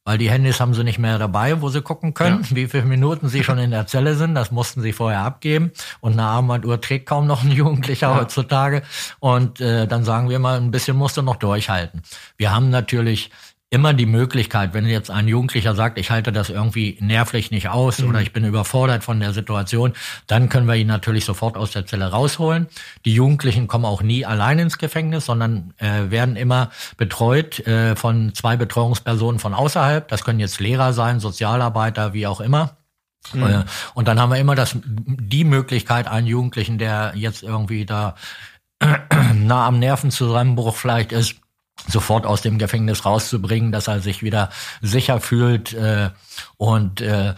Weil 0.06 0.18
die 0.18 0.30
Handys 0.30 0.62
haben 0.62 0.74
sie 0.74 0.86
nicht 0.86 1.00
mehr 1.00 1.20
dabei, 1.20 1.62
wo 1.62 1.68
sie 1.68 1.82
gucken 1.82 2.14
können, 2.14 2.46
ja. 2.50 2.56
wie 2.56 2.68
viele 2.68 2.86
Minuten 2.86 3.28
sie 3.28 3.44
schon 3.44 3.58
in 3.58 3.72
der 3.72 3.88
Zelle 3.88 4.16
sind. 4.16 4.36
Das 4.36 4.52
mussten 4.52 4.82
sie 4.82 4.94
vorher 4.94 5.20
abgeben. 5.20 5.74
Und 6.00 6.14
eine 6.14 6.24
Armbanduhr 6.24 6.80
trägt 6.80 7.08
kaum 7.08 7.28
noch 7.28 7.44
ein 7.44 7.52
Jugendlicher 7.52 8.12
ja. 8.12 8.16
heutzutage. 8.16 8.84
Und 9.20 9.60
äh, 9.60 9.86
dann 9.86 10.06
sagen 10.06 10.30
wir 10.30 10.40
mal, 10.40 10.56
ein 10.56 10.72
bisschen 10.72 10.96
musst 10.96 11.18
du 11.18 11.22
noch 11.22 11.36
durchhalten. 11.36 12.04
Wir 12.38 12.56
haben 12.56 12.70
natürlich 12.70 13.32
immer 13.70 13.94
die 13.94 14.06
Möglichkeit, 14.06 14.74
wenn 14.74 14.86
jetzt 14.86 15.12
ein 15.12 15.28
Jugendlicher 15.28 15.76
sagt, 15.76 15.98
ich 15.98 16.10
halte 16.10 16.32
das 16.32 16.50
irgendwie 16.50 16.98
nervlich 17.02 17.52
nicht 17.52 17.68
aus 17.68 18.00
mhm. 18.00 18.10
oder 18.10 18.22
ich 18.22 18.32
bin 18.32 18.46
überfordert 18.46 19.04
von 19.04 19.20
der 19.20 19.34
Situation, 19.34 19.94
dann 20.26 20.48
können 20.48 20.68
wir 20.68 20.76
ihn 20.76 20.88
natürlich 20.88 21.26
sofort 21.26 21.58
aus 21.58 21.72
der 21.72 21.86
Zelle 21.86 22.06
rausholen. 22.06 22.68
Die 23.04 23.14
Jugendlichen 23.14 23.68
kommen 23.68 23.84
auch 23.84 24.02
nie 24.02 24.26
allein 24.26 24.60
ins 24.60 24.78
Gefängnis, 24.78 25.26
sondern 25.26 25.74
äh, 25.78 26.10
werden 26.10 26.38
immer 26.38 26.70
betreut 26.96 27.60
äh, 27.68 27.98
von 27.98 28.34
zwei 28.34 28.56
Betreuungspersonen 28.56 29.40
von 29.40 29.54
außerhalb. 29.54 30.08
Das 30.08 30.24
können 30.24 30.40
jetzt 30.40 30.62
Lehrer 30.62 30.94
sein, 30.94 31.20
Sozialarbeiter, 31.20 32.14
wie 32.14 32.26
auch 32.26 32.40
immer. 32.40 32.78
Mhm. 33.34 33.44
Äh, 33.44 33.64
und 33.94 34.08
dann 34.08 34.18
haben 34.18 34.30
wir 34.32 34.40
immer 34.40 34.56
das, 34.56 34.78
die 34.84 35.44
Möglichkeit, 35.44 36.08
einen 36.08 36.28
Jugendlichen, 36.28 36.78
der 36.78 37.12
jetzt 37.16 37.44
irgendwie 37.44 37.86
da 37.86 38.16
nah 39.34 39.68
am 39.68 39.80
Nervenzusammenbruch 39.80 40.76
vielleicht 40.78 41.12
ist, 41.12 41.36
sofort 41.88 42.26
aus 42.26 42.42
dem 42.42 42.58
Gefängnis 42.58 43.06
rauszubringen, 43.06 43.72
dass 43.72 43.88
er 43.88 44.00
sich 44.00 44.24
wieder 44.24 44.50
sicher 44.82 45.20
fühlt. 45.20 45.74
Äh, 45.74 46.10
und 46.58 47.02
äh, 47.02 47.36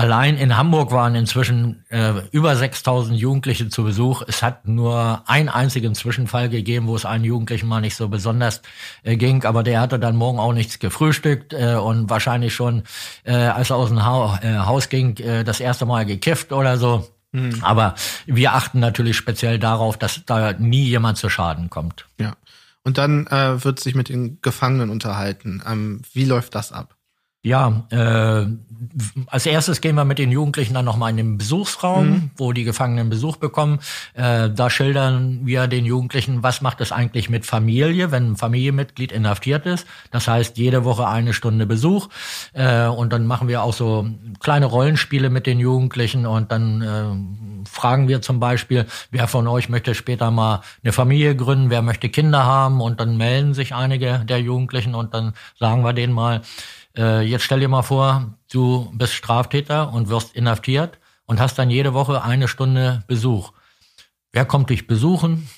allein 0.00 0.38
in 0.38 0.56
Hamburg 0.56 0.92
waren 0.92 1.14
inzwischen 1.14 1.84
äh, 1.90 2.22
über 2.30 2.56
6000 2.56 3.18
Jugendliche 3.18 3.68
zu 3.68 3.84
Besuch. 3.84 4.22
Es 4.26 4.42
hat 4.42 4.66
nur 4.66 5.22
einen 5.26 5.48
einzigen 5.48 5.94
Zwischenfall 5.94 6.48
gegeben, 6.48 6.86
wo 6.86 6.96
es 6.96 7.04
einen 7.04 7.24
Jugendlichen 7.24 7.68
mal 7.68 7.80
nicht 7.80 7.96
so 7.96 8.08
besonders 8.08 8.62
äh, 9.02 9.16
ging, 9.16 9.44
aber 9.44 9.62
der 9.62 9.80
hatte 9.80 9.98
dann 9.98 10.16
morgen 10.16 10.38
auch 10.38 10.54
nichts 10.54 10.78
gefrühstückt 10.78 11.52
äh, 11.52 11.74
und 11.74 12.08
wahrscheinlich 12.08 12.54
schon, 12.54 12.84
äh, 13.24 13.34
als 13.34 13.70
er 13.70 13.76
aus 13.76 13.90
dem 13.90 14.04
ha 14.04 14.38
äh, 14.42 14.58
Haus 14.58 14.88
ging, 14.88 15.16
äh, 15.18 15.44
das 15.44 15.60
erste 15.60 15.84
Mal 15.84 16.06
gekifft 16.06 16.52
oder 16.52 16.78
so. 16.78 17.06
Mhm. 17.32 17.58
Aber 17.62 17.94
wir 18.26 18.54
achten 18.54 18.80
natürlich 18.80 19.16
speziell 19.16 19.58
darauf, 19.58 19.98
dass 19.98 20.24
da 20.24 20.54
nie 20.54 20.84
jemand 20.84 21.18
zu 21.18 21.28
Schaden 21.28 21.68
kommt. 21.68 22.06
Ja. 22.18 22.32
Und 22.82 22.98
dann 22.98 23.26
äh, 23.26 23.62
wird 23.64 23.80
sich 23.80 23.94
mit 23.94 24.08
den 24.08 24.40
Gefangenen 24.40 24.90
unterhalten. 24.90 25.62
Ähm, 25.66 26.02
wie 26.12 26.24
läuft 26.24 26.54
das 26.54 26.72
ab? 26.72 26.99
Ja, 27.42 27.84
äh, 27.90 28.46
als 29.26 29.46
erstes 29.46 29.80
gehen 29.80 29.94
wir 29.94 30.04
mit 30.04 30.18
den 30.18 30.30
Jugendlichen 30.30 30.74
dann 30.74 30.84
nochmal 30.84 31.10
in 31.10 31.16
den 31.16 31.38
Besuchsraum, 31.38 32.08
mhm. 32.08 32.30
wo 32.36 32.52
die 32.52 32.64
Gefangenen 32.64 33.08
Besuch 33.08 33.36
bekommen. 33.36 33.78
Äh, 34.12 34.50
da 34.50 34.68
schildern 34.68 35.40
wir 35.44 35.66
den 35.66 35.86
Jugendlichen, 35.86 36.42
was 36.42 36.60
macht 36.60 36.82
es 36.82 36.92
eigentlich 36.92 37.30
mit 37.30 37.46
Familie, 37.46 38.10
wenn 38.10 38.32
ein 38.32 38.36
Familienmitglied 38.36 39.10
inhaftiert 39.10 39.64
ist. 39.64 39.86
Das 40.10 40.28
heißt, 40.28 40.58
jede 40.58 40.84
Woche 40.84 41.08
eine 41.08 41.32
Stunde 41.32 41.64
Besuch. 41.64 42.08
Äh, 42.52 42.86
und 42.86 43.12
dann 43.12 43.26
machen 43.26 43.48
wir 43.48 43.62
auch 43.62 43.74
so 43.74 44.06
kleine 44.40 44.66
Rollenspiele 44.66 45.30
mit 45.30 45.46
den 45.46 45.60
Jugendlichen 45.60 46.26
und 46.26 46.52
dann 46.52 46.82
äh, 46.82 47.68
fragen 47.68 48.08
wir 48.08 48.20
zum 48.20 48.38
Beispiel, 48.38 48.86
wer 49.10 49.28
von 49.28 49.46
euch 49.46 49.70
möchte 49.70 49.94
später 49.94 50.30
mal 50.30 50.60
eine 50.82 50.92
Familie 50.92 51.36
gründen, 51.36 51.70
wer 51.70 51.80
möchte 51.80 52.10
Kinder 52.10 52.44
haben 52.44 52.82
und 52.82 53.00
dann 53.00 53.16
melden 53.16 53.54
sich 53.54 53.74
einige 53.74 54.20
der 54.26 54.40
Jugendlichen 54.40 54.94
und 54.94 55.14
dann 55.14 55.32
sagen 55.58 55.84
wir 55.84 55.94
denen 55.94 56.12
mal, 56.12 56.42
äh, 56.96 57.22
jetzt 57.30 57.44
stell 57.44 57.60
dir 57.60 57.68
mal 57.68 57.82
vor, 57.82 58.34
du 58.52 58.90
bist 58.94 59.14
Straftäter 59.14 59.92
und 59.92 60.08
wirst 60.08 60.34
inhaftiert 60.34 60.98
und 61.26 61.40
hast 61.40 61.58
dann 61.58 61.70
jede 61.70 61.94
Woche 61.94 62.22
eine 62.22 62.48
Stunde 62.48 63.04
Besuch. 63.06 63.52
Wer 64.32 64.44
kommt 64.44 64.70
dich 64.70 64.86
besuchen? 64.86 65.48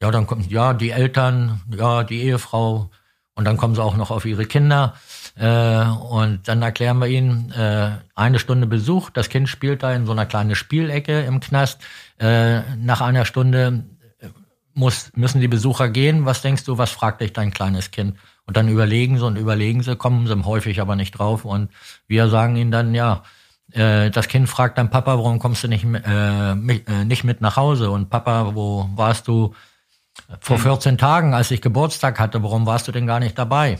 Ja, 0.00 0.10
dann 0.10 0.26
kommt, 0.26 0.50
ja, 0.50 0.74
die 0.74 0.90
Eltern, 0.90 1.60
ja, 1.76 2.04
die 2.04 2.22
Ehefrau 2.22 2.90
und 3.34 3.44
dann 3.44 3.56
kommen 3.56 3.74
sie 3.74 3.82
auch 3.82 3.96
noch 3.96 4.10
auf 4.10 4.24
ihre 4.24 4.46
Kinder. 4.46 4.94
Äh, 5.36 5.84
und 5.84 6.48
dann 6.48 6.62
erklären 6.62 6.98
wir 6.98 7.06
ihnen, 7.06 7.52
äh, 7.52 7.92
eine 8.14 8.38
Stunde 8.38 8.66
Besuch, 8.66 9.10
das 9.10 9.28
Kind 9.28 9.48
spielt 9.48 9.82
da 9.82 9.92
in 9.92 10.06
so 10.06 10.12
einer 10.12 10.26
kleinen 10.26 10.54
Spielecke 10.54 11.20
im 11.20 11.40
Knast. 11.40 11.80
Äh, 12.18 12.60
nach 12.76 13.00
einer 13.00 13.24
Stunde 13.24 13.84
muss, 14.74 15.12
müssen 15.14 15.40
die 15.40 15.48
Besucher 15.48 15.88
gehen. 15.88 16.24
Was 16.24 16.42
denkst 16.42 16.64
du, 16.64 16.78
was 16.78 16.90
fragt 16.90 17.20
dich 17.20 17.32
dein 17.32 17.52
kleines 17.52 17.90
Kind? 17.90 18.16
Und 18.48 18.56
dann 18.56 18.68
überlegen 18.68 19.18
sie 19.18 19.26
und 19.26 19.36
überlegen 19.36 19.82
sie, 19.82 19.94
kommen 19.94 20.26
sie 20.26 20.44
häufig 20.46 20.80
aber 20.80 20.96
nicht 20.96 21.12
drauf. 21.12 21.44
Und 21.44 21.68
wir 22.06 22.30
sagen 22.30 22.56
ihnen 22.56 22.70
dann, 22.70 22.94
ja, 22.94 23.22
äh, 23.72 24.10
das 24.10 24.26
Kind 24.26 24.48
fragt 24.48 24.78
dann 24.78 24.88
Papa, 24.88 25.18
warum 25.18 25.38
kommst 25.38 25.64
du 25.64 25.68
nicht, 25.68 25.84
äh, 25.84 26.54
mit, 26.54 26.88
äh, 26.88 27.04
nicht 27.04 27.24
mit 27.24 27.42
nach 27.42 27.56
Hause? 27.56 27.90
Und 27.90 28.08
Papa, 28.08 28.54
wo 28.54 28.88
warst 28.96 29.28
du 29.28 29.54
vor 30.40 30.58
14 30.58 30.92
hm. 30.92 30.98
Tagen, 30.98 31.34
als 31.34 31.50
ich 31.50 31.60
Geburtstag 31.60 32.18
hatte? 32.18 32.42
Warum 32.42 32.64
warst 32.64 32.88
du 32.88 32.92
denn 32.92 33.06
gar 33.06 33.20
nicht 33.20 33.36
dabei? 33.36 33.78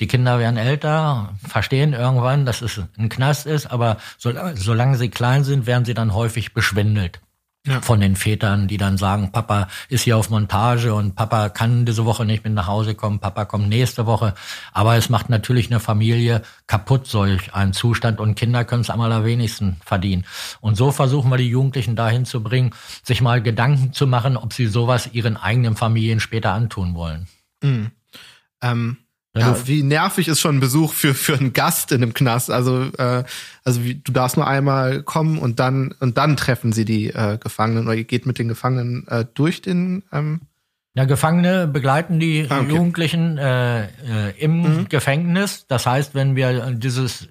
Die 0.00 0.08
Kinder 0.08 0.40
werden 0.40 0.56
älter, 0.56 1.34
verstehen 1.46 1.92
irgendwann, 1.92 2.44
dass 2.46 2.62
es 2.62 2.80
ein 2.98 3.10
Knast 3.10 3.46
ist, 3.46 3.68
aber 3.68 3.98
solange 4.18 4.96
sie 4.96 5.10
klein 5.10 5.44
sind, 5.44 5.66
werden 5.66 5.84
sie 5.84 5.94
dann 5.94 6.14
häufig 6.14 6.52
beschwindelt 6.52 7.20
ja. 7.66 7.80
von 7.80 8.00
den 8.00 8.16
Vätern, 8.16 8.68
die 8.68 8.78
dann 8.78 8.96
sagen, 8.96 9.32
Papa 9.32 9.68
ist 9.88 10.02
hier 10.02 10.16
auf 10.16 10.30
Montage 10.30 10.94
und 10.94 11.14
Papa 11.14 11.48
kann 11.50 11.84
diese 11.84 12.04
Woche 12.04 12.24
nicht 12.24 12.44
mit 12.44 12.54
nach 12.54 12.66
Hause 12.66 12.94
kommen, 12.94 13.18
Papa 13.18 13.44
kommt 13.44 13.68
nächste 13.68 14.06
Woche. 14.06 14.34
Aber 14.72 14.96
es 14.96 15.08
macht 15.10 15.28
natürlich 15.28 15.70
eine 15.70 15.80
Familie 15.80 16.42
kaputt, 16.66 17.06
solch 17.06 17.54
ein 17.54 17.72
Zustand 17.72 18.20
und 18.20 18.34
Kinder 18.34 18.64
können 18.64 18.82
es 18.82 18.90
am 18.90 19.00
allerwenigsten 19.00 19.76
verdienen. 19.84 20.24
Und 20.60 20.76
so 20.76 20.90
versuchen 20.90 21.30
wir 21.30 21.36
die 21.36 21.50
Jugendlichen 21.50 21.96
dahin 21.96 22.24
zu 22.24 22.42
bringen, 22.42 22.74
sich 23.02 23.20
mal 23.20 23.42
Gedanken 23.42 23.92
zu 23.92 24.06
machen, 24.06 24.36
ob 24.36 24.52
sie 24.52 24.66
sowas 24.66 25.10
ihren 25.12 25.36
eigenen 25.36 25.76
Familien 25.76 26.20
später 26.20 26.52
antun 26.52 26.94
wollen. 26.94 27.26
Mhm. 27.62 27.90
Ähm 28.62 28.96
ja, 29.36 29.56
wie 29.66 29.82
nervig 29.84 30.26
ist 30.26 30.40
schon 30.40 30.56
ein 30.56 30.60
Besuch 30.60 30.92
für 30.92 31.14
für 31.14 31.34
einen 31.34 31.52
Gast 31.52 31.92
in 31.92 32.02
einem 32.02 32.14
Knast? 32.14 32.50
Also 32.50 32.90
äh, 32.98 33.22
also 33.64 33.84
wie, 33.84 33.94
du 33.94 34.10
darfst 34.12 34.36
nur 34.36 34.46
einmal 34.46 35.02
kommen 35.04 35.38
und 35.38 35.60
dann 35.60 35.94
und 36.00 36.18
dann 36.18 36.36
treffen 36.36 36.72
sie 36.72 36.84
die 36.84 37.10
äh, 37.10 37.38
Gefangenen 37.38 37.86
oder 37.86 37.94
ihr 37.94 38.04
geht 38.04 38.26
mit 38.26 38.38
den 38.38 38.48
Gefangenen 38.48 39.06
äh, 39.06 39.24
durch 39.34 39.62
den. 39.62 40.02
Ähm 40.12 40.40
ja, 40.94 41.04
Gefangene 41.04 41.68
begleiten 41.68 42.18
die 42.18 42.46
ah, 42.48 42.60
okay. 42.60 42.70
Jugendlichen 42.70 43.38
äh, 43.38 43.84
äh, 43.84 43.88
im 44.38 44.62
mhm. 44.62 44.88
Gefängnis. 44.88 45.66
Das 45.68 45.86
heißt, 45.86 46.16
wenn 46.16 46.34
wir 46.34 46.72
dieses 46.72 47.28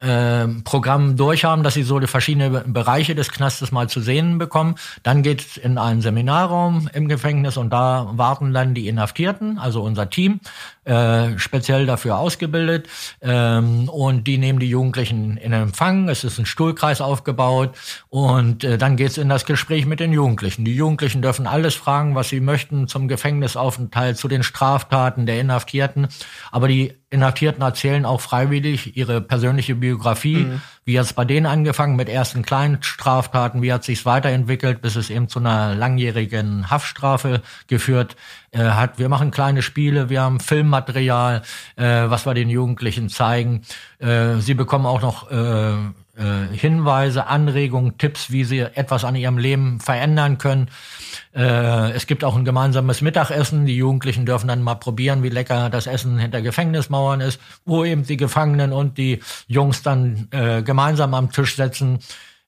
äh, 0.00 0.46
Programm 0.64 1.16
durchhaben, 1.16 1.64
dass 1.64 1.72
sie 1.72 1.82
so 1.82 1.98
die 1.98 2.06
verschiedenen 2.06 2.72
Bereiche 2.72 3.14
des 3.14 3.32
Knastes 3.32 3.72
mal 3.72 3.88
zu 3.88 4.00
sehen 4.00 4.36
bekommen. 4.36 4.74
Dann 5.02 5.22
geht's 5.22 5.56
in 5.56 5.78
einen 5.78 6.02
Seminarraum 6.02 6.90
im 6.92 7.08
Gefängnis 7.08 7.56
und 7.56 7.70
da 7.70 8.10
warten 8.12 8.52
dann 8.52 8.74
die 8.74 8.88
Inhaftierten, 8.88 9.58
also 9.58 9.82
unser 9.82 10.10
Team, 10.10 10.40
äh, 10.86 11.36
speziell 11.38 11.84
dafür 11.84 12.16
ausgebildet. 12.16 12.88
Ähm, 13.20 13.88
und 13.88 14.26
die 14.28 14.38
nehmen 14.38 14.60
die 14.60 14.70
Jugendlichen 14.70 15.36
in 15.36 15.52
Empfang. 15.52 16.08
Es 16.08 16.22
ist 16.22 16.38
ein 16.38 16.46
Stuhlkreis 16.46 17.00
aufgebaut. 17.00 17.76
Und 18.08 18.62
äh, 18.62 18.78
dann 18.78 18.96
geht's 18.96 19.18
in 19.18 19.28
das 19.28 19.44
Gespräch 19.46 19.84
mit 19.84 19.98
den 19.98 20.12
Jugendlichen. 20.12 20.64
Die 20.64 20.76
Jugendlichen 20.76 21.22
dürfen 21.22 21.48
alles 21.48 21.74
fragen, 21.74 22.14
was 22.14 22.28
sie 22.28 22.40
möchten 22.40 22.86
zum 22.86 23.08
Gefängnisaufenthalt, 23.08 24.16
zu 24.16 24.28
den 24.28 24.44
Straftaten 24.44 25.26
der 25.26 25.40
Inhaftierten. 25.40 26.06
Aber 26.52 26.68
die 26.68 26.94
Inhaftierten 27.10 27.62
erzählen 27.62 28.04
auch 28.04 28.20
freiwillig 28.20 28.96
ihre 28.96 29.20
persönliche 29.20 29.74
Biografie. 29.74 30.44
Mhm. 30.44 30.62
Wie 30.86 31.00
hat 31.00 31.06
es 31.06 31.14
bei 31.14 31.24
denen 31.24 31.46
angefangen 31.46 31.96
mit 31.96 32.08
ersten 32.08 32.44
kleinen 32.44 32.80
Straftaten? 32.80 33.60
Wie 33.60 33.72
hat 33.72 33.82
sich's 33.82 34.06
weiterentwickelt, 34.06 34.82
bis 34.82 34.94
es 34.94 35.10
eben 35.10 35.28
zu 35.28 35.40
einer 35.40 35.74
langjährigen 35.74 36.70
Haftstrafe 36.70 37.42
geführt 37.66 38.14
äh, 38.52 38.60
hat? 38.60 38.96
Wir 38.96 39.08
machen 39.08 39.32
kleine 39.32 39.62
Spiele, 39.62 40.10
wir 40.10 40.20
haben 40.22 40.38
Filmmaterial, 40.38 41.42
äh, 41.74 41.82
was 41.82 42.24
wir 42.24 42.34
den 42.34 42.48
Jugendlichen 42.48 43.08
zeigen. 43.08 43.62
Äh, 43.98 44.36
sie 44.36 44.54
bekommen 44.54 44.86
auch 44.86 45.02
noch 45.02 45.28
äh, 45.28 45.72
äh, 45.72 46.46
Hinweise, 46.52 47.26
Anregungen, 47.26 47.98
Tipps, 47.98 48.30
wie 48.30 48.44
sie 48.44 48.60
etwas 48.60 49.04
an 49.04 49.16
ihrem 49.16 49.38
Leben 49.38 49.80
verändern 49.80 50.38
können. 50.38 50.68
Äh, 51.36 51.92
es 51.92 52.06
gibt 52.06 52.24
auch 52.24 52.34
ein 52.34 52.46
gemeinsames 52.46 53.02
Mittagessen. 53.02 53.66
Die 53.66 53.76
Jugendlichen 53.76 54.24
dürfen 54.24 54.48
dann 54.48 54.62
mal 54.62 54.76
probieren, 54.76 55.22
wie 55.22 55.28
lecker 55.28 55.68
das 55.68 55.86
Essen 55.86 56.18
hinter 56.18 56.40
Gefängnismauern 56.40 57.20
ist, 57.20 57.38
wo 57.66 57.84
eben 57.84 58.04
die 58.04 58.16
Gefangenen 58.16 58.72
und 58.72 58.96
die 58.96 59.20
Jungs 59.46 59.82
dann 59.82 60.28
äh, 60.30 60.62
gemeinsam 60.62 61.12
am 61.12 61.30
Tisch 61.30 61.56
sitzen. 61.56 61.98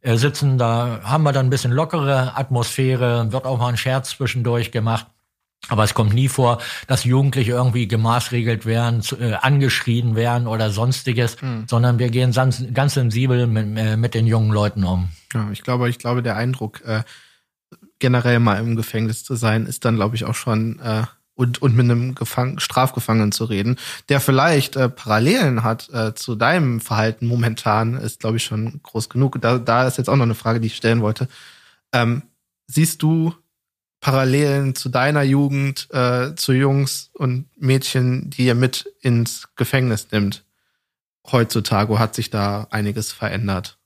Äh, 0.01 0.17
sitzen, 0.17 0.57
da 0.57 1.01
haben 1.03 1.25
wir 1.25 1.33
dann 1.33 1.47
ein 1.47 1.51
bisschen 1.51 1.73
lockere 1.73 2.37
Atmosphäre, 2.37 3.31
wird 3.31 3.45
auch 3.45 3.59
mal 3.59 3.69
ein 3.69 3.77
Scherz 3.77 4.11
zwischendurch 4.11 4.71
gemacht. 4.71 5.07
Aber 5.69 5.85
es 5.85 5.93
kommt 5.93 6.15
nie 6.15 6.29
vor, 6.29 6.59
dass 6.87 7.05
Jugendliche 7.05 7.53
irgendwie 7.53 7.89
gemaßregelt 7.89 8.65
werden, 8.65 9.03
äh, 9.21 9.35
angeschrien 9.35 10.15
werden 10.15 10.47
oder 10.47 10.71
sonstiges, 10.71 11.43
mhm. 11.43 11.65
sondern 11.67 11.99
wir 11.99 12.09
gehen 12.09 12.33
ganz, 12.33 12.65
ganz 12.73 12.95
sensibel 12.95 13.47
mit, 13.47 13.77
äh, 13.77 13.97
mit 13.97 14.15
den 14.15 14.27
jungen 14.27 14.51
Leuten 14.51 14.85
um. 14.85 15.11
Ja, 15.35 15.51
ich 15.53 15.63
glaube, 15.63 15.91
ich 15.91 15.99
glaube, 15.99 16.23
der 16.23 16.37
Eindruck, 16.37 16.81
äh, 16.87 17.03
generell 17.99 18.39
mal 18.39 18.59
im 18.59 18.77
Gefängnis 18.77 19.25
zu 19.25 19.35
sein, 19.35 19.67
ist 19.67 19.85
dann, 19.85 19.97
glaube 19.97 20.17
ich, 20.17 20.25
auch 20.25 20.35
schon 20.35 20.79
äh, 20.81 21.05
und, 21.39 21.63
und 21.63 21.77
mit 21.77 21.85
einem 21.85 22.17
Gefang 22.17 22.59
Strafgefangenen 22.59 23.31
zu 23.31 23.45
reden, 23.45 23.77
der 24.09 24.21
vielleicht 24.21 24.75
äh, 24.75 24.89
Parallelen 24.89 25.63
hat 25.63 25.89
äh, 25.91 26.13
zu 26.15 26.35
deinem 26.35 26.81
Verhalten 26.81 27.27
momentan, 27.27 27.95
ist, 27.95 28.21
glaube 28.21 28.39
ich, 28.39 28.45
schon 28.45 28.81
groß 28.83 29.09
genug. 29.09 29.41
Da, 29.41 29.59
da 29.59 29.87
ist 29.87 29.99
jetzt 29.99 30.11
auch 30.11 30.17
noch 30.17 30.25
eine 30.25 30.35
Frage, 30.35 30.59
die 30.59 30.67
ich 30.67 30.77
stellen 30.77 31.01
wollte. 31.01 31.29
Ähm, 31.93 32.23
siehst 32.67 33.03
du 33.03 33.35
Parallelen 34.01 34.75
zu 34.75 34.89
deiner 34.89 35.23
Jugend, 35.23 35.89
äh, 35.93 36.35
zu 36.35 36.53
Jungs 36.53 37.11
und 37.15 37.47
Mädchen, 37.57 38.31
die 38.31 38.47
ihr 38.47 38.57
mit 38.57 38.93
ins 39.01 39.49
Gefängnis 39.55 40.09
nimmt? 40.11 40.45
Heutzutage 41.31 42.01
hat 42.01 42.17
sich 42.17 42.31
da 42.31 42.67
einiges 42.71 43.13
verändert. 43.13 43.78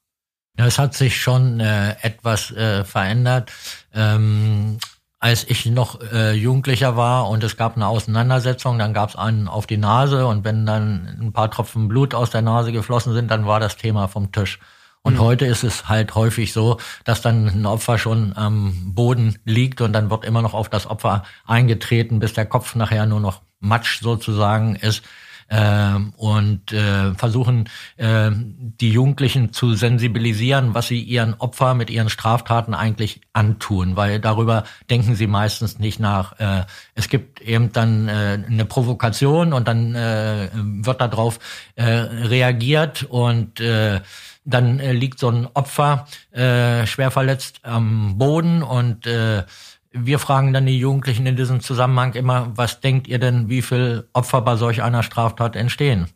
Ja, 0.58 0.66
es 0.66 0.78
hat 0.78 0.94
sich 0.94 1.20
schon 1.20 1.60
äh, 1.60 1.96
etwas 2.02 2.50
äh, 2.50 2.84
verändert. 2.84 3.50
Ähm, 3.94 4.78
als 5.18 5.44
ich 5.48 5.66
noch 5.66 6.00
äh, 6.12 6.32
Jugendlicher 6.32 6.96
war 6.96 7.28
und 7.28 7.44
es 7.44 7.56
gab 7.56 7.76
eine 7.76 7.86
Auseinandersetzung, 7.86 8.78
dann 8.78 8.92
gab 8.92 9.10
es 9.10 9.16
einen 9.16 9.46
auf 9.46 9.66
die 9.66 9.76
Nase 9.76 10.26
und 10.26 10.44
wenn 10.44 10.66
dann 10.66 11.16
ein 11.20 11.32
paar 11.32 11.50
Tropfen 11.50 11.88
Blut 11.88 12.12
aus 12.12 12.30
der 12.30 12.42
Nase 12.42 12.72
geflossen 12.72 13.14
sind, 13.14 13.30
dann 13.30 13.46
war 13.46 13.60
das 13.60 13.76
Thema 13.76 14.08
vom 14.08 14.32
Tisch. 14.32 14.58
Und 15.00 15.14
mhm. 15.14 15.20
heute 15.20 15.46
ist 15.46 15.64
es 15.64 15.88
halt 15.88 16.14
häufig 16.16 16.52
so, 16.52 16.78
dass 17.04 17.22
dann 17.22 17.46
ein 17.46 17.66
Opfer 17.66 17.98
schon 17.98 18.36
am 18.36 18.94
Boden 18.94 19.38
liegt 19.44 19.80
und 19.80 19.92
dann 19.92 20.10
wird 20.10 20.24
immer 20.24 20.42
noch 20.42 20.54
auf 20.54 20.68
das 20.68 20.86
Opfer 20.86 21.24
eingetreten, 21.46 22.18
bis 22.18 22.32
der 22.32 22.46
Kopf 22.46 22.74
nachher 22.74 23.06
nur 23.06 23.20
noch 23.20 23.42
Matsch 23.60 24.00
sozusagen 24.00 24.74
ist 24.74 25.02
und 26.16 26.72
äh, 26.72 27.14
versuchen, 27.14 27.68
äh, 27.96 28.30
die 28.32 28.90
Jugendlichen 28.90 29.52
zu 29.52 29.74
sensibilisieren, 29.74 30.74
was 30.74 30.88
sie 30.88 31.00
ihren 31.00 31.34
Opfer 31.34 31.74
mit 31.74 31.90
ihren 31.90 32.08
Straftaten 32.08 32.74
eigentlich 32.74 33.20
antun, 33.32 33.96
weil 33.96 34.20
darüber 34.20 34.64
denken 34.90 35.14
sie 35.14 35.26
meistens 35.26 35.78
nicht 35.78 36.00
nach. 36.00 36.38
Äh, 36.38 36.64
es 36.94 37.08
gibt 37.08 37.40
eben 37.40 37.72
dann 37.72 38.08
äh, 38.08 38.42
eine 38.46 38.64
Provokation 38.64 39.52
und 39.52 39.68
dann 39.68 39.94
äh, 39.94 40.48
wird 40.52 41.00
darauf 41.00 41.38
äh, 41.76 41.84
reagiert 41.84 43.04
und 43.04 43.60
äh, 43.60 44.00
dann 44.44 44.80
äh, 44.80 44.92
liegt 44.92 45.18
so 45.18 45.28
ein 45.28 45.48
Opfer 45.54 46.06
äh, 46.32 46.86
schwer 46.86 47.10
verletzt 47.10 47.60
am 47.62 48.18
Boden 48.18 48.62
und 48.62 49.06
äh, 49.06 49.44
wir 49.92 50.18
fragen 50.18 50.52
dann 50.52 50.66
die 50.66 50.78
Jugendlichen 50.78 51.26
in 51.26 51.36
diesem 51.36 51.60
Zusammenhang 51.60 52.14
immer, 52.14 52.52
was 52.54 52.80
denkt 52.80 53.08
ihr 53.08 53.18
denn, 53.18 53.48
wie 53.48 53.62
viel 53.62 54.08
Opfer 54.12 54.40
bei 54.40 54.56
solch 54.56 54.82
einer 54.82 55.02
Straftat 55.02 55.56
entstehen? 55.56 56.08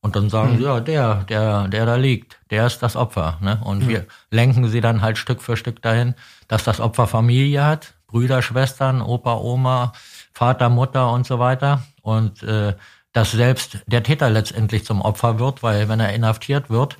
Und 0.00 0.16
dann 0.16 0.30
sagen 0.30 0.52
hm. 0.52 0.58
sie, 0.58 0.64
ja, 0.64 0.80
der, 0.80 1.14
der, 1.28 1.68
der 1.68 1.86
da 1.86 1.94
liegt, 1.94 2.38
der 2.50 2.66
ist 2.66 2.82
das 2.82 2.96
Opfer. 2.96 3.38
Ne? 3.40 3.60
Und 3.64 3.82
hm. 3.82 3.88
wir 3.88 4.06
lenken 4.30 4.68
sie 4.68 4.80
dann 4.80 5.00
halt 5.00 5.16
Stück 5.16 5.40
für 5.40 5.56
Stück 5.56 5.80
dahin, 5.80 6.14
dass 6.48 6.64
das 6.64 6.80
Opfer 6.80 7.06
Familie 7.06 7.64
hat, 7.64 7.94
Brüder, 8.08 8.42
Schwestern, 8.42 9.00
Opa, 9.00 9.36
Oma, 9.36 9.92
Vater, 10.32 10.68
Mutter 10.68 11.10
und 11.10 11.26
so 11.26 11.38
weiter. 11.38 11.84
Und 12.02 12.42
äh, 12.42 12.74
dass 13.12 13.30
selbst 13.30 13.78
der 13.86 14.02
Täter 14.02 14.28
letztendlich 14.28 14.84
zum 14.84 15.02
Opfer 15.02 15.38
wird, 15.38 15.62
weil 15.62 15.88
wenn 15.88 16.00
er 16.00 16.12
inhaftiert 16.12 16.68
wird, 16.68 16.96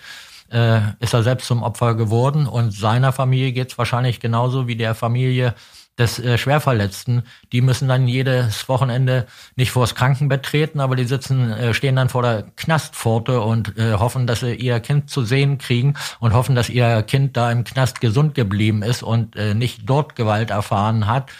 äh, 0.51 0.80
ist 1.01 1.14
er 1.14 1.22
selbst 1.22 1.47
zum 1.47 1.62
Opfer 1.62 1.95
geworden 1.95 2.47
und 2.47 2.72
seiner 2.72 3.12
Familie 3.12 3.53
geht's 3.53 3.78
wahrscheinlich 3.78 4.20
genauso 4.20 4.68
wie 4.68 4.76
der 4.76 4.95
Familie 4.95 5.55
des 5.99 6.18
äh, 6.18 6.38
Schwerverletzten. 6.38 7.22
Die 7.53 7.61
müssen 7.61 7.86
dann 7.86 8.09
jedes 8.09 8.68
Wochenende 8.68 9.26
nicht 9.57 9.70
vors 9.70 9.95
Krankenbett 9.95 10.43
treten, 10.43 10.80
aber 10.80 10.97
die 10.97 11.05
sitzen, 11.05 11.51
äh, 11.51 11.74
stehen 11.74 11.97
dann 11.97 12.09
vor 12.09 12.22
der 12.22 12.45
Knastpforte 12.57 13.40
und 13.40 13.76
äh, 13.76 13.95
hoffen, 13.95 14.26
dass 14.26 14.40
sie 14.40 14.55
ihr 14.55 14.80
Kind 14.80 15.11
zu 15.11 15.22
sehen 15.24 15.59
kriegen 15.59 15.95
und 16.18 16.32
hoffen, 16.32 16.55
dass 16.55 16.70
ihr 16.70 17.03
Kind 17.03 17.36
da 17.36 17.53
im 17.53 17.64
Knast 17.64 18.01
gesund 18.01 18.34
geblieben 18.34 18.82
ist 18.82 19.03
und 19.03 19.36
äh, 19.36 19.55
nicht 19.55 19.82
dort 19.84 20.16
Gewalt 20.16 20.51
erfahren 20.51 21.07
hat. 21.07 21.30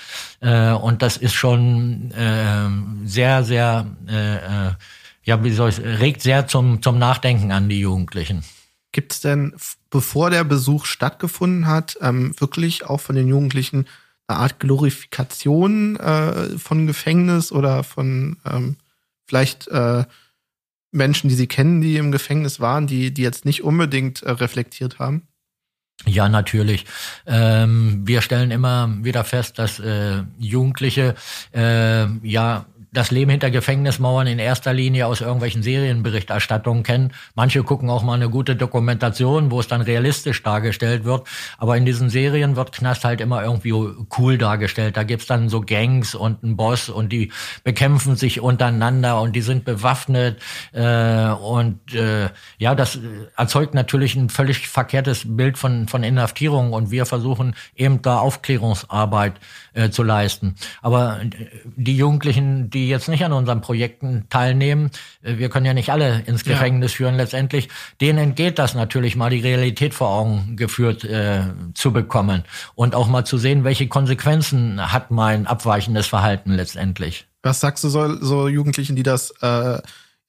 Äh, 0.41 0.73
und 0.73 1.01
das 1.01 1.17
ist 1.17 1.35
schon 1.35 2.11
äh, 2.13 3.07
sehr, 3.07 3.45
sehr, 3.45 3.87
äh, 4.09 4.37
äh 4.37 4.73
ja, 5.25 5.43
wie 5.45 5.53
soll 5.53 5.69
ich, 5.71 5.79
regt 5.79 6.21
sehr 6.21 6.49
zum, 6.49 6.83
zum 6.83 6.99
Nachdenken 6.99 7.53
an 7.53 7.69
die 7.69 7.79
Jugendlichen. 7.79 8.43
Gibt 8.91 9.13
es 9.13 9.21
denn, 9.21 9.55
bevor 9.89 10.31
der 10.31 10.45
Besuch 10.45 10.85
stattgefunden 10.85 11.67
hat, 11.69 11.97
ähm, 12.01 12.35
wirklich 12.39 12.85
auch 12.85 13.01
von 13.01 13.15
den 13.15 13.29
Jugendlichen 13.29 13.87
eine 14.33 14.41
Art 14.41 14.61
Glorifikation 14.61 15.97
äh, 15.97 16.59
von 16.59 16.87
Gefängnis 16.87 17.53
oder 17.53 17.85
von 17.85 18.37
ähm, 18.45 18.77
vielleicht 19.27 19.69
äh, 19.69 20.05
Menschen, 20.91 21.29
die 21.29 21.35
sie 21.35 21.47
kennen, 21.47 21.81
die 21.81 21.97
im 21.97 22.13
Gefängnis 22.13 22.61
waren, 22.61 22.87
die, 22.87 23.13
die 23.13 23.23
jetzt 23.23 23.45
nicht 23.45 23.63
unbedingt 23.63 24.23
äh, 24.23 24.31
reflektiert 24.31 24.99
haben? 24.99 25.29
Ja, 26.07 26.29
natürlich. 26.29 26.87
Ähm, 27.27 28.03
wir 28.07 28.23
stellen 28.23 28.51
immer 28.51 28.91
wieder 29.03 29.25
fest, 29.25 29.59
dass 29.59 29.79
äh, 29.79 30.23
Jugendliche 30.39 31.15
äh, 31.55 32.07
ja 32.27 32.67
das 32.93 33.11
Leben 33.11 33.31
hinter 33.31 33.51
Gefängnismauern 33.51 34.27
in 34.27 34.39
erster 34.39 34.75
Linie 34.75 35.07
aus 35.07 35.23
irgendwelchen 35.23 35.63
Serienberichterstattungen 35.63 36.83
kennen. 36.83 37.13
Manche 37.35 37.63
gucken 37.63 37.89
auch 37.89 38.03
mal 38.03 38.15
eine 38.15 38.29
gute 38.29 38.55
Dokumentation, 38.55 39.51
wo 39.51 39.61
es 39.61 39.67
dann 39.67 39.81
realistisch 39.81 40.43
dargestellt 40.43 41.05
wird. 41.05 41.27
Aber 41.57 41.77
in 41.79 41.87
diesen 41.87 42.11
Serien 42.11 42.55
wird 42.55 42.73
Knast 42.73 43.05
halt 43.05 43.23
immer 43.23 43.43
irgendwie 43.43 43.73
cool 44.19 44.37
dargestellt. 44.37 44.99
Da 44.99 45.05
gibt's 45.05 45.27
dann 45.27 45.49
so 45.49 45.63
Gangs 45.63 46.15
und 46.15 46.45
einen 46.45 46.57
Boss 46.57 46.91
und 46.91 47.13
die 47.13 47.33
bekämpfen 47.65 48.17
sich 48.17 48.41
untereinander 48.41 49.23
und 49.23 49.35
die 49.35 49.41
sind 49.41 49.65
bewaffnet. 49.65 50.39
Äh, 50.73 51.29
und 51.29 51.95
äh, 51.95 52.29
ja, 52.59 52.75
das 52.75 52.99
erzeugt 53.39 53.73
natürlich 53.73 54.17
ein 54.17 54.29
völlig 54.29 54.69
verkehrtes 54.69 55.25
Bild 55.27 55.57
von, 55.57 55.89
von 55.89 56.05
Inhaftierung. 56.05 56.75
Und 56.75 56.91
wir 56.91 57.07
versuchen 57.07 57.55
eben 57.75 58.03
da 58.03 58.19
Aufklärungsarbeit 58.19 59.41
äh, 59.75 59.91
zu 59.91 60.03
leisten. 60.03 60.55
Aber 60.81 61.21
äh, 61.23 61.31
die 61.77 61.97
Jugendlichen, 61.97 62.71
die 62.71 62.89
jetzt 62.89 63.09
nicht 63.09 63.25
an 63.25 63.33
unseren 63.33 63.61
Projekten 63.61 64.27
teilnehmen, 64.31 64.91
äh, 65.23 65.39
wir 65.39 65.49
können 65.49 65.67
ja 65.67 65.75
nicht 65.75 65.91
alle 65.91 66.23
ins 66.27 66.45
Gefängnis 66.45 66.93
ja. 66.93 66.97
führen 66.97 67.15
letztendlich, 67.17 67.69
denen 68.01 68.19
entgeht 68.19 68.59
das 68.59 68.75
natürlich 68.75 69.17
mal 69.17 69.31
die 69.31 69.41
Realität 69.41 69.95
vor 69.95 70.09
Augen 70.09 70.57
geführt 70.57 71.05
äh, 71.05 71.43
zu 71.75 71.93
bekommen 71.93 72.45
und 72.75 72.95
auch 72.95 73.09
mal 73.09 73.25
zu 73.25 73.39
sehen, 73.39 73.65
welche 73.65 73.89
Konsequenzen 73.89 74.93
hat 74.93 75.11
mein 75.11 75.47
abweichendes 75.47 76.07
Verhalten 76.07 76.53
letztendlich. 76.53 77.27
Was 77.43 77.61
sagst 77.61 77.83
du 77.85 77.89
so, 77.89 78.23
so 78.23 78.49
Jugendlichen, 78.49 78.95
die 78.95 79.03
das 79.03 79.33
äh, 79.41 79.79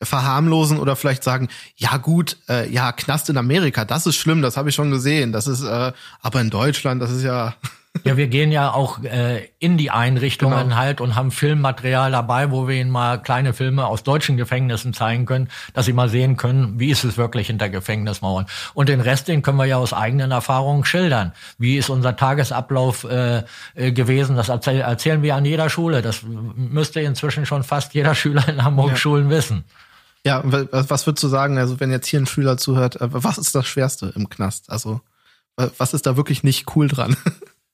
verharmlosen 0.02 0.80
oder 0.80 0.96
vielleicht 0.96 1.24
sagen, 1.24 1.48
ja 1.76 1.98
gut, 1.98 2.38
äh, 2.50 2.70
ja, 2.70 2.92
Knast 2.92 3.30
in 3.30 3.38
Amerika, 3.38 3.86
das 3.86 4.06
ist 4.06 4.16
schlimm, 4.16 4.42
das 4.42 4.58
habe 4.58 4.70
ich 4.70 4.76
schon 4.76 4.92
gesehen. 4.92 5.32
Das 5.32 5.48
ist, 5.48 5.64
äh, 5.64 5.92
aber 6.22 6.42
in 6.42 6.50
Deutschland, 6.50 7.02
das 7.02 7.12
ist 7.12 7.24
ja. 7.24 7.56
Ja, 8.04 8.18
wir 8.18 8.28
gehen 8.28 8.52
ja 8.52 8.74
auch 8.74 9.04
äh, 9.04 9.50
in 9.60 9.78
die 9.78 9.92
Einrichtungen 9.92 10.64
genau. 10.64 10.76
halt 10.76 11.00
und 11.00 11.16
haben 11.16 11.30
Filmmaterial 11.30 12.12
dabei, 12.12 12.50
wo 12.50 12.68
wir 12.68 12.76
ihnen 12.76 12.90
mal 12.90 13.22
kleine 13.22 13.54
Filme 13.54 13.86
aus 13.86 14.02
deutschen 14.02 14.36
Gefängnissen 14.36 14.94
zeigen 14.94 15.28
können, 15.28 15.50
dass 15.76 15.86
sie 15.86 15.94
mal 15.94 16.10
sehen 16.10 16.36
können, 16.36 16.80
wie 16.80 16.90
ist 16.90 17.04
es 17.04 17.18
wirklich 17.18 17.48
hinter 17.48 17.70
Gefängnismauern. 17.70 18.48
Und 18.74 18.90
den 18.90 19.00
Rest, 19.00 19.28
den 19.28 19.44
können 19.44 19.58
wir 19.58 19.66
ja 19.66 19.78
aus 19.78 19.94
eigenen 19.94 20.32
Erfahrungen 20.32 20.86
schildern. 20.86 21.34
Wie 21.60 21.78
ist 21.78 21.90
unser 21.90 22.16
Tagesablauf 22.16 23.04
äh, 23.04 23.44
äh, 23.76 23.92
gewesen? 23.92 24.36
Das 24.36 24.50
erzähl 24.50 24.82
erzählen 24.82 25.22
wir 25.22 25.36
an 25.36 25.46
jeder 25.46 25.70
Schule. 25.70 26.02
Das 26.02 26.24
müsste 26.24 27.00
inzwischen 27.00 27.46
schon 27.46 27.64
fast 27.64 27.94
jeder 27.94 28.16
Schüler 28.24 28.50
in 28.50 28.64
Hamburg 28.64 28.90
ja. 28.90 28.96
Schulen 28.96 29.30
wissen. 29.30 29.66
Ja, 30.26 30.42
was 30.44 31.06
würdest 31.06 31.24
du 31.24 31.28
sagen, 31.28 31.60
also 31.60 31.80
wenn 31.80 31.92
jetzt 31.92 32.08
hier 32.08 32.20
ein 32.20 32.26
Schüler 32.26 32.58
zuhört, 32.58 33.00
äh, 33.00 33.08
was 33.12 33.38
ist 33.38 33.54
das 33.54 33.68
Schwerste 33.68 34.12
im 34.16 34.30
Knast? 34.30 34.72
Also 34.72 35.02
was 35.56 35.94
ist 35.94 36.08
da 36.08 36.18
wirklich 36.18 36.42
nicht 36.44 36.76
cool 36.76 36.88
dran? 36.88 37.16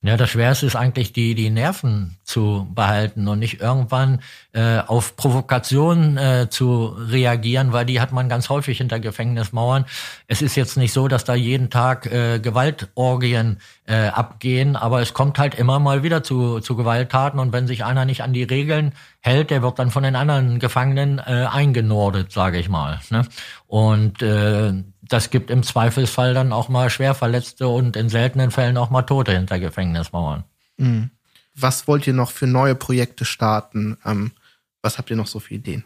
Ja, 0.02 0.16
das 0.16 0.30
Schwerste 0.30 0.66
ist 0.66 0.78
eigentlich, 0.78 1.12
die, 1.12 1.36
die 1.36 1.50
Nerven 1.50 2.18
zu 2.24 2.70
behalten 2.74 3.28
und 3.28 3.40
nicht 3.40 3.60
irgendwann 3.60 4.22
äh, 4.54 4.78
auf 4.80 5.18
Provokationen 5.18 6.18
äh, 6.18 6.48
zu 6.50 6.86
reagieren, 6.86 7.74
weil 7.74 7.86
die 7.86 8.00
hat 8.00 8.14
man 8.14 8.30
ganz 8.30 8.48
häufig 8.48 8.78
hinter 8.78 9.02
Gefängnismauern. 9.02 9.84
Es 10.28 10.42
ist 10.42 10.56
jetzt 10.56 10.78
nicht 10.78 10.94
so, 10.94 11.10
dass 11.10 11.26
da 11.26 11.36
jeden 11.36 11.70
Tag 11.70 12.06
äh, 12.06 12.40
Gewaltorgien 12.40 13.60
äh, 13.88 14.08
abgehen, 14.08 14.78
aber 14.78 15.02
es 15.02 15.14
kommt 15.14 15.38
halt 15.38 15.56
immer 15.56 15.80
mal 15.80 16.02
wieder 16.02 16.24
zu, 16.24 16.62
zu 16.62 16.78
Gewalttaten 16.78 17.38
und 17.38 17.52
wenn 17.52 17.68
sich 17.68 17.84
einer 17.84 18.06
nicht 18.06 18.24
an 18.24 18.32
die 18.32 18.44
Regeln 18.44 18.94
hält, 19.20 19.50
der 19.50 19.62
wird 19.62 19.80
dann 19.80 19.92
von 19.92 20.04
den 20.04 20.16
anderen 20.16 20.60
Gefangenen 20.60 21.20
äh, 21.20 21.46
eingenordet, 21.52 22.32
sage 22.32 22.58
ich 22.58 22.70
mal. 22.70 23.02
Ne? 23.10 23.26
Und 23.68 24.22
äh, 24.22 24.72
das 25.10 25.30
gibt 25.30 25.50
im 25.50 25.64
Zweifelsfall 25.64 26.34
dann 26.34 26.54
auch 26.54 26.70
mal 26.70 26.90
Schwerverletzte 26.90 27.68
und 27.68 27.96
in 27.96 28.10
seltenen 28.10 28.52
Fällen 28.52 28.78
auch 28.78 28.90
mal 28.90 29.02
Tote 29.04 29.34
hinter 29.34 29.60
Gefängnismauern. 29.60 30.44
Mhm. 30.78 31.12
Was 31.56 31.88
wollt 31.88 32.08
ihr 32.08 32.14
noch 32.14 32.32
für 32.32 32.48
neue 32.48 32.76
Projekte 32.76 33.26
starten? 33.26 33.98
Ähm, 34.06 34.32
was 34.82 34.98
habt 34.98 35.10
ihr 35.10 35.16
noch 35.16 35.28
so 35.28 35.40
für 35.40 35.56
Ideen? 35.56 35.84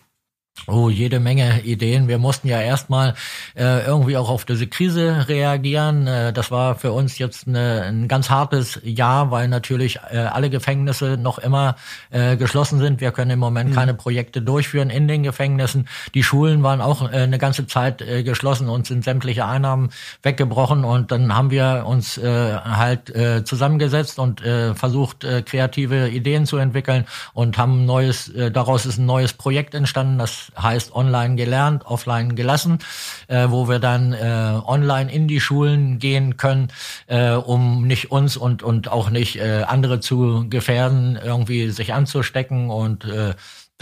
Oh, 0.65 0.89
jede 0.89 1.19
Menge 1.19 1.61
Ideen. 1.63 2.07
Wir 2.07 2.17
mussten 2.17 2.47
ja 2.47 2.61
erstmal 2.61 3.15
äh, 3.53 3.85
irgendwie 3.85 4.15
auch 4.15 4.29
auf 4.29 4.45
diese 4.45 4.65
Krise 4.65 5.25
reagieren. 5.27 6.07
Äh, 6.07 6.31
das 6.31 6.51
war 6.51 6.75
für 6.75 6.93
uns 6.93 7.17
jetzt 7.17 7.49
eine, 7.49 7.81
ein 7.81 8.07
ganz 8.07 8.29
hartes 8.29 8.79
Jahr, 8.81 9.29
weil 9.29 9.49
natürlich 9.49 9.99
äh, 10.09 10.19
alle 10.19 10.49
Gefängnisse 10.49 11.17
noch 11.17 11.37
immer 11.37 11.75
äh, 12.11 12.37
geschlossen 12.37 12.79
sind. 12.79 13.01
Wir 13.01 13.11
können 13.11 13.31
im 13.31 13.39
Moment 13.39 13.71
mhm. 13.71 13.75
keine 13.75 13.93
Projekte 13.93 14.41
durchführen 14.41 14.89
in 14.89 15.09
den 15.09 15.23
Gefängnissen. 15.23 15.89
Die 16.13 16.23
Schulen 16.23 16.63
waren 16.63 16.79
auch 16.79 17.11
äh, 17.11 17.17
eine 17.17 17.39
ganze 17.39 17.67
Zeit 17.67 18.01
äh, 18.01 18.23
geschlossen 18.23 18.69
und 18.69 18.87
sind 18.87 19.03
sämtliche 19.03 19.45
Einnahmen 19.45 19.89
weggebrochen. 20.21 20.85
Und 20.85 21.11
dann 21.11 21.35
haben 21.35 21.51
wir 21.51 21.83
uns 21.85 22.17
äh, 22.17 22.55
halt 22.55 23.13
äh, 23.13 23.43
zusammengesetzt 23.43 24.17
und 24.17 24.41
äh, 24.41 24.75
versucht, 24.75 25.25
äh, 25.25 25.41
kreative 25.41 26.07
Ideen 26.07 26.45
zu 26.45 26.55
entwickeln 26.55 27.05
und 27.33 27.57
haben 27.57 27.83
ein 27.83 27.85
neues, 27.85 28.29
äh, 28.29 28.49
daraus 28.49 28.85
ist 28.85 28.97
ein 28.97 29.05
neues 29.05 29.33
Projekt 29.33 29.75
entstanden, 29.75 30.19
das 30.19 30.42
heißt 30.57 30.95
online 30.95 31.35
gelernt, 31.35 31.85
offline 31.85 32.35
gelassen, 32.35 32.79
äh, 33.27 33.47
wo 33.49 33.67
wir 33.67 33.79
dann 33.79 34.13
äh, 34.13 34.59
online 34.65 35.11
in 35.11 35.27
die 35.27 35.39
Schulen 35.39 35.99
gehen 35.99 36.37
können, 36.37 36.69
äh, 37.07 37.31
um 37.31 37.87
nicht 37.87 38.11
uns 38.11 38.37
und, 38.37 38.63
und 38.63 38.89
auch 38.89 39.09
nicht 39.09 39.37
äh, 39.37 39.63
andere 39.67 39.99
zu 39.99 40.47
gefährden, 40.49 41.19
irgendwie 41.23 41.69
sich 41.69 41.93
anzustecken 41.93 42.69
und 42.69 43.05
äh, 43.05 43.33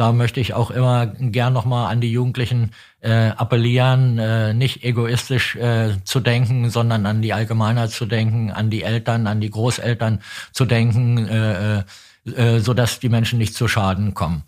da 0.02 0.14
möchte 0.14 0.40
ich 0.40 0.54
auch 0.54 0.72
immer 0.72 1.06
gern 1.06 1.54
nochmal 1.54 1.92
an 1.92 2.02
die 2.02 2.12
Jugendlichen 2.12 2.72
äh, 3.02 3.30
appellieren, 3.30 4.18
äh, 4.18 4.54
nicht 4.54 4.84
egoistisch 4.84 5.56
äh, 5.58 5.92
zu 6.06 6.22
denken, 6.22 6.70
sondern 6.70 7.06
an 7.06 7.22
die 7.22 7.34
Allgemeinheit 7.34 7.92
zu 7.92 8.08
denken, 8.08 8.52
an 8.52 8.70
die 8.70 8.84
Eltern, 8.84 9.28
an 9.28 9.42
die 9.42 9.52
Großeltern 9.52 10.22
zu 10.54 10.66
denken, 10.66 11.28
äh, 11.28 11.80
äh, 11.80 11.84
äh 12.36 12.60
so 12.60 12.74
dass 12.74 13.00
die 13.00 13.10
Menschen 13.10 13.38
nicht 13.38 13.54
zu 13.54 13.68
Schaden 13.68 14.14
kommen. 14.14 14.44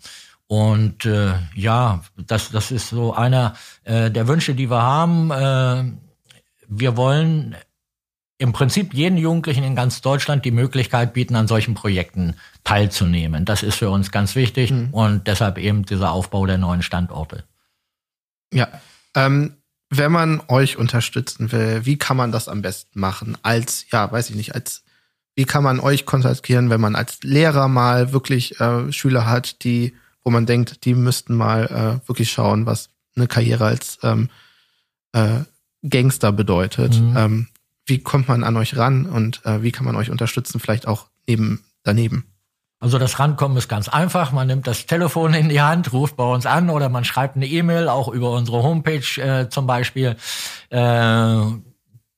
Und 0.46 1.06
äh, 1.06 1.34
ja, 1.54 2.02
das, 2.16 2.50
das 2.50 2.70
ist 2.70 2.88
so 2.88 3.14
einer 3.14 3.54
äh, 3.84 4.10
der 4.10 4.28
Wünsche, 4.28 4.54
die 4.54 4.70
wir 4.70 4.82
haben. 4.82 5.30
Äh, 5.30 5.92
wir 6.68 6.96
wollen 6.96 7.56
im 8.38 8.52
Prinzip 8.52 8.94
jeden 8.94 9.16
Jugendlichen 9.16 9.64
in 9.64 9.76
ganz 9.76 10.00
Deutschland 10.00 10.44
die 10.44 10.50
Möglichkeit 10.50 11.14
bieten, 11.14 11.36
an 11.36 11.48
solchen 11.48 11.74
Projekten 11.74 12.34
teilzunehmen. 12.64 13.44
Das 13.44 13.62
ist 13.62 13.76
für 13.76 13.90
uns 13.90 14.10
ganz 14.10 14.34
wichtig 14.34 14.70
mhm. 14.70 14.92
und 14.92 15.26
deshalb 15.26 15.56
eben 15.58 15.84
dieser 15.84 16.12
Aufbau 16.12 16.44
der 16.46 16.58
neuen 16.58 16.82
Standorte. 16.82 17.44
Ja, 18.52 18.68
ähm, 19.14 19.56
wenn 19.90 20.12
man 20.12 20.42
euch 20.48 20.76
unterstützen 20.76 21.52
will, 21.52 21.86
wie 21.86 21.96
kann 21.96 22.16
man 22.16 22.32
das 22.32 22.48
am 22.48 22.62
besten 22.62 22.98
machen? 22.98 23.38
Als, 23.42 23.86
ja, 23.90 24.10
weiß 24.10 24.30
ich 24.30 24.36
nicht, 24.36 24.54
als, 24.54 24.82
wie 25.36 25.44
kann 25.44 25.62
man 25.62 25.78
euch 25.78 26.04
kontaktieren, 26.04 26.70
wenn 26.70 26.80
man 26.80 26.96
als 26.96 27.22
Lehrer 27.22 27.68
mal 27.68 28.12
wirklich 28.12 28.60
äh, 28.60 28.92
Schüler 28.92 29.26
hat, 29.26 29.62
die 29.64 29.94
wo 30.24 30.30
man 30.30 30.46
denkt, 30.46 30.84
die 30.84 30.94
müssten 30.94 31.34
mal 31.34 32.00
äh, 32.02 32.08
wirklich 32.08 32.32
schauen, 32.32 32.66
was 32.66 32.88
eine 33.14 33.28
Karriere 33.28 33.66
als 33.66 33.98
ähm, 34.02 34.30
äh, 35.12 35.40
Gangster 35.88 36.32
bedeutet. 36.32 37.00
Mhm. 37.00 37.16
Ähm, 37.16 37.48
wie 37.86 37.98
kommt 37.98 38.28
man 38.28 38.42
an 38.42 38.56
euch 38.56 38.76
ran 38.76 39.06
und 39.06 39.44
äh, 39.44 39.62
wie 39.62 39.70
kann 39.70 39.84
man 39.84 39.96
euch 39.96 40.10
unterstützen, 40.10 40.58
vielleicht 40.58 40.88
auch 40.88 41.06
neben 41.26 41.64
daneben? 41.82 42.26
Also 42.80 42.98
das 42.98 43.18
Rankommen 43.18 43.56
ist 43.56 43.68
ganz 43.68 43.88
einfach. 43.88 44.32
Man 44.32 44.46
nimmt 44.46 44.66
das 44.66 44.86
Telefon 44.86 45.32
in 45.32 45.48
die 45.48 45.60
Hand, 45.60 45.92
ruft 45.92 46.16
bei 46.16 46.24
uns 46.24 46.44
an 46.44 46.68
oder 46.68 46.88
man 46.88 47.04
schreibt 47.04 47.36
eine 47.36 47.46
E-Mail, 47.46 47.88
auch 47.88 48.08
über 48.08 48.32
unsere 48.32 48.62
Homepage 48.62 49.20
äh, 49.20 49.48
zum 49.48 49.66
Beispiel. 49.66 50.16
Äh, 50.70 51.40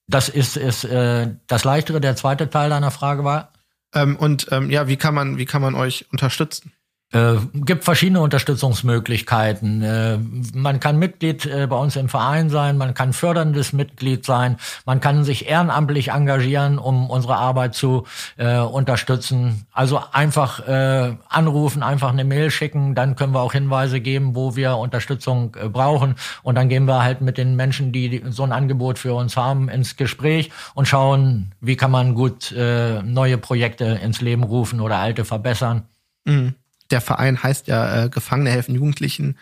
das 0.08 0.28
ist, 0.28 0.56
ist 0.56 0.84
äh, 0.84 1.34
das 1.46 1.64
Leichtere. 1.64 2.00
Der 2.00 2.16
zweite 2.16 2.48
Teil 2.50 2.70
deiner 2.70 2.90
Frage 2.90 3.22
war. 3.22 3.52
Ähm, 3.94 4.16
und 4.16 4.48
ähm, 4.50 4.70
ja, 4.70 4.88
wie 4.88 4.96
kann 4.96 5.14
man, 5.14 5.36
wie 5.36 5.46
kann 5.46 5.62
man 5.62 5.74
euch 5.74 6.06
unterstützen? 6.10 6.72
Äh, 7.12 7.36
gibt 7.54 7.84
verschiedene 7.84 8.20
Unterstützungsmöglichkeiten. 8.20 9.80
Äh, 9.80 10.18
man 10.54 10.80
kann 10.80 10.98
Mitglied 10.98 11.46
äh, 11.46 11.68
bei 11.68 11.76
uns 11.76 11.94
im 11.94 12.08
Verein 12.08 12.50
sein, 12.50 12.76
man 12.76 12.94
kann 12.94 13.12
förderndes 13.12 13.72
Mitglied 13.72 14.26
sein, 14.26 14.56
man 14.86 15.00
kann 15.00 15.22
sich 15.22 15.48
ehrenamtlich 15.48 16.08
engagieren, 16.08 16.78
um 16.78 17.08
unsere 17.08 17.36
Arbeit 17.36 17.76
zu 17.76 18.08
äh, 18.38 18.58
unterstützen. 18.58 19.66
Also 19.70 20.00
einfach 20.10 20.66
äh, 20.66 21.14
anrufen, 21.28 21.84
einfach 21.84 22.10
eine 22.10 22.24
Mail 22.24 22.50
schicken, 22.50 22.96
dann 22.96 23.14
können 23.14 23.32
wir 23.32 23.40
auch 23.40 23.52
Hinweise 23.52 24.00
geben, 24.00 24.34
wo 24.34 24.56
wir 24.56 24.76
Unterstützung 24.76 25.56
äh, 25.62 25.68
brauchen. 25.68 26.16
Und 26.42 26.56
dann 26.56 26.68
gehen 26.68 26.86
wir 26.86 27.04
halt 27.04 27.20
mit 27.20 27.38
den 27.38 27.54
Menschen, 27.54 27.92
die 27.92 28.24
so 28.30 28.42
ein 28.42 28.50
Angebot 28.50 28.98
für 28.98 29.14
uns 29.14 29.36
haben, 29.36 29.68
ins 29.68 29.94
Gespräch 29.94 30.50
und 30.74 30.88
schauen, 30.88 31.54
wie 31.60 31.76
kann 31.76 31.92
man 31.92 32.14
gut 32.14 32.52
neue 32.56 33.38
Projekte 33.38 33.84
ins 33.84 34.20
Leben 34.20 34.42
rufen 34.42 34.80
oder 34.80 34.96
alte 34.96 35.24
verbessern. 35.24 35.84
Mhm 36.24 36.54
der 36.90 37.00
Verein 37.00 37.42
heißt 37.42 37.66
ja 37.68 38.04
äh, 38.04 38.08
Gefangene 38.08 38.50
helfen 38.50 38.74
Jugendlichen. 38.74 39.38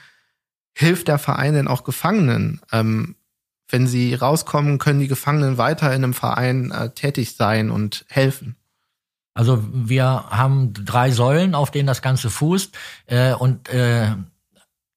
Hilft 0.75 1.09
der 1.09 1.19
Verein 1.19 1.55
denn 1.55 1.69
auch 1.69 1.85
Gefangenen? 1.85 2.61
Ähm, 2.73 3.17
wenn 3.69 3.87
sie 3.87 4.15
rauskommen, 4.15 4.79
können 4.79 5.01
die 5.01 5.09
Gefangenen 5.09 5.59
weiter 5.59 5.89
in 5.89 6.05
einem 6.05 6.15
Verein 6.15 6.71
äh, 6.71 6.91
tätig 6.91 7.37
sein 7.37 7.71
und 7.71 8.05
helfen? 8.09 8.57
Also 9.35 9.65
wir 9.73 10.05
haben 10.05 10.73
drei 10.73 11.11
Säulen, 11.11 11.55
auf 11.55 11.71
denen 11.71 11.89
das 11.89 12.03
Ganze 12.03 12.31
fußt. 12.31 12.77
Äh, 13.07 13.35
und 13.35 13.69
äh, 13.69 14.15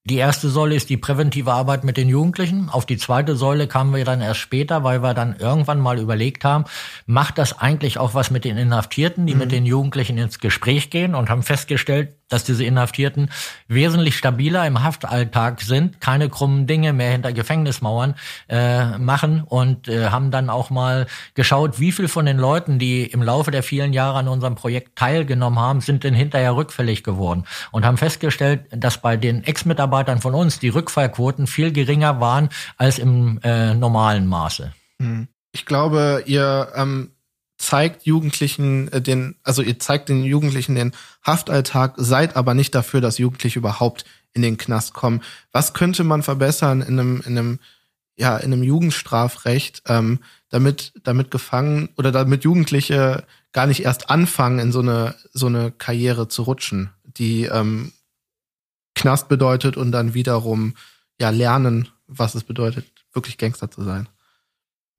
die 0.08 0.16
erste 0.16 0.48
Säule 0.48 0.74
ist 0.74 0.88
die 0.88 0.96
präventive 0.96 1.52
Arbeit 1.52 1.84
mit 1.84 1.96
den 1.96 2.08
Jugendlichen. 2.08 2.70
Auf 2.70 2.86
die 2.86 2.96
zweite 2.96 3.36
Säule 3.36 3.68
kamen 3.68 3.94
wir 3.94 4.04
dann 4.04 4.20
erst 4.20 4.40
später, 4.40 4.82
weil 4.82 5.02
wir 5.02 5.14
dann 5.14 5.36
irgendwann 5.38 5.80
mal 5.80 5.98
überlegt 5.98 6.44
haben, 6.44 6.64
macht 7.06 7.38
das 7.38 7.58
eigentlich 7.58 7.98
auch 7.98 8.14
was 8.14 8.30
mit 8.30 8.44
den 8.44 8.56
Inhaftierten, 8.56 9.26
die 9.26 9.34
mhm. 9.34 9.38
mit 9.38 9.52
den 9.52 9.66
Jugendlichen 9.66 10.16
ins 10.16 10.38
Gespräch 10.38 10.90
gehen 10.90 11.14
und 11.14 11.28
haben 11.28 11.42
festgestellt, 11.42 12.14
dass 12.28 12.44
diese 12.44 12.64
Inhaftierten 12.64 13.30
wesentlich 13.68 14.16
stabiler 14.16 14.66
im 14.66 14.82
Haftalltag 14.82 15.62
sind, 15.62 16.00
keine 16.00 16.28
krummen 16.28 16.66
Dinge 16.66 16.92
mehr 16.92 17.10
hinter 17.10 17.32
Gefängnismauern 17.32 18.14
äh, 18.48 18.98
machen 18.98 19.42
und 19.42 19.88
äh, 19.88 20.08
haben 20.08 20.30
dann 20.30 20.50
auch 20.50 20.68
mal 20.68 21.06
geschaut, 21.34 21.80
wie 21.80 21.92
viel 21.92 22.08
von 22.08 22.26
den 22.26 22.36
Leuten, 22.36 22.78
die 22.78 23.04
im 23.04 23.22
Laufe 23.22 23.50
der 23.50 23.62
vielen 23.62 23.94
Jahre 23.94 24.18
an 24.18 24.28
unserem 24.28 24.56
Projekt 24.56 24.96
teilgenommen 24.96 25.58
haben, 25.58 25.80
sind 25.80 26.04
denn 26.04 26.14
hinterher 26.14 26.54
rückfällig 26.54 27.02
geworden 27.02 27.44
und 27.70 27.86
haben 27.86 27.96
festgestellt, 27.96 28.66
dass 28.70 28.98
bei 28.98 29.16
den 29.16 29.42
Ex-Mitarbeitern 29.42 29.97
von 30.20 30.34
uns 30.34 30.58
die 30.58 30.68
Rückfallquoten 30.68 31.46
viel 31.46 31.72
geringer 31.72 32.20
waren 32.20 32.48
als 32.76 32.98
im 32.98 33.40
äh, 33.42 33.74
normalen 33.74 34.26
Maße. 34.26 34.72
Hm. 35.00 35.28
Ich 35.52 35.66
glaube, 35.66 36.22
ihr 36.26 36.68
ähm, 36.74 37.10
zeigt 37.58 38.06
Jugendlichen 38.06 38.90
äh, 38.92 39.02
den, 39.02 39.34
also 39.42 39.62
ihr 39.62 39.78
zeigt 39.78 40.08
den 40.08 40.24
Jugendlichen 40.24 40.74
den 40.74 40.92
Haftalltag, 41.22 41.94
seid 41.96 42.36
aber 42.36 42.54
nicht 42.54 42.74
dafür, 42.74 43.00
dass 43.00 43.18
Jugendliche 43.18 43.58
überhaupt 43.58 44.04
in 44.32 44.42
den 44.42 44.56
Knast 44.56 44.94
kommen. 44.94 45.22
Was 45.52 45.74
könnte 45.74 46.04
man 46.04 46.22
verbessern 46.22 46.80
in 46.80 46.98
einem, 46.98 47.22
in 47.26 47.38
einem, 47.38 47.58
ja, 48.16 48.36
in 48.36 48.52
einem 48.52 48.62
Jugendstrafrecht, 48.62 49.82
ähm, 49.86 50.20
damit, 50.48 50.92
damit 51.02 51.30
gefangen 51.30 51.90
oder 51.96 52.12
damit 52.12 52.44
Jugendliche 52.44 53.24
gar 53.52 53.66
nicht 53.66 53.84
erst 53.84 54.10
anfangen, 54.10 54.58
in 54.58 54.72
so 54.72 54.80
eine, 54.80 55.14
so 55.32 55.46
eine 55.46 55.72
Karriere 55.72 56.28
zu 56.28 56.42
rutschen, 56.42 56.90
die 57.04 57.44
ähm, 57.44 57.92
Knast 58.98 59.28
bedeutet 59.28 59.76
und 59.76 59.92
dann 59.92 60.14
wiederum 60.14 60.74
ja 61.20 61.30
lernen, 61.30 61.88
was 62.06 62.34
es 62.34 62.44
bedeutet, 62.44 62.84
wirklich 63.12 63.38
Gangster 63.38 63.70
zu 63.70 63.82
sein. 63.82 64.08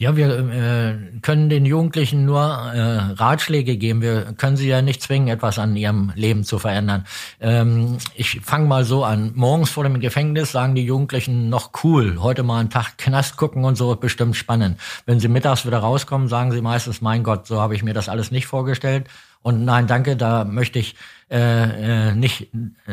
Ja, 0.02 0.16
wir 0.16 0.30
äh, 0.30 1.20
können 1.22 1.50
den 1.50 1.66
Jugendlichen 1.66 2.24
nur 2.24 2.40
äh, 2.40 3.12
Ratschläge 3.16 3.76
geben. 3.76 4.02
Wir 4.02 4.32
können 4.38 4.56
sie 4.56 4.70
ja 4.70 4.82
nicht 4.82 5.02
zwingen, 5.02 5.28
etwas 5.28 5.60
an 5.60 5.76
ihrem 5.76 6.14
Leben 6.16 6.46
zu 6.46 6.58
verändern. 6.58 7.06
Ähm, 7.42 7.98
ich 8.16 8.40
fange 8.40 8.66
mal 8.66 8.86
so 8.86 9.04
an. 9.04 9.34
Morgens 9.36 9.72
vor 9.72 9.84
dem 9.84 10.00
Gefängnis 10.00 10.54
sagen 10.54 10.74
die 10.74 10.86
Jugendlichen 10.86 11.50
noch 11.50 11.72
cool. 11.84 12.20
Heute 12.22 12.44
mal 12.44 12.62
einen 12.62 12.70
Tag 12.70 12.98
Knast 12.98 13.36
gucken 13.36 13.66
und 13.66 13.76
so, 13.76 13.94
bestimmt 13.98 14.38
spannend. 14.38 14.80
Wenn 15.06 15.20
sie 15.20 15.28
mittags 15.28 15.66
wieder 15.66 15.80
rauskommen, 15.80 16.30
sagen 16.30 16.54
sie 16.54 16.62
meistens, 16.62 17.02
mein 17.02 17.24
Gott, 17.24 17.46
so 17.46 17.60
habe 17.60 17.76
ich 17.76 17.84
mir 17.84 17.94
das 17.94 18.08
alles 18.08 18.32
nicht 18.32 18.48
vorgestellt. 18.48 19.06
Und 19.42 19.64
nein, 19.66 19.88
danke, 19.88 20.18
da 20.18 20.44
möchte 20.44 20.80
ich 20.80 20.96
äh, 21.32 22.10
äh, 22.10 22.16
nicht 22.16 22.50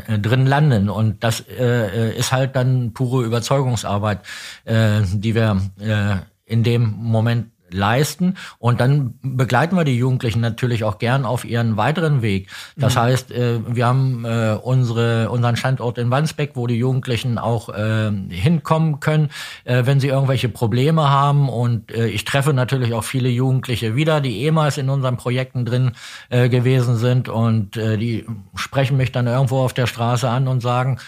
äh, 0.07 0.19
drin 0.19 0.47
landen. 0.47 0.89
Und 0.89 1.25
das 1.25 1.41
äh, 1.41 2.11
äh 2.11 2.19
ist 2.19 2.33
halt 2.33 2.55
dann 2.55 2.93
pure 2.93 3.25
Überzeugungsarbeit, 3.25 4.21
äh, 4.65 5.03
die 5.05 5.35
wir 5.35 5.61
äh, 5.81 6.17
in 6.45 6.63
dem 6.63 6.95
Moment 6.99 7.51
leisten. 7.77 8.35
Und 8.59 8.81
dann 8.81 9.15
begleiten 9.23 9.77
wir 9.77 9.85
die 9.85 9.97
Jugendlichen 9.97 10.41
natürlich 10.41 10.85
auch 10.85 10.99
gern 10.99 11.25
auf 11.25 11.45
ihren 11.45 11.77
weiteren 11.77 12.23
Weg. 12.23 12.49
Das 12.77 12.95
mhm. 12.95 13.01
heißt, 13.01 13.31
äh, 13.31 13.61
wir 13.67 13.87
haben 13.87 14.25
äh, 14.25 14.59
unsere, 14.61 15.31
unseren 15.31 15.57
Standort 15.57 15.99
in 15.99 16.11
Wandsbeck, 16.11 16.53
wo 16.55 16.67
die 16.67 16.77
Jugendlichen 16.77 17.39
auch 17.39 17.69
äh, 17.69 18.11
hinkommen 18.31 19.01
können, 19.01 19.31
wenn 19.65 20.01
sie 20.01 20.09
irgendwelche 20.09 20.49
Probleme 20.49 21.11
haben. 21.11 21.49
Und 21.49 21.91
ich 21.91 22.25
treffe 22.25 22.53
natürlich 22.53 22.95
auch 22.95 23.05
viele 23.05 23.29
Jugendliche 23.29 23.95
wieder, 23.95 24.21
die 24.21 24.39
ehemals 24.43 24.79
in 24.79 24.89
unseren 24.89 25.17
Projekten 25.17 25.65
drin 25.65 25.93
gewesen 26.31 26.97
sind. 26.97 27.29
Und 27.29 27.77
die 27.77 28.25
sprechen 28.55 28.97
mich 28.97 29.13
dann 29.13 29.27
irgendwo 29.27 29.59
auf 29.59 29.73
der 29.73 29.87
Straße 29.87 30.29
an 30.29 30.49
und 30.49 30.61
sagen, 30.61 30.99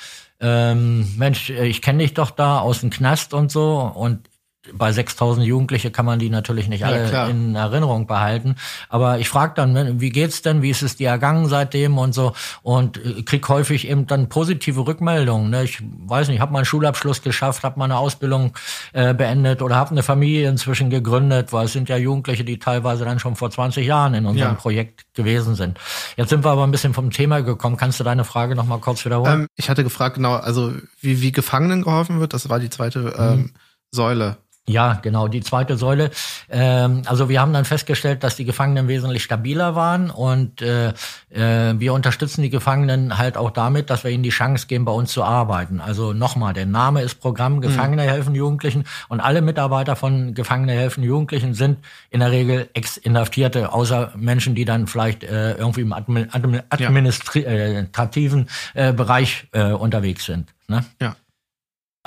ähm, 0.41 1.14
Mensch, 1.16 1.51
ich 1.51 1.83
kenne 1.83 2.03
dich 2.03 2.14
doch 2.14 2.31
da 2.31 2.61
aus 2.61 2.81
dem 2.81 2.91
Knast 2.91 3.35
und 3.35 3.51
so. 3.51 3.79
Und 3.81 4.29
bei 4.75 4.93
6000 4.93 5.47
Jugendliche 5.47 5.91
kann 5.91 6.07
man 6.07 6.19
die 6.19 6.31
natürlich 6.31 6.69
nicht 6.69 6.85
alle 6.85 7.11
ja, 7.11 7.27
in 7.27 7.55
Erinnerung 7.55 8.07
behalten. 8.07 8.57
Aber 8.89 9.19
ich 9.19 9.29
frage 9.29 9.55
dann, 9.57 10.01
wie 10.01 10.11
geht's 10.11 10.43
denn? 10.43 10.62
Wie 10.62 10.71
ist 10.71 10.83
es 10.83 10.97
dir 10.97 11.09
ergangen 11.09 11.49
seitdem 11.49 11.99
und 11.99 12.14
so? 12.14 12.33
Und 12.62 13.05
äh, 13.05 13.23
krieg 13.23 13.49
häufig 13.49 13.89
eben 13.89 14.07
dann 14.07 14.29
positive 14.29 14.87
Rückmeldungen. 14.87 15.51
Ne? 15.51 15.64
Ich 15.64 15.83
weiß 15.83 16.29
nicht, 16.29 16.41
habe 16.41 16.53
meinen 16.53 16.64
Schulabschluss 16.64 17.23
geschafft, 17.23 17.62
habe 17.64 17.79
meine 17.79 17.97
Ausbildung 17.97 18.53
äh, 18.93 19.14
beendet 19.14 19.62
oder 19.62 19.77
habe 19.77 19.91
eine 19.91 20.03
Familie 20.03 20.49
inzwischen 20.49 20.91
gegründet, 20.91 21.53
weil 21.53 21.66
es 21.66 21.73
sind 21.73 21.89
ja 21.89 21.97
Jugendliche, 21.97 22.45
die 22.45 22.59
teilweise 22.59 23.05
dann 23.05 23.19
schon 23.19 23.37
vor 23.37 23.51
20 23.51 23.87
Jahren 23.87 24.14
in 24.14 24.27
unserem 24.27 24.53
ja. 24.53 24.55
Projekt 24.55 25.14
gewesen 25.14 25.55
sind. 25.55 25.79
Jetzt 26.16 26.31
sind 26.31 26.45
wir 26.45 26.51
aber 26.51 26.64
ein 26.64 26.71
bisschen 26.71 26.95
vom 26.95 27.11
Thema 27.11 27.43
gekommen. 27.43 27.77
Kannst 27.77 28.01
du 28.01 28.05
deine 28.05 28.25
Frage 28.25 28.55
noch 28.55 28.66
mal 28.66 28.79
kurz 28.79 29.05
wiederholen? 29.05 29.43
Ähm, 29.43 29.47
ich 29.57 29.71
hatte 29.71 29.85
gefragt, 29.85 30.16
genau, 30.16 30.35
also 30.35 30.73
wie, 31.01 31.23
wie 31.23 31.33
Gefangenen 31.33 31.83
geholfen 31.83 32.21
wird, 32.21 32.33
das 32.35 32.49
war 32.49 32.59
die 32.59 32.71
zweite 32.71 33.14
ähm, 33.19 33.37
mhm. 33.37 33.53
Säule. 33.91 34.37
Ja, 34.69 34.99
genau, 35.03 35.29
die 35.29 35.41
zweite 35.41 35.77
Säule. 35.77 36.11
Ähm, 36.51 37.03
also 37.07 37.29
wir 37.29 37.41
haben 37.41 37.53
dann 37.53 37.64
festgestellt, 37.64 38.23
dass 38.23 38.37
die 38.37 38.45
Gefangenen 38.45 38.89
wesentlich 38.89 39.23
stabiler 39.23 39.75
waren 39.75 40.11
und 40.11 40.62
äh, 40.62 40.93
äh, 41.31 41.75
wir 41.79 41.95
unterstützen 41.95 42.43
die 42.43 42.51
Gefangenen 42.51 43.19
halt 43.19 43.37
auch 43.37 43.51
damit, 43.51 43.91
dass 43.91 44.05
wir 44.05 44.11
ihnen 44.11 44.23
die 44.23 44.31
Chance 44.31 44.66
geben, 44.66 44.85
bei 44.85 44.93
uns 44.93 45.12
zu 45.12 45.25
arbeiten. 45.25 45.81
Also 45.81 46.12
nochmal, 46.12 46.55
der 46.55 46.66
Name 46.66 47.03
ist 47.03 47.16
Programm 47.16 47.57
mhm. 47.57 47.61
Gefangene 47.62 48.05
mhm. 48.05 48.09
helfen 48.09 48.35
Jugendlichen 48.35 48.85
und 49.09 49.21
alle 49.21 49.41
Mitarbeiter 49.41 49.97
von 49.97 50.35
Gefangene 50.35 50.73
helfen 50.73 51.03
Jugendlichen 51.03 51.55
sind 51.55 51.79
in 52.11 52.21
der 52.21 52.31
Regel 52.31 52.69
Ex-Inhaftierte, 52.75 53.73
außer 53.73 54.12
Menschen, 54.16 54.55
die 54.55 54.64
dann 54.64 54.87
vielleicht 54.87 55.25
äh, 55.25 55.55
irgendwie 55.55 55.81
im 55.81 55.93
Admin 55.93 56.29
administrativen 56.33 58.49
äh, 58.75 58.93
Bereich 58.93 59.49
äh, 59.53 59.73
unterwegs 59.73 60.25
sind. 60.25 60.53
Ne? 60.69 60.85
Ja. 61.01 61.16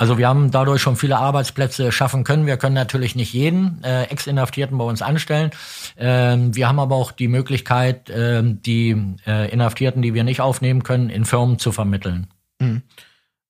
Also 0.02 0.18
wir 0.18 0.26
haben 0.26 0.50
dadurch 0.50 0.82
schon 0.82 0.96
viele 0.96 1.16
Arbeitsplätze 1.18 1.92
schaffen 1.92 2.24
können. 2.24 2.44
Wir 2.44 2.56
können 2.56 2.74
natürlich 2.74 3.14
nicht 3.14 3.32
jeden 3.32 3.84
äh, 3.84 4.02
Ex-Inhaftierten 4.06 4.76
bei 4.76 4.82
uns 4.82 5.00
anstellen. 5.00 5.52
Ähm, 5.96 6.56
wir 6.56 6.66
haben 6.66 6.80
aber 6.80 6.96
auch 6.96 7.12
die 7.12 7.28
Möglichkeit, 7.28 8.10
äh, 8.10 8.42
die 8.42 8.96
äh, 9.24 9.48
Inhaftierten, 9.52 10.02
die 10.02 10.12
wir 10.12 10.24
nicht 10.24 10.40
aufnehmen 10.40 10.82
können, 10.82 11.08
in 11.08 11.24
Firmen 11.24 11.60
zu 11.60 11.70
vermitteln. 11.70 12.26
Mhm. 12.58 12.82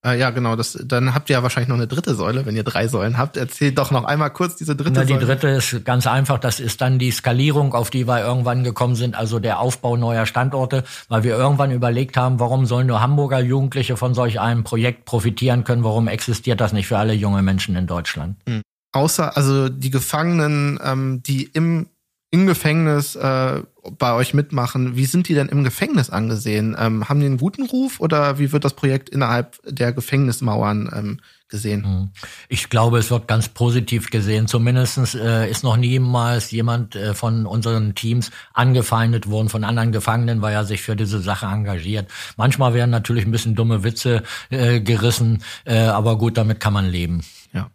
Äh, 0.05 0.19
ja, 0.19 0.31
genau. 0.31 0.55
Das, 0.55 0.77
dann 0.83 1.13
habt 1.13 1.29
ihr 1.29 1.37
ja 1.37 1.43
wahrscheinlich 1.43 1.69
noch 1.69 1.77
eine 1.77 1.87
dritte 1.87 2.13
Säule, 2.13 2.45
wenn 2.45 2.55
ihr 2.55 2.63
drei 2.63 2.87
Säulen 2.87 3.17
habt. 3.17 3.37
Erzählt 3.37 3.77
doch 3.77 3.89
noch 3.91 4.03
einmal 4.03 4.31
kurz 4.31 4.57
diese 4.57 4.75
dritte 4.75 4.91
Na, 4.95 5.01
die 5.01 5.13
Säule. 5.13 5.19
Die 5.19 5.25
dritte 5.25 5.47
ist 5.47 5.85
ganz 5.85 6.07
einfach. 6.07 6.39
Das 6.39 6.59
ist 6.59 6.81
dann 6.81 6.99
die 6.99 7.11
Skalierung, 7.11 7.73
auf 7.73 7.89
die 7.89 8.07
wir 8.07 8.19
irgendwann 8.23 8.63
gekommen 8.63 8.95
sind, 8.95 9.15
also 9.15 9.39
der 9.39 9.59
Aufbau 9.59 9.95
neuer 9.95 10.25
Standorte, 10.25 10.83
weil 11.07 11.23
wir 11.23 11.37
irgendwann 11.37 11.71
überlegt 11.71 12.17
haben, 12.17 12.39
warum 12.39 12.65
sollen 12.65 12.87
nur 12.87 13.01
Hamburger 13.01 13.39
Jugendliche 13.39 13.95
von 13.95 14.13
solch 14.13 14.41
einem 14.41 14.63
Projekt 14.63 15.05
profitieren 15.05 15.63
können? 15.63 15.83
Warum 15.83 16.07
existiert 16.07 16.59
das 16.59 16.73
nicht 16.73 16.87
für 16.87 16.97
alle 16.97 17.13
junge 17.13 17.41
Menschen 17.41 17.75
in 17.75 17.87
Deutschland? 17.87 18.37
Mhm. 18.45 18.61
Außer, 18.91 19.35
also 19.37 19.69
die 19.69 19.89
Gefangenen, 19.89 20.79
ähm, 20.83 21.23
die 21.23 21.43
im 21.45 21.87
im 22.33 22.47
Gefängnis 22.47 23.15
äh, 23.15 23.61
bei 23.91 24.13
euch 24.13 24.33
mitmachen, 24.33 24.95
wie 24.95 25.05
sind 25.05 25.27
die 25.27 25.33
denn 25.33 25.49
im 25.49 25.63
Gefängnis 25.63 26.09
angesehen? 26.09 26.75
Ähm, 26.79 27.09
haben 27.09 27.19
die 27.19 27.25
einen 27.25 27.37
guten 27.37 27.65
Ruf 27.65 27.99
oder 27.99 28.39
wie 28.39 28.51
wird 28.51 28.63
das 28.63 28.75
Projekt 28.75 29.09
innerhalb 29.09 29.59
der 29.65 29.91
Gefängnismauern 29.91 30.89
ähm, 30.93 31.19
gesehen? 31.49 31.83
Hm. 31.83 32.09
Ich 32.47 32.69
glaube, 32.69 32.97
es 32.99 33.11
wird 33.11 33.27
ganz 33.27 33.49
positiv 33.49 34.09
gesehen. 34.09 34.47
Zumindest 34.47 35.15
äh, 35.15 35.49
ist 35.49 35.63
noch 35.63 35.75
niemals 35.75 36.51
jemand 36.51 36.95
äh, 36.95 37.13
von 37.13 37.45
unseren 37.45 37.93
Teams 37.93 38.31
angefeindet 38.53 39.29
worden 39.29 39.49
von 39.49 39.65
anderen 39.65 39.91
Gefangenen, 39.91 40.41
weil 40.41 40.53
er 40.53 40.63
sich 40.63 40.81
für 40.81 40.95
diese 40.95 41.19
Sache 41.19 41.47
engagiert. 41.47 42.09
Manchmal 42.37 42.73
werden 42.73 42.91
natürlich 42.91 43.25
ein 43.25 43.31
bisschen 43.31 43.55
dumme 43.55 43.83
Witze 43.83 44.23
äh, 44.49 44.79
gerissen, 44.79 45.43
äh, 45.65 45.77
aber 45.79 46.17
gut, 46.17 46.37
damit 46.37 46.61
kann 46.61 46.73
man 46.73 46.85
leben. 46.85 47.25
Ja. 47.53 47.69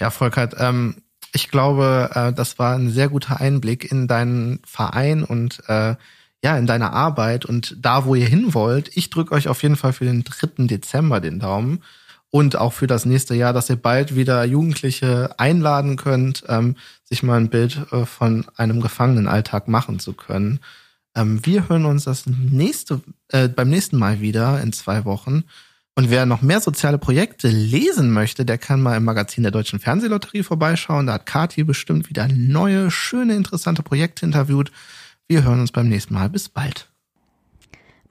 Ja, 0.00 0.10
Volkert, 0.10 0.54
ähm, 0.58 1.02
ich 1.32 1.50
glaube, 1.50 2.10
äh, 2.14 2.32
das 2.32 2.58
war 2.58 2.74
ein 2.74 2.90
sehr 2.90 3.08
guter 3.08 3.40
Einblick 3.40 3.90
in 3.90 4.08
deinen 4.08 4.60
Verein 4.64 5.24
und 5.24 5.62
äh, 5.68 5.96
ja, 6.42 6.56
in 6.56 6.66
deine 6.66 6.92
Arbeit 6.92 7.44
und 7.44 7.76
da, 7.80 8.04
wo 8.04 8.14
ihr 8.14 8.28
hin 8.28 8.54
wollt. 8.54 8.96
Ich 8.96 9.10
drücke 9.10 9.34
euch 9.34 9.48
auf 9.48 9.62
jeden 9.62 9.76
Fall 9.76 9.92
für 9.92 10.04
den 10.04 10.24
3. 10.24 10.66
Dezember 10.66 11.20
den 11.20 11.40
Daumen 11.40 11.82
und 12.30 12.56
auch 12.56 12.72
für 12.72 12.86
das 12.86 13.06
nächste 13.06 13.34
Jahr, 13.34 13.52
dass 13.52 13.70
ihr 13.70 13.76
bald 13.76 14.14
wieder 14.14 14.44
Jugendliche 14.44 15.34
einladen 15.38 15.96
könnt, 15.96 16.44
ähm, 16.48 16.76
sich 17.04 17.22
mal 17.22 17.38
ein 17.38 17.50
Bild 17.50 17.80
äh, 17.90 18.04
von 18.04 18.46
einem 18.56 18.80
Gefangenenalltag 18.80 19.66
machen 19.68 19.98
zu 19.98 20.12
können. 20.12 20.60
Ähm, 21.14 21.44
wir 21.44 21.68
hören 21.68 21.86
uns 21.86 22.04
das 22.04 22.26
nächste, 22.26 23.00
äh, 23.28 23.48
beim 23.48 23.70
nächsten 23.70 23.96
Mal 23.96 24.20
wieder 24.20 24.60
in 24.60 24.72
zwei 24.72 25.04
Wochen. 25.04 25.44
Und 25.98 26.10
wer 26.10 26.26
noch 26.26 26.42
mehr 26.42 26.60
soziale 26.60 26.96
Projekte 26.96 27.48
lesen 27.48 28.12
möchte, 28.12 28.44
der 28.44 28.56
kann 28.56 28.80
mal 28.80 28.96
im 28.96 29.02
Magazin 29.02 29.42
der 29.42 29.50
Deutschen 29.50 29.80
Fernsehlotterie 29.80 30.44
vorbeischauen. 30.44 31.08
Da 31.08 31.14
hat 31.14 31.26
Kati 31.26 31.64
bestimmt 31.64 32.08
wieder 32.08 32.28
neue, 32.28 32.92
schöne, 32.92 33.34
interessante 33.34 33.82
Projekte 33.82 34.24
interviewt. 34.24 34.70
Wir 35.26 35.42
hören 35.42 35.58
uns 35.58 35.72
beim 35.72 35.88
nächsten 35.88 36.14
Mal. 36.14 36.30
Bis 36.30 36.50
bald. 36.50 36.88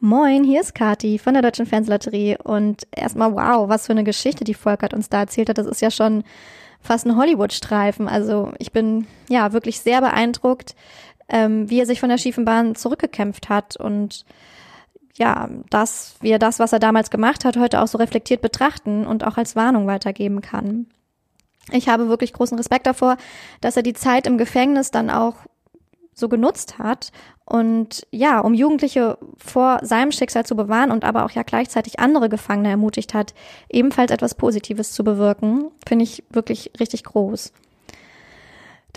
Moin, 0.01 0.43
hier 0.43 0.59
ist 0.59 0.75
Kati 0.75 1.17
von 1.17 1.31
der 1.31 1.41
Deutschen 1.41 1.65
Fernsehlotterie 1.65 2.35
und 2.43 2.85
erstmal 2.93 3.31
wow, 3.31 3.69
was 3.69 3.85
für 3.85 3.93
eine 3.93 4.03
Geschichte 4.03 4.43
die 4.43 4.53
Volkert 4.53 4.93
uns 4.93 5.07
da 5.07 5.21
erzählt 5.21 5.47
hat. 5.47 5.57
Das 5.57 5.65
ist 5.65 5.81
ja 5.81 5.89
schon 5.89 6.25
fast 6.81 7.05
ein 7.05 7.15
Hollywood-Streifen. 7.15 8.09
Also 8.09 8.51
ich 8.59 8.73
bin 8.73 9.07
ja 9.29 9.53
wirklich 9.53 9.79
sehr 9.79 10.01
beeindruckt, 10.01 10.75
ähm, 11.29 11.69
wie 11.69 11.79
er 11.79 11.85
sich 11.85 12.01
von 12.01 12.09
der 12.09 12.17
schiefen 12.17 12.43
Bahn 12.43 12.75
zurückgekämpft 12.75 13.47
hat 13.47 13.77
und 13.77 14.25
ja, 15.17 15.49
dass 15.69 16.15
wir 16.21 16.39
das, 16.39 16.59
was 16.59 16.73
er 16.73 16.79
damals 16.79 17.09
gemacht 17.09 17.45
hat, 17.45 17.57
heute 17.57 17.81
auch 17.81 17.87
so 17.87 17.97
reflektiert 17.97 18.41
betrachten 18.41 19.05
und 19.05 19.25
auch 19.25 19.37
als 19.37 19.55
Warnung 19.55 19.87
weitergeben 19.87 20.41
kann. 20.41 20.87
Ich 21.71 21.89
habe 21.89 22.07
wirklich 22.07 22.33
großen 22.33 22.57
Respekt 22.57 22.87
davor, 22.87 23.17
dass 23.59 23.75
er 23.75 23.83
die 23.83 23.93
Zeit 23.93 24.27
im 24.27 24.37
Gefängnis 24.37 24.91
dann 24.91 25.09
auch 25.09 25.35
so 26.13 26.29
genutzt 26.29 26.79
hat 26.79 27.11
und 27.45 28.07
ja, 28.11 28.39
um 28.39 28.53
Jugendliche 28.53 29.17
vor 29.37 29.79
seinem 29.83 30.11
Schicksal 30.11 30.45
zu 30.45 30.55
bewahren 30.55 30.91
und 30.91 31.05
aber 31.05 31.25
auch 31.25 31.31
ja 31.31 31.43
gleichzeitig 31.43 31.99
andere 31.99 32.29
Gefangene 32.29 32.69
ermutigt 32.69 33.13
hat, 33.13 33.33
ebenfalls 33.69 34.11
etwas 34.11 34.35
Positives 34.35 34.91
zu 34.91 35.03
bewirken, 35.03 35.71
finde 35.87 36.03
ich 36.03 36.23
wirklich 36.29 36.71
richtig 36.79 37.03
groß. 37.03 37.53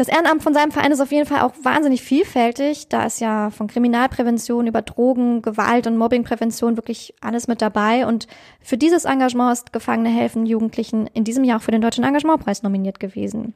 Das 0.01 0.09
Ehrenamt 0.09 0.42
von 0.42 0.55
seinem 0.55 0.72
Verein 0.72 0.92
ist 0.92 1.01
auf 1.03 1.12
jeden 1.12 1.26
Fall 1.26 1.42
auch 1.42 1.53
wahnsinnig 1.62 2.01
vielfältig. 2.01 2.88
Da 2.88 3.05
ist 3.05 3.20
ja 3.20 3.51
von 3.51 3.66
Kriminalprävention 3.66 4.66
über 4.66 4.80
Drogen, 4.80 5.42
Gewalt 5.42 5.86
und 5.86 5.98
Mobbingprävention 5.98 6.78
wirklich 6.78 7.12
alles 7.20 7.48
mit 7.48 7.61
dabei. 7.61 8.07
Und 8.07 8.26
für 8.62 8.78
dieses 8.78 9.05
Engagement 9.05 9.53
ist 9.53 9.74
Gefangene 9.74 10.09
helfen 10.09 10.46
Jugendlichen 10.46 11.07
in 11.09 11.24
diesem 11.24 11.44
Jahr 11.44 11.59
auch 11.59 11.62
für 11.62 11.70
den 11.70 11.82
Deutschen 11.82 12.03
Engagementpreis 12.03 12.62
nominiert 12.62 12.98
gewesen. 12.98 13.53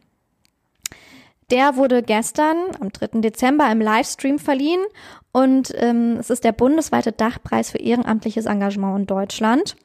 Der 1.51 1.77
wurde 1.77 2.03
gestern 2.03 2.59
am 2.79 2.93
3. 2.93 3.23
Dezember 3.23 3.73
im 3.73 3.81
Livestream 3.81 4.39
verliehen 4.39 4.85
und 5.33 5.73
ähm, 5.77 6.19
es 6.21 6.29
ist 6.29 6.45
der 6.45 6.53
bundesweite 6.53 7.13
Dachpreis 7.13 7.71
für 7.71 7.79
ehrenamtliches 7.79 8.45
Engagement 8.45 8.99
in 8.99 9.07
Deutschland. 9.07 9.77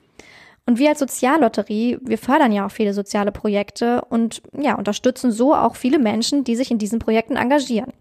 Und 0.69 0.77
wir 0.77 0.89
als 0.89 0.99
Soziallotterie, 0.99 1.97
wir 2.01 2.19
fördern 2.19 2.51
ja 2.51 2.67
auch 2.67 2.71
viele 2.71 2.93
soziale 2.93 3.31
Projekte 3.31 4.05
und 4.05 4.43
ja, 4.53 4.75
unterstützen 4.75 5.31
so 5.31 5.55
auch 5.55 5.75
viele 5.75 5.97
Menschen, 5.97 6.43
die 6.43 6.55
sich 6.55 6.69
in 6.69 6.77
diesen 6.77 6.99
Projekten 6.99 7.35
engagieren. 7.35 7.91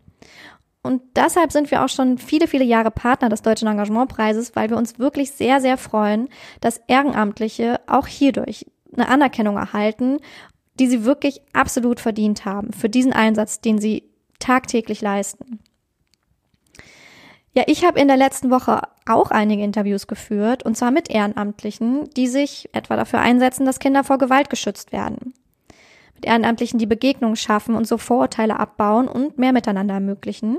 Und 0.82 1.00
deshalb 1.16 1.50
sind 1.50 1.70
wir 1.70 1.82
auch 1.82 1.88
schon 1.88 2.18
viele, 2.18 2.46
viele 2.46 2.64
Jahre 2.64 2.90
Partner 2.90 3.30
des 3.30 3.42
Deutschen 3.42 3.68
Engagementpreises, 3.68 4.54
weil 4.54 4.68
wir 4.68 4.76
uns 4.76 4.98
wirklich 4.98 5.30
sehr, 5.30 5.60
sehr 5.60 5.78
freuen, 5.78 6.28
dass 6.60 6.80
Ehrenamtliche 6.88 7.80
auch 7.86 8.06
hierdurch 8.06 8.66
eine 8.92 9.08
Anerkennung 9.08 9.56
erhalten 9.56 10.18
die 10.78 10.86
sie 10.86 11.04
wirklich 11.04 11.40
absolut 11.52 12.00
verdient 12.00 12.44
haben 12.44 12.72
für 12.72 12.88
diesen 12.88 13.12
Einsatz, 13.12 13.60
den 13.60 13.78
sie 13.78 14.04
tagtäglich 14.38 15.00
leisten. 15.00 15.60
Ja, 17.58 17.64
ich 17.66 17.84
habe 17.84 17.98
in 17.98 18.06
der 18.06 18.16
letzten 18.16 18.52
Woche 18.52 18.82
auch 19.04 19.32
einige 19.32 19.64
Interviews 19.64 20.06
geführt, 20.06 20.62
und 20.62 20.76
zwar 20.76 20.92
mit 20.92 21.10
Ehrenamtlichen, 21.10 22.08
die 22.10 22.28
sich 22.28 22.68
etwa 22.72 22.94
dafür 22.94 23.18
einsetzen, 23.18 23.66
dass 23.66 23.80
Kinder 23.80 24.04
vor 24.04 24.16
Gewalt 24.16 24.48
geschützt 24.48 24.92
werden. 24.92 25.34
Mit 26.14 26.24
Ehrenamtlichen, 26.24 26.78
die 26.78 26.86
Begegnungen 26.86 27.34
schaffen 27.34 27.74
und 27.74 27.88
so 27.88 27.98
Vorurteile 27.98 28.60
abbauen 28.60 29.08
und 29.08 29.38
mehr 29.38 29.52
miteinander 29.52 29.94
ermöglichen. 29.94 30.58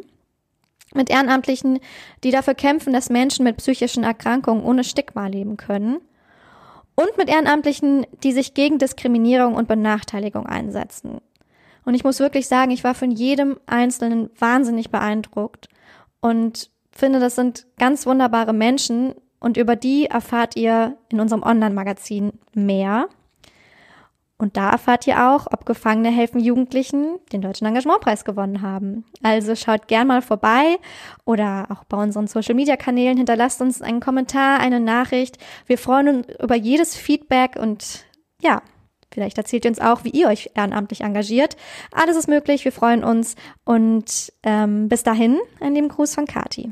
Mit 0.94 1.10
Ehrenamtlichen, 1.10 1.80
die 2.26 2.32
dafür 2.32 2.54
kämpfen, 2.54 2.92
dass 2.92 3.10
Menschen 3.10 3.46
mit 3.46 3.56
psychischen 3.56 4.04
Erkrankungen 4.04 4.66
ohne 4.66 4.84
Stigma 4.84 5.28
leben 5.28 5.56
können 5.56 6.02
und 6.96 7.18
mit 7.18 7.30
Ehrenamtlichen, 7.30 8.08
die 8.24 8.34
sich 8.34 8.56
gegen 8.56 8.78
Diskriminierung 8.78 9.56
und 9.56 9.70
Benachteiligung 9.70 10.48
einsetzen. 10.48 11.22
Und 11.86 11.94
ich 11.94 12.04
muss 12.04 12.20
wirklich 12.20 12.50
sagen, 12.50 12.72
ich 12.72 12.84
war 12.84 12.94
von 12.94 13.12
jedem 13.12 13.58
Einzelnen 13.68 14.30
wahnsinnig 14.38 14.92
beeindruckt 14.92 15.70
und 16.20 16.70
finde, 17.00 17.20
das 17.20 17.36
sind 17.36 17.66
ganz 17.78 18.06
wunderbare 18.06 18.54
Menschen 18.54 19.14
und 19.40 19.58
über 19.58 19.76
die 19.76 20.06
erfahrt 20.06 20.56
ihr 20.56 20.98
in 21.10 21.20
unserem 21.20 21.44
Online-Magazin 21.44 22.34
mehr. 22.54 23.08
Und 24.42 24.56
da 24.56 24.70
erfahrt 24.70 25.06
ihr 25.06 25.30
auch, 25.30 25.48
ob 25.52 25.66
Gefangene 25.66 26.10
helfen 26.10 26.40
Jugendlichen 26.40 27.20
den 27.34 27.42
Deutschen 27.42 27.68
Engagementpreis 27.68 28.24
gewonnen 28.24 28.62
haben. 28.62 29.04
Also 29.22 29.54
schaut 29.54 29.90
gern 29.90 30.08
mal 30.08 30.22
vorbei 30.22 30.78
oder 31.26 31.68
auch 31.70 31.84
bei 31.84 31.98
unseren 31.98 32.28
Social 32.28 32.56
Media 32.56 32.78
Kanälen 32.78 33.18
hinterlasst 33.18 33.62
uns 33.62 33.82
einen 33.82 34.00
Kommentar, 34.00 34.62
eine 34.62 34.80
Nachricht. 34.80 35.38
Wir 35.66 35.78
freuen 35.78 36.08
uns 36.08 36.28
über 36.42 36.56
jedes 36.56 36.96
Feedback 36.96 37.58
und 37.58 38.06
ja, 38.42 38.62
vielleicht 39.12 39.38
erzählt 39.38 39.66
ihr 39.66 39.72
uns 39.72 39.82
auch, 39.82 40.06
wie 40.06 40.12
ihr 40.12 40.28
euch 40.28 40.52
ehrenamtlich 40.56 41.02
engagiert. 41.02 41.58
Alles 41.92 42.16
ist 42.16 42.30
möglich, 42.30 42.64
wir 42.64 42.72
freuen 42.72 43.04
uns 43.04 43.36
und 43.66 44.32
ähm, 44.44 44.88
bis 44.88 45.04
dahin 45.04 45.38
ein 45.60 45.76
lieben 45.76 45.90
Gruß 45.90 46.16
von 46.16 46.26
Kati. 46.26 46.72